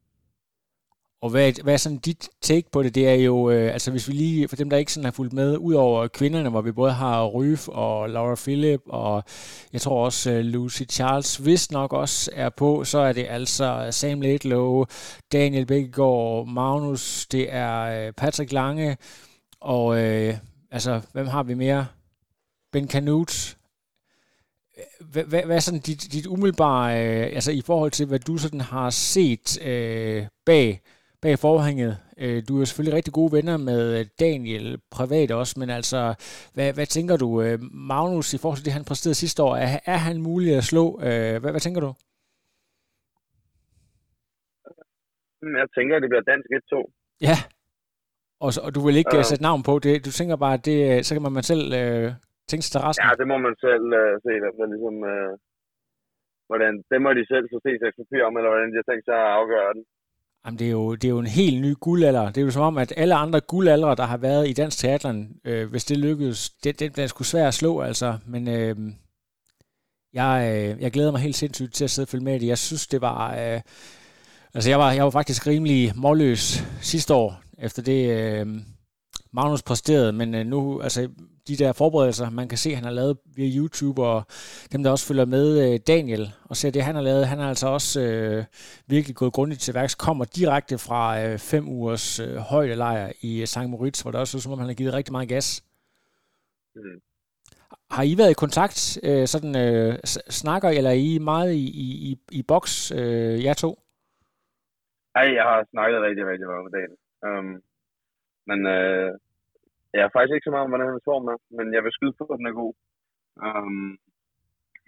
Og 1.21 1.29
hvad, 1.29 1.63
hvad 1.63 1.73
er 1.73 1.77
sådan 1.77 1.97
dit 1.97 2.29
take 2.41 2.71
på 2.71 2.83
det? 2.83 2.95
Det 2.95 3.07
er 3.07 3.13
jo, 3.13 3.49
øh, 3.49 3.73
altså 3.73 3.91
hvis 3.91 4.07
vi 4.07 4.13
lige, 4.13 4.47
for 4.47 4.55
dem 4.55 4.69
der 4.69 4.77
ikke 4.77 4.93
sådan 4.93 5.05
har 5.05 5.11
fulgt 5.11 5.33
med, 5.33 5.57
ud 5.57 5.73
over 5.73 6.07
kvinderne, 6.07 6.49
hvor 6.49 6.61
vi 6.61 6.71
både 6.71 6.91
har 6.91 7.25
Ryf 7.25 7.67
og 7.67 8.09
Laura 8.09 8.35
Philip, 8.35 8.81
og 8.85 9.23
jeg 9.73 9.81
tror 9.81 10.05
også 10.05 10.31
øh, 10.31 10.39
Lucy 10.39 10.83
Charles, 10.89 11.37
hvis 11.37 11.71
nok 11.71 11.93
også 11.93 12.31
er 12.33 12.49
på, 12.49 12.83
så 12.83 12.97
er 12.97 13.13
det 13.13 13.25
altså 13.29 13.87
Sam 13.91 14.21
Laidlow, 14.21 14.85
Daniel 15.31 15.65
Bækkegaard, 15.65 16.47
Magnus, 16.47 17.25
det 17.25 17.53
er 17.53 18.07
øh, 18.07 18.13
Patrick 18.13 18.51
Lange, 18.51 18.97
og 19.61 19.99
øh, 19.99 20.37
altså, 20.71 21.01
hvem 21.13 21.27
har 21.27 21.43
vi 21.43 21.53
mere? 21.53 21.87
Ben 22.71 22.89
Canute, 22.89 23.55
øh, 24.77 25.07
hvad, 25.07 25.23
hvad, 25.23 25.43
hvad 25.43 25.55
er 25.55 25.59
sådan 25.59 25.79
dit, 25.79 26.13
dit 26.13 26.25
umiddelbare, 26.25 27.05
øh, 27.05 27.35
altså 27.35 27.51
i 27.51 27.61
forhold 27.61 27.91
til, 27.91 28.05
hvad 28.05 28.19
du 28.19 28.37
sådan 28.37 28.61
har 28.61 28.89
set 28.89 29.61
øh, 29.61 30.25
bag 30.45 30.81
bag 31.21 31.35
forhænget. 31.47 31.93
Øh, 32.23 32.37
du 32.47 32.53
er 32.61 32.65
selvfølgelig 32.65 32.97
rigtig 32.97 33.13
gode 33.19 33.31
venner 33.37 33.57
med 33.69 33.81
øh, 33.99 34.05
Daniel 34.19 34.67
privat 34.97 35.31
også, 35.31 35.53
men 35.61 35.69
altså, 35.69 35.99
hvad, 36.55 36.73
hvad 36.77 36.87
tænker 36.95 37.15
du, 37.23 37.29
øh, 37.43 37.57
Magnus, 37.91 38.33
i 38.33 38.39
forhold 38.41 38.57
til 38.57 38.65
det, 38.67 38.77
han 38.77 38.89
præsterede 38.89 39.21
sidste 39.23 39.43
år, 39.47 39.55
er, 39.55 39.79
er 39.93 39.99
han 40.07 40.17
mulig 40.29 40.51
at 40.57 40.63
slå? 40.71 40.85
Hvad, 41.41 41.51
hvad 41.53 41.63
tænker 41.65 41.81
du? 41.81 41.91
Jeg 45.61 45.67
tænker, 45.77 45.93
at 45.95 46.01
det 46.03 46.09
bliver 46.11 46.25
dansk 46.31 46.49
1-2. 46.49 46.77
Ja, 47.29 47.37
og, 48.45 48.51
og 48.65 48.69
du 48.75 48.81
vil 48.85 48.99
ikke 49.01 49.17
uh, 49.19 49.25
sætte 49.29 49.47
navn 49.49 49.61
på 49.69 49.73
det. 49.85 50.05
Du 50.07 50.11
tænker 50.19 50.35
bare, 50.43 50.55
at 50.57 50.65
det, 50.69 50.77
så 51.05 51.11
kan 51.13 51.23
man 51.37 51.49
selv 51.51 51.65
uh, 51.81 52.07
tænke 52.49 52.63
sig 52.63 52.71
til 52.73 52.83
resten. 52.85 53.03
Ja, 53.05 53.11
det 53.19 53.27
må 53.31 53.37
man 53.47 53.55
selv 53.67 53.85
uh, 53.99 54.13
se. 54.25 54.33
Men 54.59 54.67
ligesom, 54.73 54.95
uh, 55.13 55.33
hvordan, 56.49 56.73
det 56.91 56.99
må 57.03 57.09
de 57.19 57.25
selv 57.33 57.45
så 57.51 57.57
se 57.65 57.71
sig 57.81 58.21
om, 58.27 58.33
eller 58.37 58.51
hvordan 58.51 58.69
de 58.71 58.79
har 58.81 58.87
tænkt 58.89 59.05
sig 59.07 59.17
at 59.23 59.33
afgøre 59.39 59.71
den. 59.75 59.83
Jamen, 60.45 60.59
det, 60.59 60.67
er 60.67 60.71
jo, 60.71 60.95
det 60.95 61.03
er 61.03 61.09
jo 61.09 61.19
en 61.19 61.27
helt 61.27 61.61
ny 61.61 61.75
guldalder. 61.79 62.25
Det 62.25 62.37
er 62.37 62.45
jo 62.45 62.51
som 62.51 62.61
om, 62.61 62.77
at 62.77 62.93
alle 62.97 63.15
andre 63.15 63.41
guldaldre, 63.41 63.95
der 63.95 64.05
har 64.05 64.17
været 64.17 64.49
i 64.49 64.53
dansk 64.53 64.77
teateren, 64.77 65.29
øh, 65.45 65.69
hvis 65.69 65.85
det 65.85 65.97
lykkedes, 65.97 66.49
det, 66.49 66.79
det, 66.79 66.93
bliver 66.93 67.07
sgu 67.07 67.23
svært 67.23 67.47
at 67.47 67.53
slå, 67.53 67.81
altså. 67.81 68.17
Men 68.25 68.47
øh, 68.47 68.75
jeg, 70.13 70.51
øh, 70.53 70.81
jeg 70.81 70.91
glæder 70.91 71.11
mig 71.11 71.21
helt 71.21 71.35
sindssygt 71.35 71.73
til 71.73 71.83
at 71.83 71.89
sidde 71.89 72.05
og 72.05 72.09
følge 72.09 72.23
med 72.23 72.35
i 72.35 72.39
det. 72.39 72.47
Jeg 72.47 72.57
synes, 72.57 72.87
det 72.87 73.01
var... 73.01 73.35
Øh, 73.35 73.61
altså, 74.53 74.69
jeg 74.69 74.79
var, 74.79 74.91
jeg 74.91 75.03
var 75.03 75.09
faktisk 75.09 75.47
rimelig 75.47 75.91
målløs 75.95 76.63
sidste 76.81 77.13
år, 77.13 77.41
efter 77.57 77.81
det... 77.81 78.09
Øh, 78.09 78.61
Magnus 79.37 79.63
præsterede, 79.63 80.13
men 80.13 80.35
øh, 80.35 80.45
nu, 80.45 80.81
altså 80.81 81.01
de 81.47 81.55
der 81.55 81.73
forberedelser, 81.73 82.29
man 82.29 82.47
kan 82.47 82.57
se, 82.57 82.75
han 82.75 82.83
har 82.83 82.91
lavet 82.91 83.17
via 83.35 83.49
YouTube, 83.59 84.03
og 84.03 84.23
dem, 84.71 84.83
der 84.83 84.91
også 84.91 85.07
følger 85.07 85.25
med, 85.25 85.47
øh, 85.63 85.79
Daniel, 85.87 86.25
og 86.49 86.55
ser 86.55 86.71
det, 86.71 86.83
han 86.83 86.95
har 86.95 87.01
lavet, 87.01 87.27
han 87.27 87.39
har 87.39 87.49
altså 87.49 87.67
også 87.67 88.01
øh, 88.01 88.43
virkelig 88.87 89.15
gået 89.15 89.33
grundigt 89.33 89.61
til 89.61 89.73
værks, 89.73 89.95
kommer 89.95 90.25
direkte 90.25 90.77
fra 90.77 91.03
øh, 91.23 91.37
fem 91.51 91.63
ugers 91.67 92.19
øh, 92.19 92.35
højdelejr 92.35 93.11
i 93.21 93.45
St. 93.45 93.69
Moritz, 93.69 94.01
hvor 94.01 94.11
der 94.11 94.19
også 94.19 94.37
er 94.37 94.41
som 94.41 94.51
om, 94.51 94.59
han 94.59 94.67
har 94.67 94.79
givet 94.81 94.93
rigtig 94.93 95.11
meget 95.11 95.29
gas. 95.29 95.63
Mm. 96.75 97.01
Har 97.91 98.03
I 98.03 98.13
været 98.17 98.31
i 98.31 98.41
kontakt, 98.43 98.99
øh, 99.03 99.27
sådan 99.27 99.53
øh, 99.65 99.93
snakker 100.39 100.69
eller 100.69 100.89
er 100.89 101.01
I 101.09 101.19
meget 101.31 101.53
i, 101.53 101.65
i, 101.85 101.87
i, 102.09 102.11
i 102.31 102.41
boks, 102.43 102.91
øh, 102.91 103.43
jer 103.43 103.53
to? 103.53 103.71
Nej, 105.15 105.27
jeg 105.37 105.43
har 105.43 105.67
snakket 105.71 106.01
rigtig, 106.01 106.25
rigtig 106.31 106.47
meget 106.47 106.63
med 106.65 106.73
dagen. 106.77 106.93
Um, 107.27 107.61
men 108.49 108.59
øh, 108.75 109.11
jeg 109.95 110.03
er 110.03 110.13
faktisk 110.13 110.33
ikke 110.35 110.47
så 110.47 110.53
meget 110.53 110.65
om, 110.65 110.71
hvordan 110.71 110.91
han 110.91 111.07
form 111.09 111.25
er, 111.33 111.37
men 111.57 111.67
jeg 111.75 111.81
vil 111.83 111.95
skyde 111.97 112.17
på, 112.19 112.25
at 112.33 112.39
den 112.39 112.49
er 112.51 112.61
god. 112.61 112.73
Um, 113.45 113.87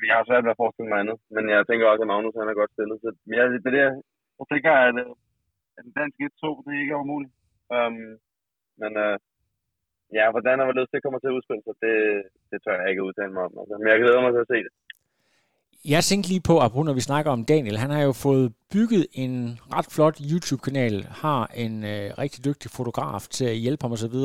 jeg 0.10 0.16
har 0.18 0.26
svært 0.28 0.46
ved 0.46 0.54
at 0.56 0.62
forestille 0.62 0.90
mig 0.92 1.00
andet, 1.00 1.18
men 1.36 1.44
jeg 1.54 1.68
tænker 1.68 1.86
også, 1.88 2.04
at 2.04 2.12
Magnus 2.12 2.40
han 2.42 2.52
er 2.52 2.62
godt 2.62 2.74
stillet. 2.76 2.98
Så 3.04 3.10
jeg, 3.38 3.44
det 3.66 3.74
der, 3.78 3.90
jeg 4.40 4.46
tænker, 4.52 4.72
at, 4.88 4.96
øh, 5.04 5.14
at 5.78 5.82
den 5.86 5.94
danske 6.00 6.22
1-2, 6.30 6.50
det 6.64 6.72
er 6.74 6.84
ikke 6.84 7.02
umuligt. 7.04 7.36
Um, 7.76 7.98
men 8.82 8.92
uh, 9.06 9.16
ja, 10.18 10.26
hvordan 10.34 10.60
og 10.60 10.66
hvorledes 10.66 10.92
det 10.92 11.04
kommer 11.04 11.20
til 11.20 11.32
at 11.32 11.38
udspille 11.38 11.64
sig, 11.66 11.76
det, 11.86 11.96
det 12.52 12.58
tør 12.62 12.80
jeg 12.82 12.90
ikke 12.90 13.08
udtale 13.08 13.34
mig 13.36 13.44
om. 13.48 13.54
Altså. 13.62 13.74
Men 13.80 13.88
jeg 13.92 14.00
glæder 14.02 14.22
mig 14.24 14.32
til 14.34 14.46
at 14.46 14.52
se 14.54 14.60
det. 14.66 14.74
Jeg 15.86 16.04
tænkte 16.04 16.30
lige 16.30 16.42
på, 16.50 16.60
at 16.60 16.76
når 16.76 16.94
vi 16.94 17.02
snakker 17.02 17.32
om 17.32 17.46
Daniel, 17.46 17.78
han 17.78 17.90
har 17.90 18.02
jo 18.02 18.12
fået 18.12 18.54
bygget 18.72 19.06
en 19.14 19.60
ret 19.74 19.88
flot 19.96 20.18
YouTube-kanal, 20.32 21.04
har 21.04 21.52
en 21.56 21.84
øh, 21.84 22.12
rigtig 22.18 22.46
dygtig 22.46 22.72
fotograf 22.72 23.22
til 23.22 23.46
at 23.46 23.56
hjælpe 23.56 23.84
ham 23.84 23.92
osv. 23.92 24.16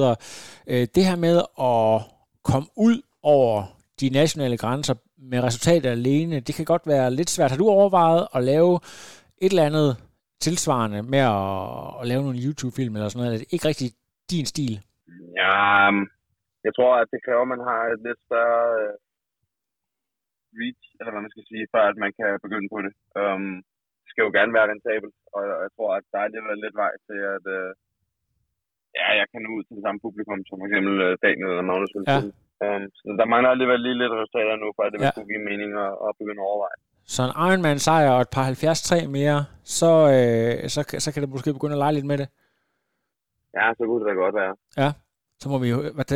Øh, 0.70 0.86
det 0.94 1.04
her 1.08 1.16
med 1.16 1.36
at 1.70 2.00
komme 2.44 2.68
ud 2.76 3.02
over 3.22 3.62
de 4.00 4.08
nationale 4.08 4.56
grænser 4.56 4.94
med 5.30 5.40
resultater 5.42 5.90
alene, 5.90 6.40
det 6.40 6.54
kan 6.54 6.64
godt 6.64 6.86
være 6.86 7.10
lidt 7.10 7.30
svært. 7.30 7.50
Har 7.50 7.58
du 7.58 7.68
overvejet 7.68 8.26
at 8.34 8.44
lave 8.44 8.80
et 9.42 9.50
eller 9.50 9.66
andet 9.70 9.96
tilsvarende 10.40 11.02
med 11.02 11.18
at, 11.18 12.00
at 12.00 12.08
lave 12.10 12.22
nogle 12.22 12.42
YouTube-film 12.46 12.94
eller 12.94 13.08
sådan 13.08 13.20
noget? 13.20 13.34
Er 13.34 13.38
det 13.38 13.52
ikke 13.52 13.68
rigtig 13.68 13.88
din 14.30 14.46
stil? 14.46 14.74
Ja, 15.40 15.90
mm, 15.90 16.06
jeg 16.66 16.72
tror, 16.76 16.92
at 17.02 17.08
det 17.12 17.20
kræver, 17.24 17.42
at 17.46 17.52
man 17.54 17.62
har 17.70 17.80
et 17.94 18.00
lidt 18.06 18.20
større 18.28 18.64
øh, 18.82 18.92
reach, 20.60 20.84
eller 20.98 21.12
hvad 21.12 21.24
man 21.24 21.34
skal 21.34 21.46
sige, 21.50 21.64
før 21.74 21.84
at 21.92 21.98
man 22.04 22.12
kan 22.18 22.28
begynde 22.44 22.68
på 22.74 22.78
det. 22.84 22.92
Um, 23.20 23.52
det 24.02 24.08
skal 24.10 24.26
jo 24.26 24.32
gerne 24.38 24.56
være 24.56 24.70
rentabelt, 24.72 25.16
og 25.34 25.40
jeg 25.64 25.70
tror, 25.76 25.90
at 25.98 26.04
der 26.10 26.18
er 26.18 26.26
alligevel 26.28 26.58
lidt 26.64 26.76
vej 26.82 26.92
til, 27.06 27.18
at 27.36 27.44
uh, 27.58 27.70
ja, 28.98 29.08
jeg 29.20 29.26
kan 29.30 29.40
nå 29.42 29.50
ud 29.56 29.64
til 29.64 29.76
det 29.78 29.84
samme 29.86 30.00
publikum, 30.06 30.40
som 30.48 30.56
for 30.60 30.66
eksempel 30.68 30.94
uh, 31.06 31.12
Daniel 31.24 31.50
eller 31.52 31.68
Magnus 31.70 31.92
ja. 32.12 32.20
Um, 32.64 32.84
så 32.96 33.02
der 33.20 33.32
mangler 33.32 33.50
alligevel 33.54 33.80
lige 33.86 34.00
lidt 34.02 34.16
resultater 34.18 34.54
nu, 34.62 34.68
for 34.76 34.82
at 34.86 34.92
det 34.92 34.98
ja. 34.98 35.04
vil 35.04 35.14
kunne 35.16 35.30
give 35.32 35.44
mening 35.50 35.70
at, 35.86 35.92
at 36.06 36.10
begynde 36.20 36.40
at 36.42 36.48
overveje. 36.50 36.78
Så 37.14 37.20
en 37.22 37.34
Ironman 37.46 37.78
sejr 37.86 38.10
og 38.16 38.20
et 38.20 38.32
par 38.36 38.44
73 38.44 39.08
mere, 39.18 39.38
så, 39.78 39.90
øh, 40.14 40.68
så, 40.74 40.80
så 41.04 41.08
kan 41.12 41.22
det 41.22 41.30
måske 41.34 41.56
begynde 41.58 41.76
at 41.76 41.82
lege 41.84 41.94
lidt 41.96 42.10
med 42.12 42.18
det. 42.22 42.28
Ja, 43.58 43.66
så 43.78 43.82
kunne 43.86 44.00
det 44.00 44.08
da 44.10 44.14
godt 44.24 44.34
være. 44.42 44.54
Ja, 44.82 44.90
så 45.42 45.46
må 45.52 45.58
vi, 45.64 45.68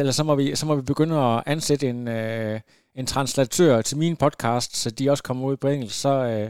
eller 0.03 0.15
så 0.19 0.25
må 0.29 0.35
vi, 0.41 0.47
så 0.61 0.65
må 0.67 0.75
vi 0.81 0.85
begynde 0.93 1.17
at 1.29 1.43
ansætte 1.47 1.87
en, 1.93 2.09
øh, 2.09 2.61
en 2.95 3.07
translatør 3.07 3.81
til 3.81 3.99
min 3.99 4.17
podcast, 4.17 4.71
så 4.83 4.91
de 4.99 5.11
også 5.11 5.25
kommer 5.29 5.45
ud 5.51 5.57
på 5.57 5.69
engelsk, 5.69 6.01
så, 6.03 6.15
øh, 6.33 6.49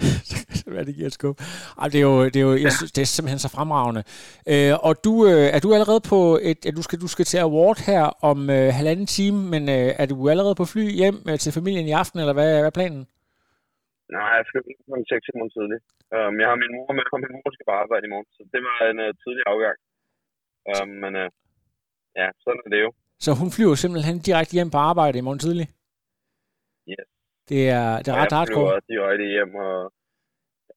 så 0.58 0.64
kan 0.64 0.86
det 0.86 0.94
giver 0.94 1.06
et 1.06 1.18
skub. 1.18 1.36
Ej, 1.80 1.86
det 1.92 1.98
er 2.02 2.06
jo, 2.10 2.24
det 2.24 2.36
er 2.36 2.46
jo 2.48 2.54
jeg 2.66 2.72
synes, 2.78 2.92
det 2.96 3.02
er 3.02 3.10
simpelthen 3.16 3.44
så 3.46 3.50
fremragende. 3.56 4.02
Øh, 4.52 4.74
og 4.86 4.92
du, 5.06 5.12
øh, 5.30 5.46
er 5.56 5.60
du 5.64 5.68
allerede 5.76 6.02
på 6.12 6.20
et, 6.50 6.60
at 6.68 6.74
du 6.78 6.82
skal, 6.86 6.98
du 7.04 7.10
skal 7.14 7.24
til 7.24 7.38
award 7.46 7.78
her 7.90 8.04
om 8.30 8.38
øh, 8.56 8.68
halvanden 8.78 9.06
time, 9.18 9.40
men 9.54 9.62
øh, 9.76 9.90
er 10.02 10.06
du 10.06 10.16
allerede 10.32 10.56
på 10.60 10.66
fly 10.72 10.84
hjem 11.00 11.18
øh, 11.30 11.36
til 11.42 11.52
familien 11.58 11.86
i 11.90 11.94
aften, 12.02 12.18
eller 12.22 12.34
hvad, 12.38 12.48
hvad 12.60 12.70
er 12.72 12.78
planen? 12.80 13.02
Nej, 14.16 14.32
jeg 14.38 14.44
skal 14.48 14.60
kl. 14.66 14.70
6 15.12 15.28
i 15.30 15.36
morgen 15.38 15.54
tidlig. 15.56 15.78
Um, 16.16 16.34
jeg 16.40 16.48
har 16.50 16.58
min 16.62 16.74
mor 16.76 16.90
med, 16.98 17.04
og 17.14 17.18
min 17.24 17.34
mor 17.34 17.48
skal 17.54 17.68
bare 17.70 17.82
arbejde 17.84 18.06
i 18.06 18.12
morgen, 18.14 18.28
så 18.36 18.42
det 18.52 18.60
var 18.68 18.76
en 18.92 19.00
uh, 19.06 19.10
tidlig 19.22 19.44
afgang. 19.52 19.78
Um, 20.72 20.90
men 21.02 21.12
uh, 21.22 21.28
ja, 22.20 22.28
sådan 22.44 22.62
er 22.66 22.70
det 22.74 22.80
jo. 22.86 22.90
Så 23.24 23.30
hun 23.40 23.50
flyver 23.56 23.74
simpelthen 23.74 24.18
direkte 24.18 24.52
hjem 24.52 24.70
på 24.70 24.78
arbejde 24.90 25.18
i 25.18 25.24
morgen 25.26 25.38
tidlig? 25.38 25.66
Yes. 26.90 27.06
Det 27.48 27.60
er, 27.68 27.98
det 28.02 28.08
er 28.08 28.16
ret 28.22 28.32
hardcore. 28.32 28.72
Jeg 28.72 28.82
flyver 28.86 29.10
direkte 29.10 29.24
hjem 29.34 29.54
og 29.54 29.76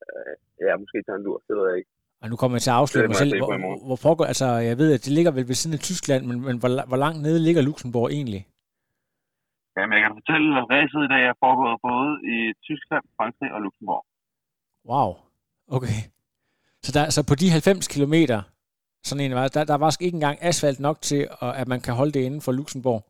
uh, 0.02 0.34
ja, 0.66 0.72
måske 0.82 0.98
tager 1.06 1.18
en 1.20 1.24
lur, 1.24 1.38
det 1.48 1.56
ved 1.58 1.66
jeg 1.70 1.78
ikke. 1.80 1.92
Og 2.22 2.30
nu 2.30 2.36
kommer 2.36 2.56
jeg 2.56 2.62
til 2.62 2.74
at 2.76 2.82
afsløre 2.82 3.08
mig 3.08 3.16
selv. 3.16 3.32
Hvor, 3.38 3.86
hvor 3.88 4.00
foregår, 4.06 4.26
altså, 4.34 4.48
jeg 4.70 4.78
ved, 4.82 4.90
at 4.94 5.06
det 5.06 5.12
ligger 5.18 5.32
vel 5.32 5.48
ved 5.48 5.58
siden 5.62 5.74
af 5.78 5.82
Tyskland, 5.90 6.22
men, 6.30 6.38
men 6.48 6.56
hvor, 6.62 6.70
hvor 6.90 7.00
langt 7.06 7.20
nede 7.22 7.40
ligger 7.48 7.62
Luxembourg 7.62 8.10
egentlig? 8.18 8.42
Jamen, 9.78 9.94
jeg 9.96 10.04
kan 10.04 10.14
fortælle, 10.20 10.48
at 10.60 10.66
racet 10.74 11.02
i 11.08 11.10
dag 11.14 11.24
er 11.32 11.36
foregået 11.44 11.78
både 11.90 12.10
i 12.36 12.38
Tyskland, 12.68 13.04
Frankrig 13.18 13.50
og 13.56 13.60
Luxembourg. 13.66 14.04
Wow, 14.92 15.10
okay. 15.78 16.00
Så, 16.86 16.90
der, 16.96 17.04
så 17.16 17.22
på 17.30 17.36
de 17.42 17.48
90 17.50 17.88
kilometer, 17.96 18.40
sådan 19.08 19.26
en 19.26 19.36
var, 19.38 19.48
der, 19.56 19.64
der 19.72 19.78
var 19.84 19.90
ikke 20.06 20.20
engang 20.20 20.38
asfalt 20.50 20.80
nok 20.88 20.98
til, 21.10 21.22
at 21.62 21.68
man 21.74 21.82
kan 21.86 21.94
holde 22.00 22.14
det 22.16 22.24
inden 22.28 22.42
for 22.46 22.52
Luxembourg? 22.60 23.02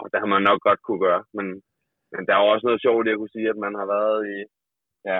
Og 0.00 0.06
det 0.10 0.18
har 0.22 0.30
man 0.34 0.42
nok 0.48 0.60
godt 0.68 0.80
kunne 0.86 1.02
gøre, 1.08 1.22
men, 1.36 1.46
men 2.12 2.22
der 2.26 2.32
er 2.34 2.40
jo 2.42 2.52
også 2.54 2.66
noget 2.66 2.82
sjovt 2.84 3.06
i 3.06 3.12
at 3.12 3.18
kunne 3.20 3.34
sige, 3.36 3.48
at 3.52 3.58
man 3.64 3.74
har 3.80 3.86
været 3.96 4.20
i 4.34 4.36
ja, 5.10 5.18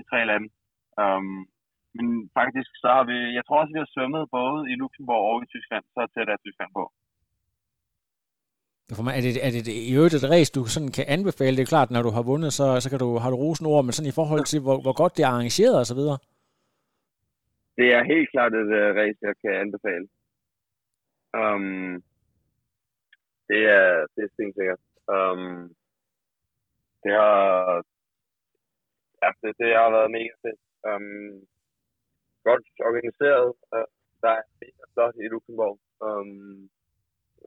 i 0.00 0.02
tre 0.10 0.20
lande. 0.30 0.48
Um, 1.02 1.36
men 1.96 2.06
faktisk 2.38 2.70
så 2.82 2.88
har 2.96 3.04
vi, 3.10 3.18
jeg 3.36 3.44
tror 3.44 3.60
også, 3.60 3.74
vi 3.74 3.82
har 3.84 3.90
svømmet 3.94 4.22
både 4.38 4.58
i 4.72 4.74
Luxembourg 4.82 5.24
og 5.30 5.36
i 5.44 5.50
Tyskland, 5.54 5.84
så 5.94 6.00
tæt 6.14 6.28
er 6.34 6.38
Tyskland 6.46 6.72
på. 6.78 6.84
For 8.98 9.04
mig, 9.06 9.12
er, 9.18 9.22
det, 9.26 9.46
er 9.46 9.50
det 9.50 9.64
i 9.90 9.94
øvrigt 9.98 10.14
et 10.14 10.30
race, 10.34 10.52
du 10.56 10.62
sådan 10.64 10.92
kan 10.96 11.04
anbefale? 11.16 11.56
Det 11.56 11.62
er 11.62 11.74
klart, 11.74 11.90
når 11.90 12.02
du 12.02 12.10
har 12.16 12.24
vundet, 12.30 12.52
så, 12.58 12.66
så 12.82 12.90
kan 12.90 12.98
du, 13.04 13.08
har 13.22 13.30
du 13.30 13.36
rosen 13.36 13.66
ord, 13.66 13.84
men 13.84 13.92
sådan 13.92 14.12
i 14.12 14.18
forhold 14.20 14.44
til, 14.44 14.60
hvor, 14.64 14.78
hvor 14.84 14.96
godt 15.00 15.16
det 15.16 15.22
er 15.24 15.32
arrangeret 15.34 15.78
og 15.82 15.86
så 15.90 15.94
videre? 16.00 16.18
Det 17.80 17.88
er 17.96 18.10
helt 18.12 18.30
klart 18.30 18.54
et 18.54 18.72
uh, 18.80 18.90
race, 19.00 19.20
jeg 19.28 19.34
kan 19.42 19.54
anbefale. 19.64 20.06
Um, 21.40 21.94
det 23.50 23.62
er, 23.78 24.06
det 24.14 24.22
er 24.24 24.32
sikkert. 24.40 24.82
Um, 25.16 25.62
det 27.02 27.12
har, 27.20 27.38
ja, 29.22 29.28
det, 29.42 29.50
det 29.60 29.68
har 29.80 29.90
været 29.96 30.14
mega 30.16 30.34
fedt. 30.44 30.62
Um, 30.90 31.32
godt 32.48 32.66
organiseret. 32.88 33.48
Uh, 33.74 33.88
der 34.22 34.32
er 34.38 34.44
mega 34.60 34.84
flot 34.92 35.14
i 35.24 35.26
Luxembourg. 35.32 35.78
Um, 36.06 36.70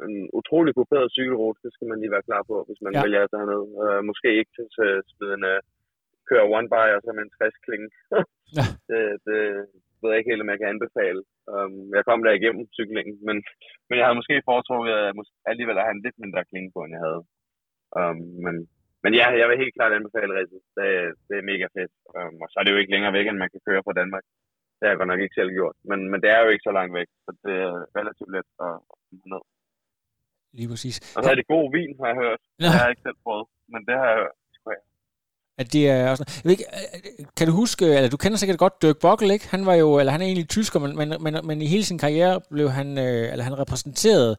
en 0.06 0.30
utrolig 0.39 0.74
kuperet 0.76 1.13
cykelrute, 1.17 1.60
det 1.63 1.74
skal 1.74 1.88
man 1.88 2.00
lige 2.00 2.15
være 2.15 2.28
klar 2.30 2.43
på, 2.52 2.56
hvis 2.67 2.82
man 2.86 2.93
ja. 2.93 3.02
vælger 3.04 3.22
at 3.24 3.32
tage 3.34 3.50
ned. 3.54 3.63
Uh, 3.84 4.02
måske 4.10 4.28
ikke 4.39 4.52
til 4.58 4.88
at 4.98 5.04
smide 5.12 5.34
en 5.38 5.46
uh, 5.54 5.60
køre 6.30 6.52
one 6.58 6.68
by 6.76 6.88
og 6.96 7.02
så 7.02 7.10
med 7.16 7.24
en 7.26 7.36
60 7.38 7.66
kling. 7.66 7.84
ja. 8.58 8.66
det, 8.90 9.02
det 9.28 9.40
ved 10.00 10.10
jeg 10.12 10.20
ikke 10.20 10.32
helt, 10.32 10.46
om 10.46 10.52
jeg 10.52 10.60
kan 10.60 10.74
anbefale. 10.74 11.22
Um, 11.54 11.76
jeg 11.98 12.04
kom 12.06 12.20
der 12.24 12.34
igennem 12.40 12.64
cyklingen, 12.78 13.16
men, 13.28 13.38
men 13.88 13.96
jeg 13.98 14.06
havde 14.06 14.20
måske 14.20 14.48
foretrukket 14.50 14.94
at 15.02 15.16
mås- 15.18 15.40
alligevel 15.52 15.78
at 15.78 15.86
have 15.88 15.96
en 15.98 16.06
lidt 16.06 16.18
mindre 16.24 16.48
klinge 16.50 16.70
på, 16.74 16.80
end 16.84 16.96
jeg 16.96 17.04
havde. 17.08 17.22
Um, 18.00 18.20
men, 18.46 18.56
men 19.04 19.12
ja, 19.20 19.28
jeg 19.40 19.48
vil 19.48 19.62
helt 19.64 19.78
klart 19.78 19.98
anbefale 19.98 20.36
racet. 20.38 20.62
Det, 20.78 20.88
det 21.28 21.36
er 21.38 21.50
mega 21.52 21.68
fedt. 21.78 21.94
Um, 22.18 22.36
og 22.44 22.48
så 22.50 22.56
er 22.58 22.64
det 22.64 22.74
jo 22.74 22.82
ikke 22.82 22.94
længere 22.96 23.16
væk, 23.18 23.28
end 23.28 23.42
man 23.44 23.54
kan 23.54 23.66
køre 23.68 23.86
fra 23.86 23.98
Danmark. 24.02 24.26
Det 24.76 24.84
har 24.84 24.92
jeg 24.92 25.02
godt 25.02 25.12
nok 25.12 25.24
ikke 25.24 25.40
selv 25.40 25.52
gjort. 25.58 25.78
Men, 25.90 26.00
men 26.12 26.20
det 26.24 26.30
er 26.36 26.40
jo 26.44 26.50
ikke 26.52 26.68
så 26.68 26.74
langt 26.78 26.94
væk, 27.00 27.10
så 27.26 27.30
det 27.46 27.56
er 27.68 27.74
relativt 28.00 28.32
let 28.36 28.50
at 28.68 28.74
komme 28.90 29.28
ned. 29.34 29.44
Lige 30.58 30.70
præcis. 30.72 30.96
Og 31.16 31.20
så 31.24 31.30
er 31.32 31.38
det 31.38 31.54
god 31.56 31.66
vin, 31.78 31.94
har 32.00 32.08
jeg 32.12 32.20
hørt. 32.24 32.42
Ja. 32.46 32.64
Det 32.64 32.74
har 32.74 32.84
jeg 32.86 32.94
ikke 32.94 33.08
selv 33.08 33.20
prøvet, 33.26 33.48
men 33.74 33.82
det 33.88 33.96
har 34.00 34.08
jeg 34.12 34.20
hørt. 34.24 34.38
At 35.58 35.74
det 35.74 35.89
er 35.89 36.10
også, 36.10 36.24
jeg 36.28 36.42
ved 36.44 36.52
ikke, 36.52 36.66
kan 37.38 37.48
du 37.48 37.54
huske, 37.54 37.86
eller 37.86 38.10
du 38.10 38.18
kender 38.18 38.38
sikkert 38.38 38.58
godt 38.60 38.82
Dirk 38.82 38.98
Bockel, 38.98 39.32
ikke? 39.32 39.48
Han 39.50 39.66
var 39.66 39.74
jo, 39.74 40.00
eller 40.00 40.12
han 40.12 40.22
er 40.22 40.26
egentlig 40.26 40.50
tysker, 40.50 40.80
men, 40.80 40.96
men, 40.98 41.13
men, 41.20 41.36
men 41.44 41.62
i 41.62 41.66
hele 41.66 41.84
sin 41.84 41.98
karriere 41.98 42.42
blev 42.52 42.70
han, 42.72 42.98
øh, 42.98 43.32
eller 43.32 43.44
han 43.44 43.60
repræsenterede 43.60 44.38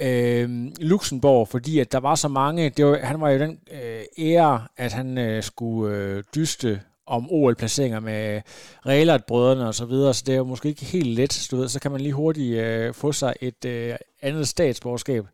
øh, 0.00 0.66
Luxembourg, 0.78 1.48
fordi 1.48 1.78
at 1.78 1.92
der 1.92 2.00
var 2.00 2.14
så 2.14 2.28
mange, 2.28 2.70
det 2.70 2.86
var, 2.86 2.98
han 3.02 3.20
var 3.20 3.30
jo 3.30 3.38
den 3.38 3.58
øh, 3.72 4.02
ære, 4.18 4.66
at 4.76 4.92
han 4.92 5.18
øh, 5.18 5.42
skulle 5.42 5.96
øh, 5.96 6.22
dyste 6.34 6.80
om 7.06 7.30
OL-placeringer 7.30 8.00
med 8.00 8.40
Rehlert-brødrene 8.86 9.66
og 9.66 9.74
så 9.74 9.84
videre, 9.84 10.14
så 10.14 10.22
det 10.26 10.32
er 10.32 10.36
jo 10.36 10.44
måske 10.44 10.68
ikke 10.68 10.84
helt 10.84 11.08
let, 11.08 11.48
du 11.50 11.56
ved, 11.56 11.68
så 11.68 11.80
kan 11.80 11.90
man 11.90 12.00
lige 12.00 12.12
hurtigt 12.12 12.58
øh, 12.58 12.94
få 12.94 13.12
sig 13.12 13.34
et 13.40 13.64
øh, 13.64 13.94
andet 14.22 14.48
statsborgerskab. 14.48 15.26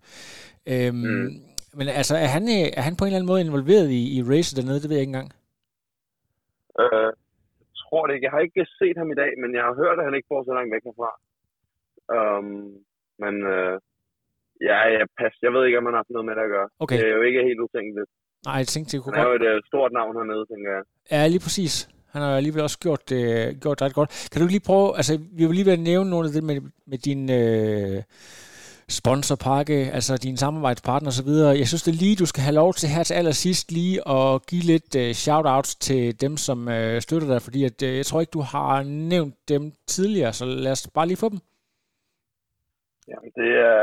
Øhm, 0.66 0.96
mm. 0.96 1.40
Men 1.78 1.86
altså, 2.00 2.14
er 2.24 2.30
han, 2.36 2.44
øh, 2.56 2.66
er 2.78 2.82
han 2.88 2.96
på 2.96 3.02
en 3.04 3.08
eller 3.08 3.20
anden 3.20 3.32
måde 3.32 3.46
involveret 3.46 3.88
i, 4.00 4.02
i 4.16 4.18
racet 4.30 4.56
dernede? 4.58 4.80
Det 4.82 4.88
ved 4.88 4.96
jeg 4.96 5.04
ikke 5.06 5.14
engang. 5.14 5.30
Øh, 6.82 7.10
jeg 7.70 7.76
tror 7.82 8.02
det 8.06 8.12
ikke. 8.14 8.26
Jeg 8.26 8.34
har 8.36 8.42
ikke 8.46 8.66
set 8.80 8.96
ham 9.00 9.10
i 9.14 9.18
dag, 9.22 9.32
men 9.42 9.50
jeg 9.56 9.64
har 9.68 9.74
hørt, 9.82 9.98
at 9.98 10.06
han 10.08 10.16
ikke 10.16 10.30
får 10.32 10.42
så 10.44 10.52
langt 10.56 10.72
væk 10.74 10.84
herfra. 10.88 11.10
Um, 12.16 12.48
men 13.22 13.34
øh, 13.54 13.74
ja, 14.68 14.78
jeg, 14.96 15.04
pas, 15.18 15.34
jeg 15.44 15.52
ved 15.54 15.62
ikke, 15.66 15.78
om 15.78 15.86
han 15.86 15.94
har 15.94 16.02
haft 16.02 16.14
noget 16.14 16.28
med 16.28 16.34
det 16.36 16.46
at 16.48 16.54
gøre. 16.56 16.68
Okay. 16.82 16.96
Det 16.96 17.04
er 17.08 17.16
jo 17.18 17.22
ikke 17.28 17.42
helt 17.48 17.60
utænkeligt. 17.66 18.10
Nej, 18.46 18.56
jeg 18.62 18.68
tænkte, 18.74 18.90
det 18.92 18.98
kunne 19.02 19.14
han 19.14 19.24
godt... 19.24 19.42
Er 19.42 19.50
jo 19.50 19.56
et 19.56 19.62
uh, 19.62 19.66
stort 19.70 19.92
navn 19.98 20.12
hernede, 20.18 20.44
tænker 20.52 20.70
jeg. 20.76 20.82
Ja, 21.14 21.20
lige 21.32 21.44
præcis. 21.46 21.74
Han 22.12 22.22
har 22.22 22.36
alligevel 22.36 22.62
også 22.68 22.78
gjort, 22.86 23.04
øh, 23.12 23.46
gjort 23.62 23.78
det 23.78 23.84
ret 23.86 23.98
godt. 24.00 24.10
Kan 24.32 24.40
du 24.40 24.46
lige 24.48 24.66
prøve, 24.70 24.88
altså 25.00 25.12
vi 25.38 25.42
vil 25.46 25.54
lige 25.58 25.70
være 25.72 25.86
nævne 25.90 26.10
nogle 26.10 26.26
af 26.28 26.32
det 26.36 26.44
med, 26.50 26.56
med 26.90 26.98
din 27.08 27.22
øh, 27.40 28.02
sponsorpakke, 28.88 29.78
altså 29.96 30.12
din 30.16 30.36
samarbejdspartner 30.36 31.10
osv. 31.10 31.30
Jeg 31.60 31.68
synes 31.68 31.82
det 31.82 31.92
er 31.92 32.02
lige, 32.04 32.20
du 32.22 32.26
skal 32.26 32.42
have 32.46 32.60
lov 32.62 32.70
til 32.74 32.88
her 32.94 33.02
til 33.02 33.14
allersidst 33.14 33.66
lige 33.78 33.96
at 34.16 34.46
give 34.50 34.64
lidt 34.72 34.90
øh, 35.02 35.10
shout-outs 35.24 35.72
til 35.86 36.20
dem, 36.24 36.36
som 36.46 36.58
øh, 36.76 37.00
støtter 37.00 37.28
dig, 37.32 37.40
fordi 37.46 37.60
at, 37.70 37.78
øh, 37.82 37.96
jeg 38.00 38.06
tror 38.06 38.20
ikke, 38.20 38.36
du 38.38 38.44
har 38.54 38.82
nævnt 39.12 39.36
dem 39.48 39.62
tidligere, 39.94 40.32
så 40.32 40.44
lad 40.64 40.72
os 40.76 40.90
bare 40.96 41.06
lige 41.08 41.22
få 41.24 41.28
dem. 41.34 41.40
Jamen, 43.10 43.30
det 43.38 43.50
er 43.70 43.76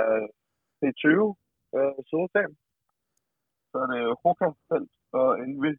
C20, 0.79 1.05
øh, 1.09 1.27
øh 1.77 1.93
Solfam. 2.09 2.51
Så 3.71 3.77
er 3.83 3.87
det 3.93 4.01
Hoka, 4.23 4.49
Felt 4.67 4.93
og 5.19 5.29
Envy 5.43 5.71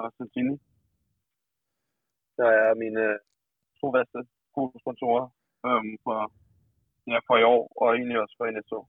og 0.00 0.06
Santini. 0.16 0.56
Der 2.38 2.48
er 2.64 2.74
mine 2.82 3.00
øh, 3.00 3.18
to 3.80 3.86
værste 3.96 4.20
sponsorer 4.82 5.26
øhm, 5.66 5.94
for, 6.04 6.18
ja, 7.10 7.18
for 7.28 7.36
i 7.42 7.44
år, 7.54 7.62
og 7.80 7.86
egentlig 7.96 8.18
også 8.22 8.34
for 8.38 8.44
næste 8.58 8.74
år. 8.78 8.86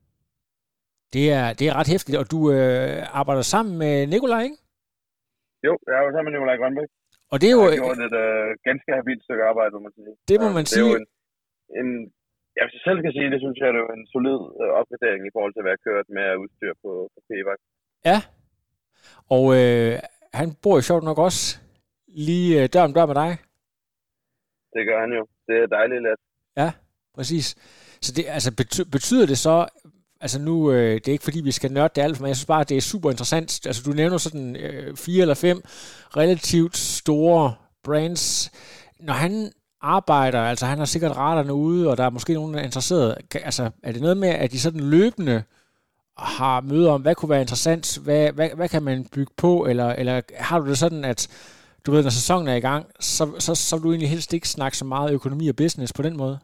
Det 1.16 1.26
er, 1.40 1.46
det 1.58 1.66
er 1.68 1.74
ret 1.80 1.92
hæftigt, 1.94 2.18
og 2.22 2.26
du 2.34 2.40
øh, 2.56 3.20
arbejder 3.20 3.46
sammen 3.54 3.74
med 3.84 3.94
Nikolaj, 4.14 4.44
ikke? 4.48 4.60
Jo, 5.68 5.74
jeg 5.88 5.94
arbejder 5.98 6.16
sammen 6.16 6.30
med 6.30 6.36
Nikolaj 6.36 6.58
Grønbæk. 6.62 6.90
Og 7.32 7.38
det 7.42 7.48
er 7.50 7.56
jo... 7.58 7.64
Jeg 7.64 7.72
har 7.74 7.86
gjort 7.86 8.02
et 8.10 8.16
øh, 8.26 8.48
ganske 8.68 8.90
habilt 8.98 9.24
stykke 9.26 9.44
arbejde, 9.52 9.72
må 9.76 9.82
man 9.88 9.94
sige. 9.98 10.14
Det 10.30 10.38
må 10.44 10.48
man 10.58 10.66
det 10.66 10.74
sige. 10.76 10.86
Er 10.86 10.92
jo 10.92 11.00
en, 11.02 11.08
en, 11.80 11.90
ja, 12.56 12.62
hvis 12.66 12.76
jeg 12.78 12.86
selv 12.88 13.00
kan 13.06 13.14
sige 13.18 13.30
det, 13.34 13.40
synes 13.44 13.58
jeg, 13.60 13.70
det 13.74 13.80
er 13.80 13.86
jo 13.86 13.92
en 14.00 14.06
solid 14.14 14.40
øh, 14.62 14.72
opgradering 14.80 15.22
i 15.30 15.34
forhold 15.36 15.54
til, 15.54 15.62
hvad 15.64 15.74
jeg 15.76 15.86
kørt 15.88 16.08
med 16.18 16.28
udstyr 16.44 16.74
på, 16.84 16.92
på 17.14 17.20
p-vagt. 17.28 17.64
Ja, 18.10 18.20
og 19.36 19.46
øh, 19.60 19.94
han 20.40 20.48
bor 20.64 20.76
jo 20.80 20.84
sjovt 20.90 21.06
nok 21.10 21.20
også 21.28 21.44
lige 22.28 22.52
øh, 22.60 22.66
dør 22.74 22.88
om 22.88 22.94
dør 22.98 23.10
med 23.12 23.18
dig. 23.24 23.32
Det 24.76 24.84
gør 24.90 25.00
han 25.04 25.12
jo. 25.18 25.24
Det 25.48 25.56
er 25.64 25.68
dejligt 25.78 26.04
let. 26.08 26.20
Ja, 26.62 26.70
præcis. 27.18 27.48
Så 28.06 28.12
det, 28.12 28.26
altså, 28.28 28.52
betyder 28.92 29.26
det 29.26 29.38
så, 29.38 29.68
altså 30.22 30.40
nu, 30.40 30.72
øh, 30.72 30.94
det 30.94 31.08
er 31.08 31.12
ikke 31.12 31.24
fordi, 31.24 31.42
vi 31.42 31.52
skal 31.52 31.72
nørde 31.72 31.94
det 31.96 32.02
alt, 32.02 32.20
men 32.20 32.28
jeg 32.28 32.36
synes 32.36 32.46
bare, 32.46 32.64
det 32.64 32.78
er 32.78 32.82
super 32.82 33.12
interessant. 33.12 33.66
Altså 33.66 33.82
du 33.86 33.92
nævner 33.92 34.18
sådan 34.18 34.56
øh, 34.56 34.98
fire 34.98 35.22
eller 35.22 35.34
fem 35.34 35.62
relativt 36.18 36.78
store 36.78 37.54
brands. 37.84 38.52
Når 39.00 39.14
han 39.14 39.52
arbejder, 39.82 40.42
altså 40.42 40.66
han 40.66 40.78
har 40.78 40.86
sikkert 40.86 41.18
raterne 41.18 41.54
ude, 41.54 41.90
og 41.90 41.98
der 41.98 42.04
er 42.04 42.10
måske 42.10 42.34
nogen, 42.34 42.54
der 42.54 42.60
er 42.60 42.64
interesseret. 42.64 43.18
Altså 43.34 43.70
er 43.84 43.92
det 43.92 44.02
noget 44.02 44.18
med, 44.18 44.30
at 44.30 44.52
de 44.52 44.60
sådan 44.60 44.80
løbende 44.80 45.44
har 46.18 46.62
møder 46.62 46.92
om, 46.92 47.02
hvad 47.02 47.16
kunne 47.16 47.30
være 47.30 47.42
interessant, 47.42 48.00
hvad, 48.04 48.32
hvad, 48.32 48.50
hvad 48.56 48.70
kan 48.70 48.84
man 48.84 49.06
bygge 49.06 49.34
på, 49.38 49.66
eller, 49.66 49.90
eller 49.90 50.22
har 50.38 50.60
du 50.60 50.70
det 50.70 50.78
sådan, 50.78 51.06
at 51.06 51.28
du 51.86 51.92
ved, 51.92 52.04
når 52.04 52.10
sæsonen 52.10 52.48
er 52.48 52.56
i 52.56 52.60
gang, 52.60 52.86
så, 53.00 53.32
så, 53.40 53.56
så 53.56 53.76
vil 53.76 53.84
du 53.84 53.92
egentlig 53.92 54.10
helst 54.10 54.34
ikke 54.34 54.50
snakke 54.50 54.78
så 54.78 54.86
meget 54.86 55.12
økonomi 55.12 55.48
og 55.48 55.56
business 55.56 55.94
på 55.94 56.02
den 56.02 56.18
måde? 56.18 56.40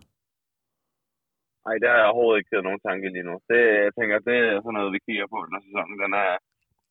Nej, 1.66 1.76
det 1.82 1.88
har 1.90 1.98
jeg 2.00 2.10
overhovedet 2.10 2.40
ikke 2.40 2.52
kørt 2.52 2.68
nogen 2.68 2.86
tanke 2.88 3.08
lige 3.16 3.28
nu. 3.30 3.36
Det, 3.50 3.60
jeg 3.86 3.94
tænker, 4.00 4.16
det 4.30 4.38
er 4.40 4.62
sådan 4.64 4.78
noget, 4.78 4.96
vi 4.96 5.06
kigger 5.08 5.28
på, 5.34 5.40
når 5.52 5.60
sæsonen 5.66 5.98
den 6.04 6.14
er, 6.26 6.32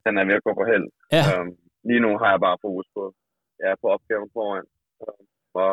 den 0.05 0.15
er 0.21 0.25
ved 0.29 0.39
at 0.39 0.47
gå 0.47 0.53
på 0.57 0.65
held. 0.71 0.87
Ja. 1.17 1.25
Um, 1.33 1.49
lige 1.89 2.05
nu 2.07 2.11
har 2.21 2.31
jeg 2.33 2.41
bare 2.47 2.63
fokus 2.67 2.87
på, 2.97 3.03
ja, 3.63 3.71
på 3.83 3.87
opgaven 3.95 4.31
foran. 4.37 4.67
Um, 5.05 5.25
og 5.63 5.71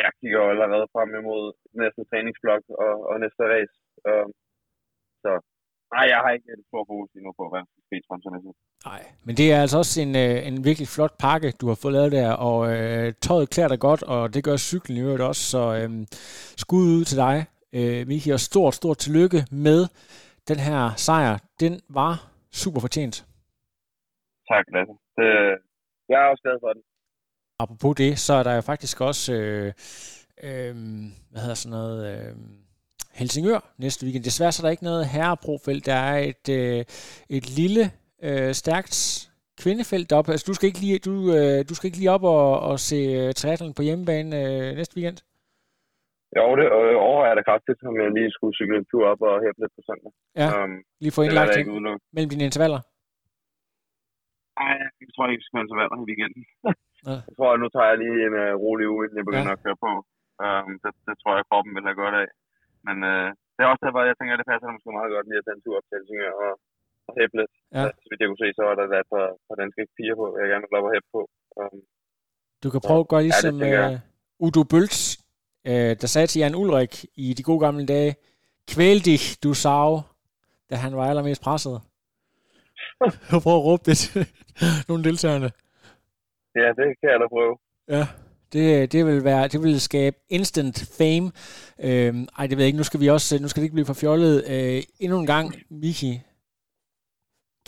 jeg 0.00 0.10
kigger 0.20 0.40
allerede 0.52 0.86
frem 0.94 1.10
imod 1.20 1.44
næste 1.82 2.02
træningsblok 2.10 2.62
og, 2.84 2.94
og 3.08 3.14
næste 3.24 3.42
race. 3.52 3.76
Um, 4.10 4.30
så 5.22 5.30
nej, 5.94 6.04
jeg 6.12 6.18
har 6.24 6.30
ikke 6.36 6.48
et 6.54 6.68
stort 6.70 6.86
fokus 6.90 7.08
lige 7.14 7.26
nu 7.26 7.32
på, 7.40 7.44
hvad 7.50 7.60
der 7.62 7.68
skal 7.72 7.84
Nej, 8.90 9.02
men 9.26 9.34
det 9.38 9.46
er 9.52 9.60
altså 9.64 9.78
også 9.82 9.94
en, 10.06 10.12
øh, 10.24 10.36
en 10.48 10.56
virkelig 10.68 10.88
flot 10.96 11.14
pakke, 11.24 11.48
du 11.60 11.66
har 11.70 11.78
fået 11.82 11.94
lavet 11.96 12.12
der, 12.12 12.30
og 12.48 12.58
øh, 12.72 13.06
tøjet 13.24 13.50
klæder 13.50 13.70
dig 13.74 13.80
godt, 13.88 14.02
og 14.02 14.34
det 14.34 14.44
gør 14.44 14.56
cyklen 14.56 14.96
i 14.96 15.00
øvrigt 15.06 15.28
også, 15.30 15.42
så 15.54 15.62
øh, 15.78 15.90
skud 16.62 16.86
ud 16.98 17.04
til 17.04 17.18
dig, 17.26 17.36
øh, 17.72 18.06
Miki, 18.06 18.30
og 18.30 18.40
stort, 18.40 18.74
stort 18.74 18.98
tillykke 18.98 19.46
med 19.50 19.86
den 20.48 20.58
her 20.58 20.94
sejr. 20.96 21.38
Den 21.60 21.80
var 21.88 22.30
super 22.52 22.80
fortjent. 22.80 23.26
Tak, 24.48 24.64
Lasse. 24.74 24.92
Det, 25.16 25.28
jeg 26.08 26.18
er 26.22 26.28
også 26.32 26.42
glad 26.42 26.58
for 26.62 26.72
den. 26.72 26.82
Apropos 27.60 27.96
det, 27.96 28.18
så 28.18 28.32
er 28.32 28.42
der 28.42 28.54
jo 28.54 28.60
faktisk 28.60 29.00
også, 29.00 29.32
øh, 29.32 29.72
øh, 30.42 30.74
hvad 31.30 31.40
hedder 31.40 31.54
sådan 31.54 31.78
noget, 31.78 31.98
øh, 32.12 32.34
Helsingør 33.14 33.74
næste 33.78 34.04
weekend. 34.04 34.24
Desværre 34.24 34.52
så 34.52 34.62
er 34.62 34.64
der 34.64 34.70
ikke 34.70 34.84
noget 34.84 35.06
herreprofelt. 35.06 35.86
Der 35.86 35.94
er 35.94 36.18
et, 36.18 36.48
øh, 36.48 36.84
et 37.28 37.50
lille, 37.50 37.90
øh, 38.22 38.54
stærkt 38.54 39.28
kvindefelt 39.60 40.10
deroppe. 40.10 40.32
Altså, 40.32 40.44
du 40.46 40.54
skal 40.54 40.66
ikke 40.66 40.80
lige, 40.80 40.98
du, 40.98 41.34
øh, 41.34 41.68
du 41.68 41.74
skal 41.74 41.86
ikke 41.86 41.98
lige 41.98 42.10
op 42.10 42.24
og, 42.24 42.60
og 42.60 42.80
se 42.80 43.26
uh, 43.26 43.32
triathlon 43.32 43.74
på 43.74 43.82
hjemmebane 43.82 44.42
øh, 44.42 44.76
næste 44.76 44.96
weekend? 44.96 45.18
Jo, 46.36 46.44
det 46.58 46.66
øh, 46.78 46.96
overvejer 47.06 47.30
jeg 47.30 47.38
da 47.38 47.44
kraftigt, 47.50 47.80
om 47.90 47.94
jeg 48.00 48.08
lige 48.18 48.30
skulle 48.36 48.56
cykle 48.58 48.76
en 48.80 48.88
tur 48.90 49.04
op 49.12 49.20
og 49.28 49.34
hæppe 49.44 49.60
lidt 49.62 49.74
på 49.76 49.82
søndag. 49.88 50.12
Ja, 50.40 50.48
um, 50.56 50.74
lige 51.02 51.14
få 51.16 51.22
indlagt 51.24 51.52
mellem 52.14 52.30
dine 52.32 52.46
intervaller. 52.48 52.80
Nej, 54.60 54.76
jeg 55.02 55.10
tror 55.14 55.24
ikke, 55.24 55.40
jeg 55.40 55.46
skal 55.46 55.64
intervaller 55.64 55.96
i 56.02 56.08
weekenden. 56.10 56.42
ja. 57.08 57.16
Jeg 57.28 57.34
tror, 57.36 57.50
at 57.54 57.60
nu 57.62 57.68
tager 57.70 57.90
jeg 57.92 57.98
lige 58.04 58.18
en 58.28 58.34
uh, 58.44 58.52
rolig 58.64 58.86
uge, 58.92 59.02
inden 59.04 59.18
jeg 59.20 59.28
begynder 59.28 59.52
ja. 59.52 59.58
at 59.58 59.64
køre 59.64 59.78
på. 59.86 59.92
Um, 60.44 60.70
det, 60.82 60.90
det, 61.06 61.14
tror 61.22 61.32
jeg, 61.36 61.48
kroppen 61.50 61.72
vil 61.76 61.88
have 61.88 62.02
godt 62.04 62.16
af. 62.22 62.28
Men 62.86 62.96
uh, 63.12 63.28
det 63.54 63.60
er 63.62 63.70
også 63.72 63.84
derfor, 63.84 64.00
jeg 64.10 64.16
tænker, 64.18 64.34
at 64.34 64.40
det 64.40 64.50
passer 64.50 64.74
måske 64.76 64.98
meget 64.98 65.14
godt 65.16 65.26
lige 65.28 65.40
at 65.40 65.46
tage 65.46 65.56
en 65.58 65.64
tur 65.64 65.78
op 65.78 65.86
til 65.86 65.96
Helsingør 65.96 66.34
og, 66.44 66.52
og 67.08 67.12
hæppe 67.18 67.36
lidt. 67.40 67.52
Ja. 67.76 67.84
Så 68.02 68.06
vidt 68.08 68.20
jeg 68.22 68.28
kunne 68.28 68.42
se, 68.44 68.48
så 68.58 68.62
var 68.68 68.74
der 68.76 68.84
et 69.04 69.10
par, 69.14 69.26
par 69.46 69.56
danske 69.62 69.82
piger 69.96 70.16
på, 70.20 70.26
jeg 70.40 70.46
gerne 70.50 70.62
vil 70.64 70.78
op 70.78 70.88
og 70.88 70.94
hæppe 70.94 71.10
på. 71.16 71.22
Um, 71.60 71.78
du 72.62 72.68
kan 72.72 72.80
prøve 72.86 73.02
at 73.04 73.10
gøre 73.12 73.24
ligesom 73.28 73.54
ja, 73.76 73.84
uh, 73.88 74.46
Udo 74.46 74.62
Bølts, 74.72 75.00
uh, 75.68 75.96
der 76.00 76.06
sagde 76.06 76.26
til 76.26 76.38
Jan 76.38 76.54
Ulrik 76.54 77.04
i 77.16 77.34
de 77.34 77.42
gode 77.42 77.60
gamle 77.60 77.86
dage, 77.86 78.16
kvæl 78.68 79.04
dig, 79.04 79.18
du 79.42 79.54
sav, 79.54 80.02
da 80.70 80.74
han 80.74 80.96
var 80.96 81.08
allermest 81.08 81.42
presset. 81.42 81.80
Prøv 83.42 83.54
at 83.54 83.64
råbe 83.64 83.82
det 83.86 83.98
til 83.98 84.26
nogle 84.88 85.04
deltagerne. 85.04 85.50
Ja, 86.54 86.68
det 86.68 86.86
kan 87.00 87.10
jeg 87.12 87.20
da 87.20 87.28
prøve. 87.28 87.56
Ja, 87.88 88.06
det, 88.52 88.92
det 88.92 89.06
vil 89.06 89.24
være, 89.24 89.48
det 89.48 89.62
vil 89.62 89.80
skabe 89.80 90.16
instant 90.28 90.88
fame. 90.98 91.32
Øhm, 91.84 92.28
ej, 92.38 92.46
det 92.46 92.56
ved 92.56 92.64
jeg 92.64 92.66
ikke. 92.66 92.76
Nu 92.76 92.84
skal 92.84 93.00
vi 93.00 93.08
også, 93.08 93.38
nu 93.42 93.48
skal 93.48 93.60
det 93.60 93.64
ikke 93.64 93.74
blive 93.74 93.86
for 93.86 93.94
fjollet. 93.94 94.44
Øh, 94.50 94.82
endnu 95.00 95.20
en 95.20 95.26
gang, 95.26 95.54
Miki, 95.70 96.20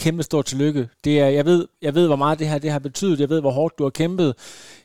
kæmpe 0.00 0.22
stort 0.22 0.44
tillykke. 0.44 0.88
Det 1.04 1.20
er, 1.20 1.26
jeg, 1.28 1.44
ved, 1.44 1.68
jeg 1.82 1.94
ved, 1.94 2.06
hvor 2.06 2.16
meget 2.16 2.38
det 2.38 2.48
her 2.48 2.58
det 2.58 2.70
har 2.70 2.78
betydet. 2.78 3.20
Jeg 3.20 3.28
ved, 3.28 3.40
hvor 3.40 3.50
hårdt 3.50 3.78
du 3.78 3.82
har 3.82 3.90
kæmpet. 3.90 4.34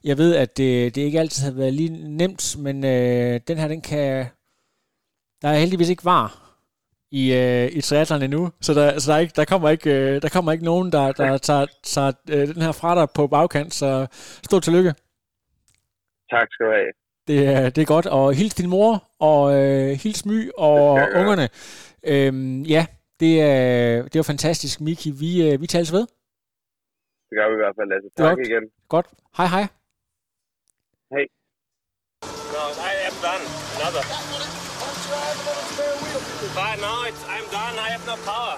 Jeg 0.04 0.18
ved, 0.18 0.36
at 0.36 0.58
det, 0.58 0.96
det 0.96 1.02
ikke 1.02 1.20
altid 1.20 1.44
har 1.44 1.52
været 1.52 1.74
lige 1.74 2.18
nemt, 2.18 2.56
men 2.60 2.84
øh, 2.86 3.40
den 3.48 3.58
her, 3.58 3.68
den 3.68 3.82
kan... 3.82 4.26
Der 5.42 5.50
er 5.50 5.58
heldigvis 5.58 5.90
ikke 5.90 6.06
var 6.06 6.46
i, 7.12 7.34
øh, 7.34 7.72
i 7.72 7.82
triathlon 7.82 8.22
endnu, 8.22 8.52
så 8.62 8.74
der, 8.74 9.00
så 9.00 9.12
der, 9.12 9.18
er 9.18 9.22
ikke, 9.22 9.34
der, 9.36 9.46
kommer 9.46 9.70
ikke, 9.70 9.90
øh, 9.90 10.22
der 10.22 10.30
kommer 10.30 10.52
ikke 10.52 10.66
nogen, 10.66 10.92
der, 10.92 11.12
der 11.12 11.38
tager, 11.38 11.66
tager 11.84 12.12
øh, 12.30 12.48
den 12.48 12.62
her 12.62 12.72
fra 12.72 12.96
dig 12.96 13.08
på 13.16 13.28
bagkant, 13.28 13.74
så 13.74 14.08
stort 14.44 14.64
tillykke. 14.64 14.94
Tak 16.30 16.48
skal 16.52 16.66
du 16.66 16.72
have. 16.72 16.92
Det 17.28 17.48
er, 17.48 17.70
det 17.70 17.82
er 17.82 17.86
godt, 17.86 18.06
og 18.06 18.34
hils 18.34 18.56
din 18.56 18.70
mor, 18.70 19.04
og 19.20 19.62
øh, 19.62 20.00
hils 20.04 20.26
My 20.26 20.50
og 20.58 20.92
ungerne. 21.16 21.50
Øhm, 22.04 22.62
ja, 22.62 22.86
det 23.20 23.42
er, 23.42 24.02
det 24.04 24.16
var 24.16 24.24
fantastisk, 24.24 24.82
Miki. 24.82 25.10
Vi, 25.12 25.32
øh, 25.48 25.62
vi 25.62 25.68
tales 25.68 25.92
ved. 25.92 26.06
Det 27.30 27.34
gør 27.38 27.48
vi 27.50 27.54
i 27.54 27.62
hvert 27.64 27.76
fald, 27.80 27.90
Lasse. 27.90 28.10
Tak 28.18 28.38
godt. 28.38 28.48
igen. 28.48 28.64
Godt. 28.94 29.08
Hej, 29.38 29.48
hej. 29.56 29.66
Hej. 31.14 31.26
No, 32.56 32.64
I 32.90 32.94
am 33.10 33.16
done. 33.28 33.44
Another. 33.78 34.04
But 36.58 36.76
no, 36.86 36.94
it's, 37.10 37.24
I'm 37.36 37.46
done. 37.58 37.76
I 37.86 37.88
have 37.94 38.06
no 38.12 38.16
power. 38.32 38.56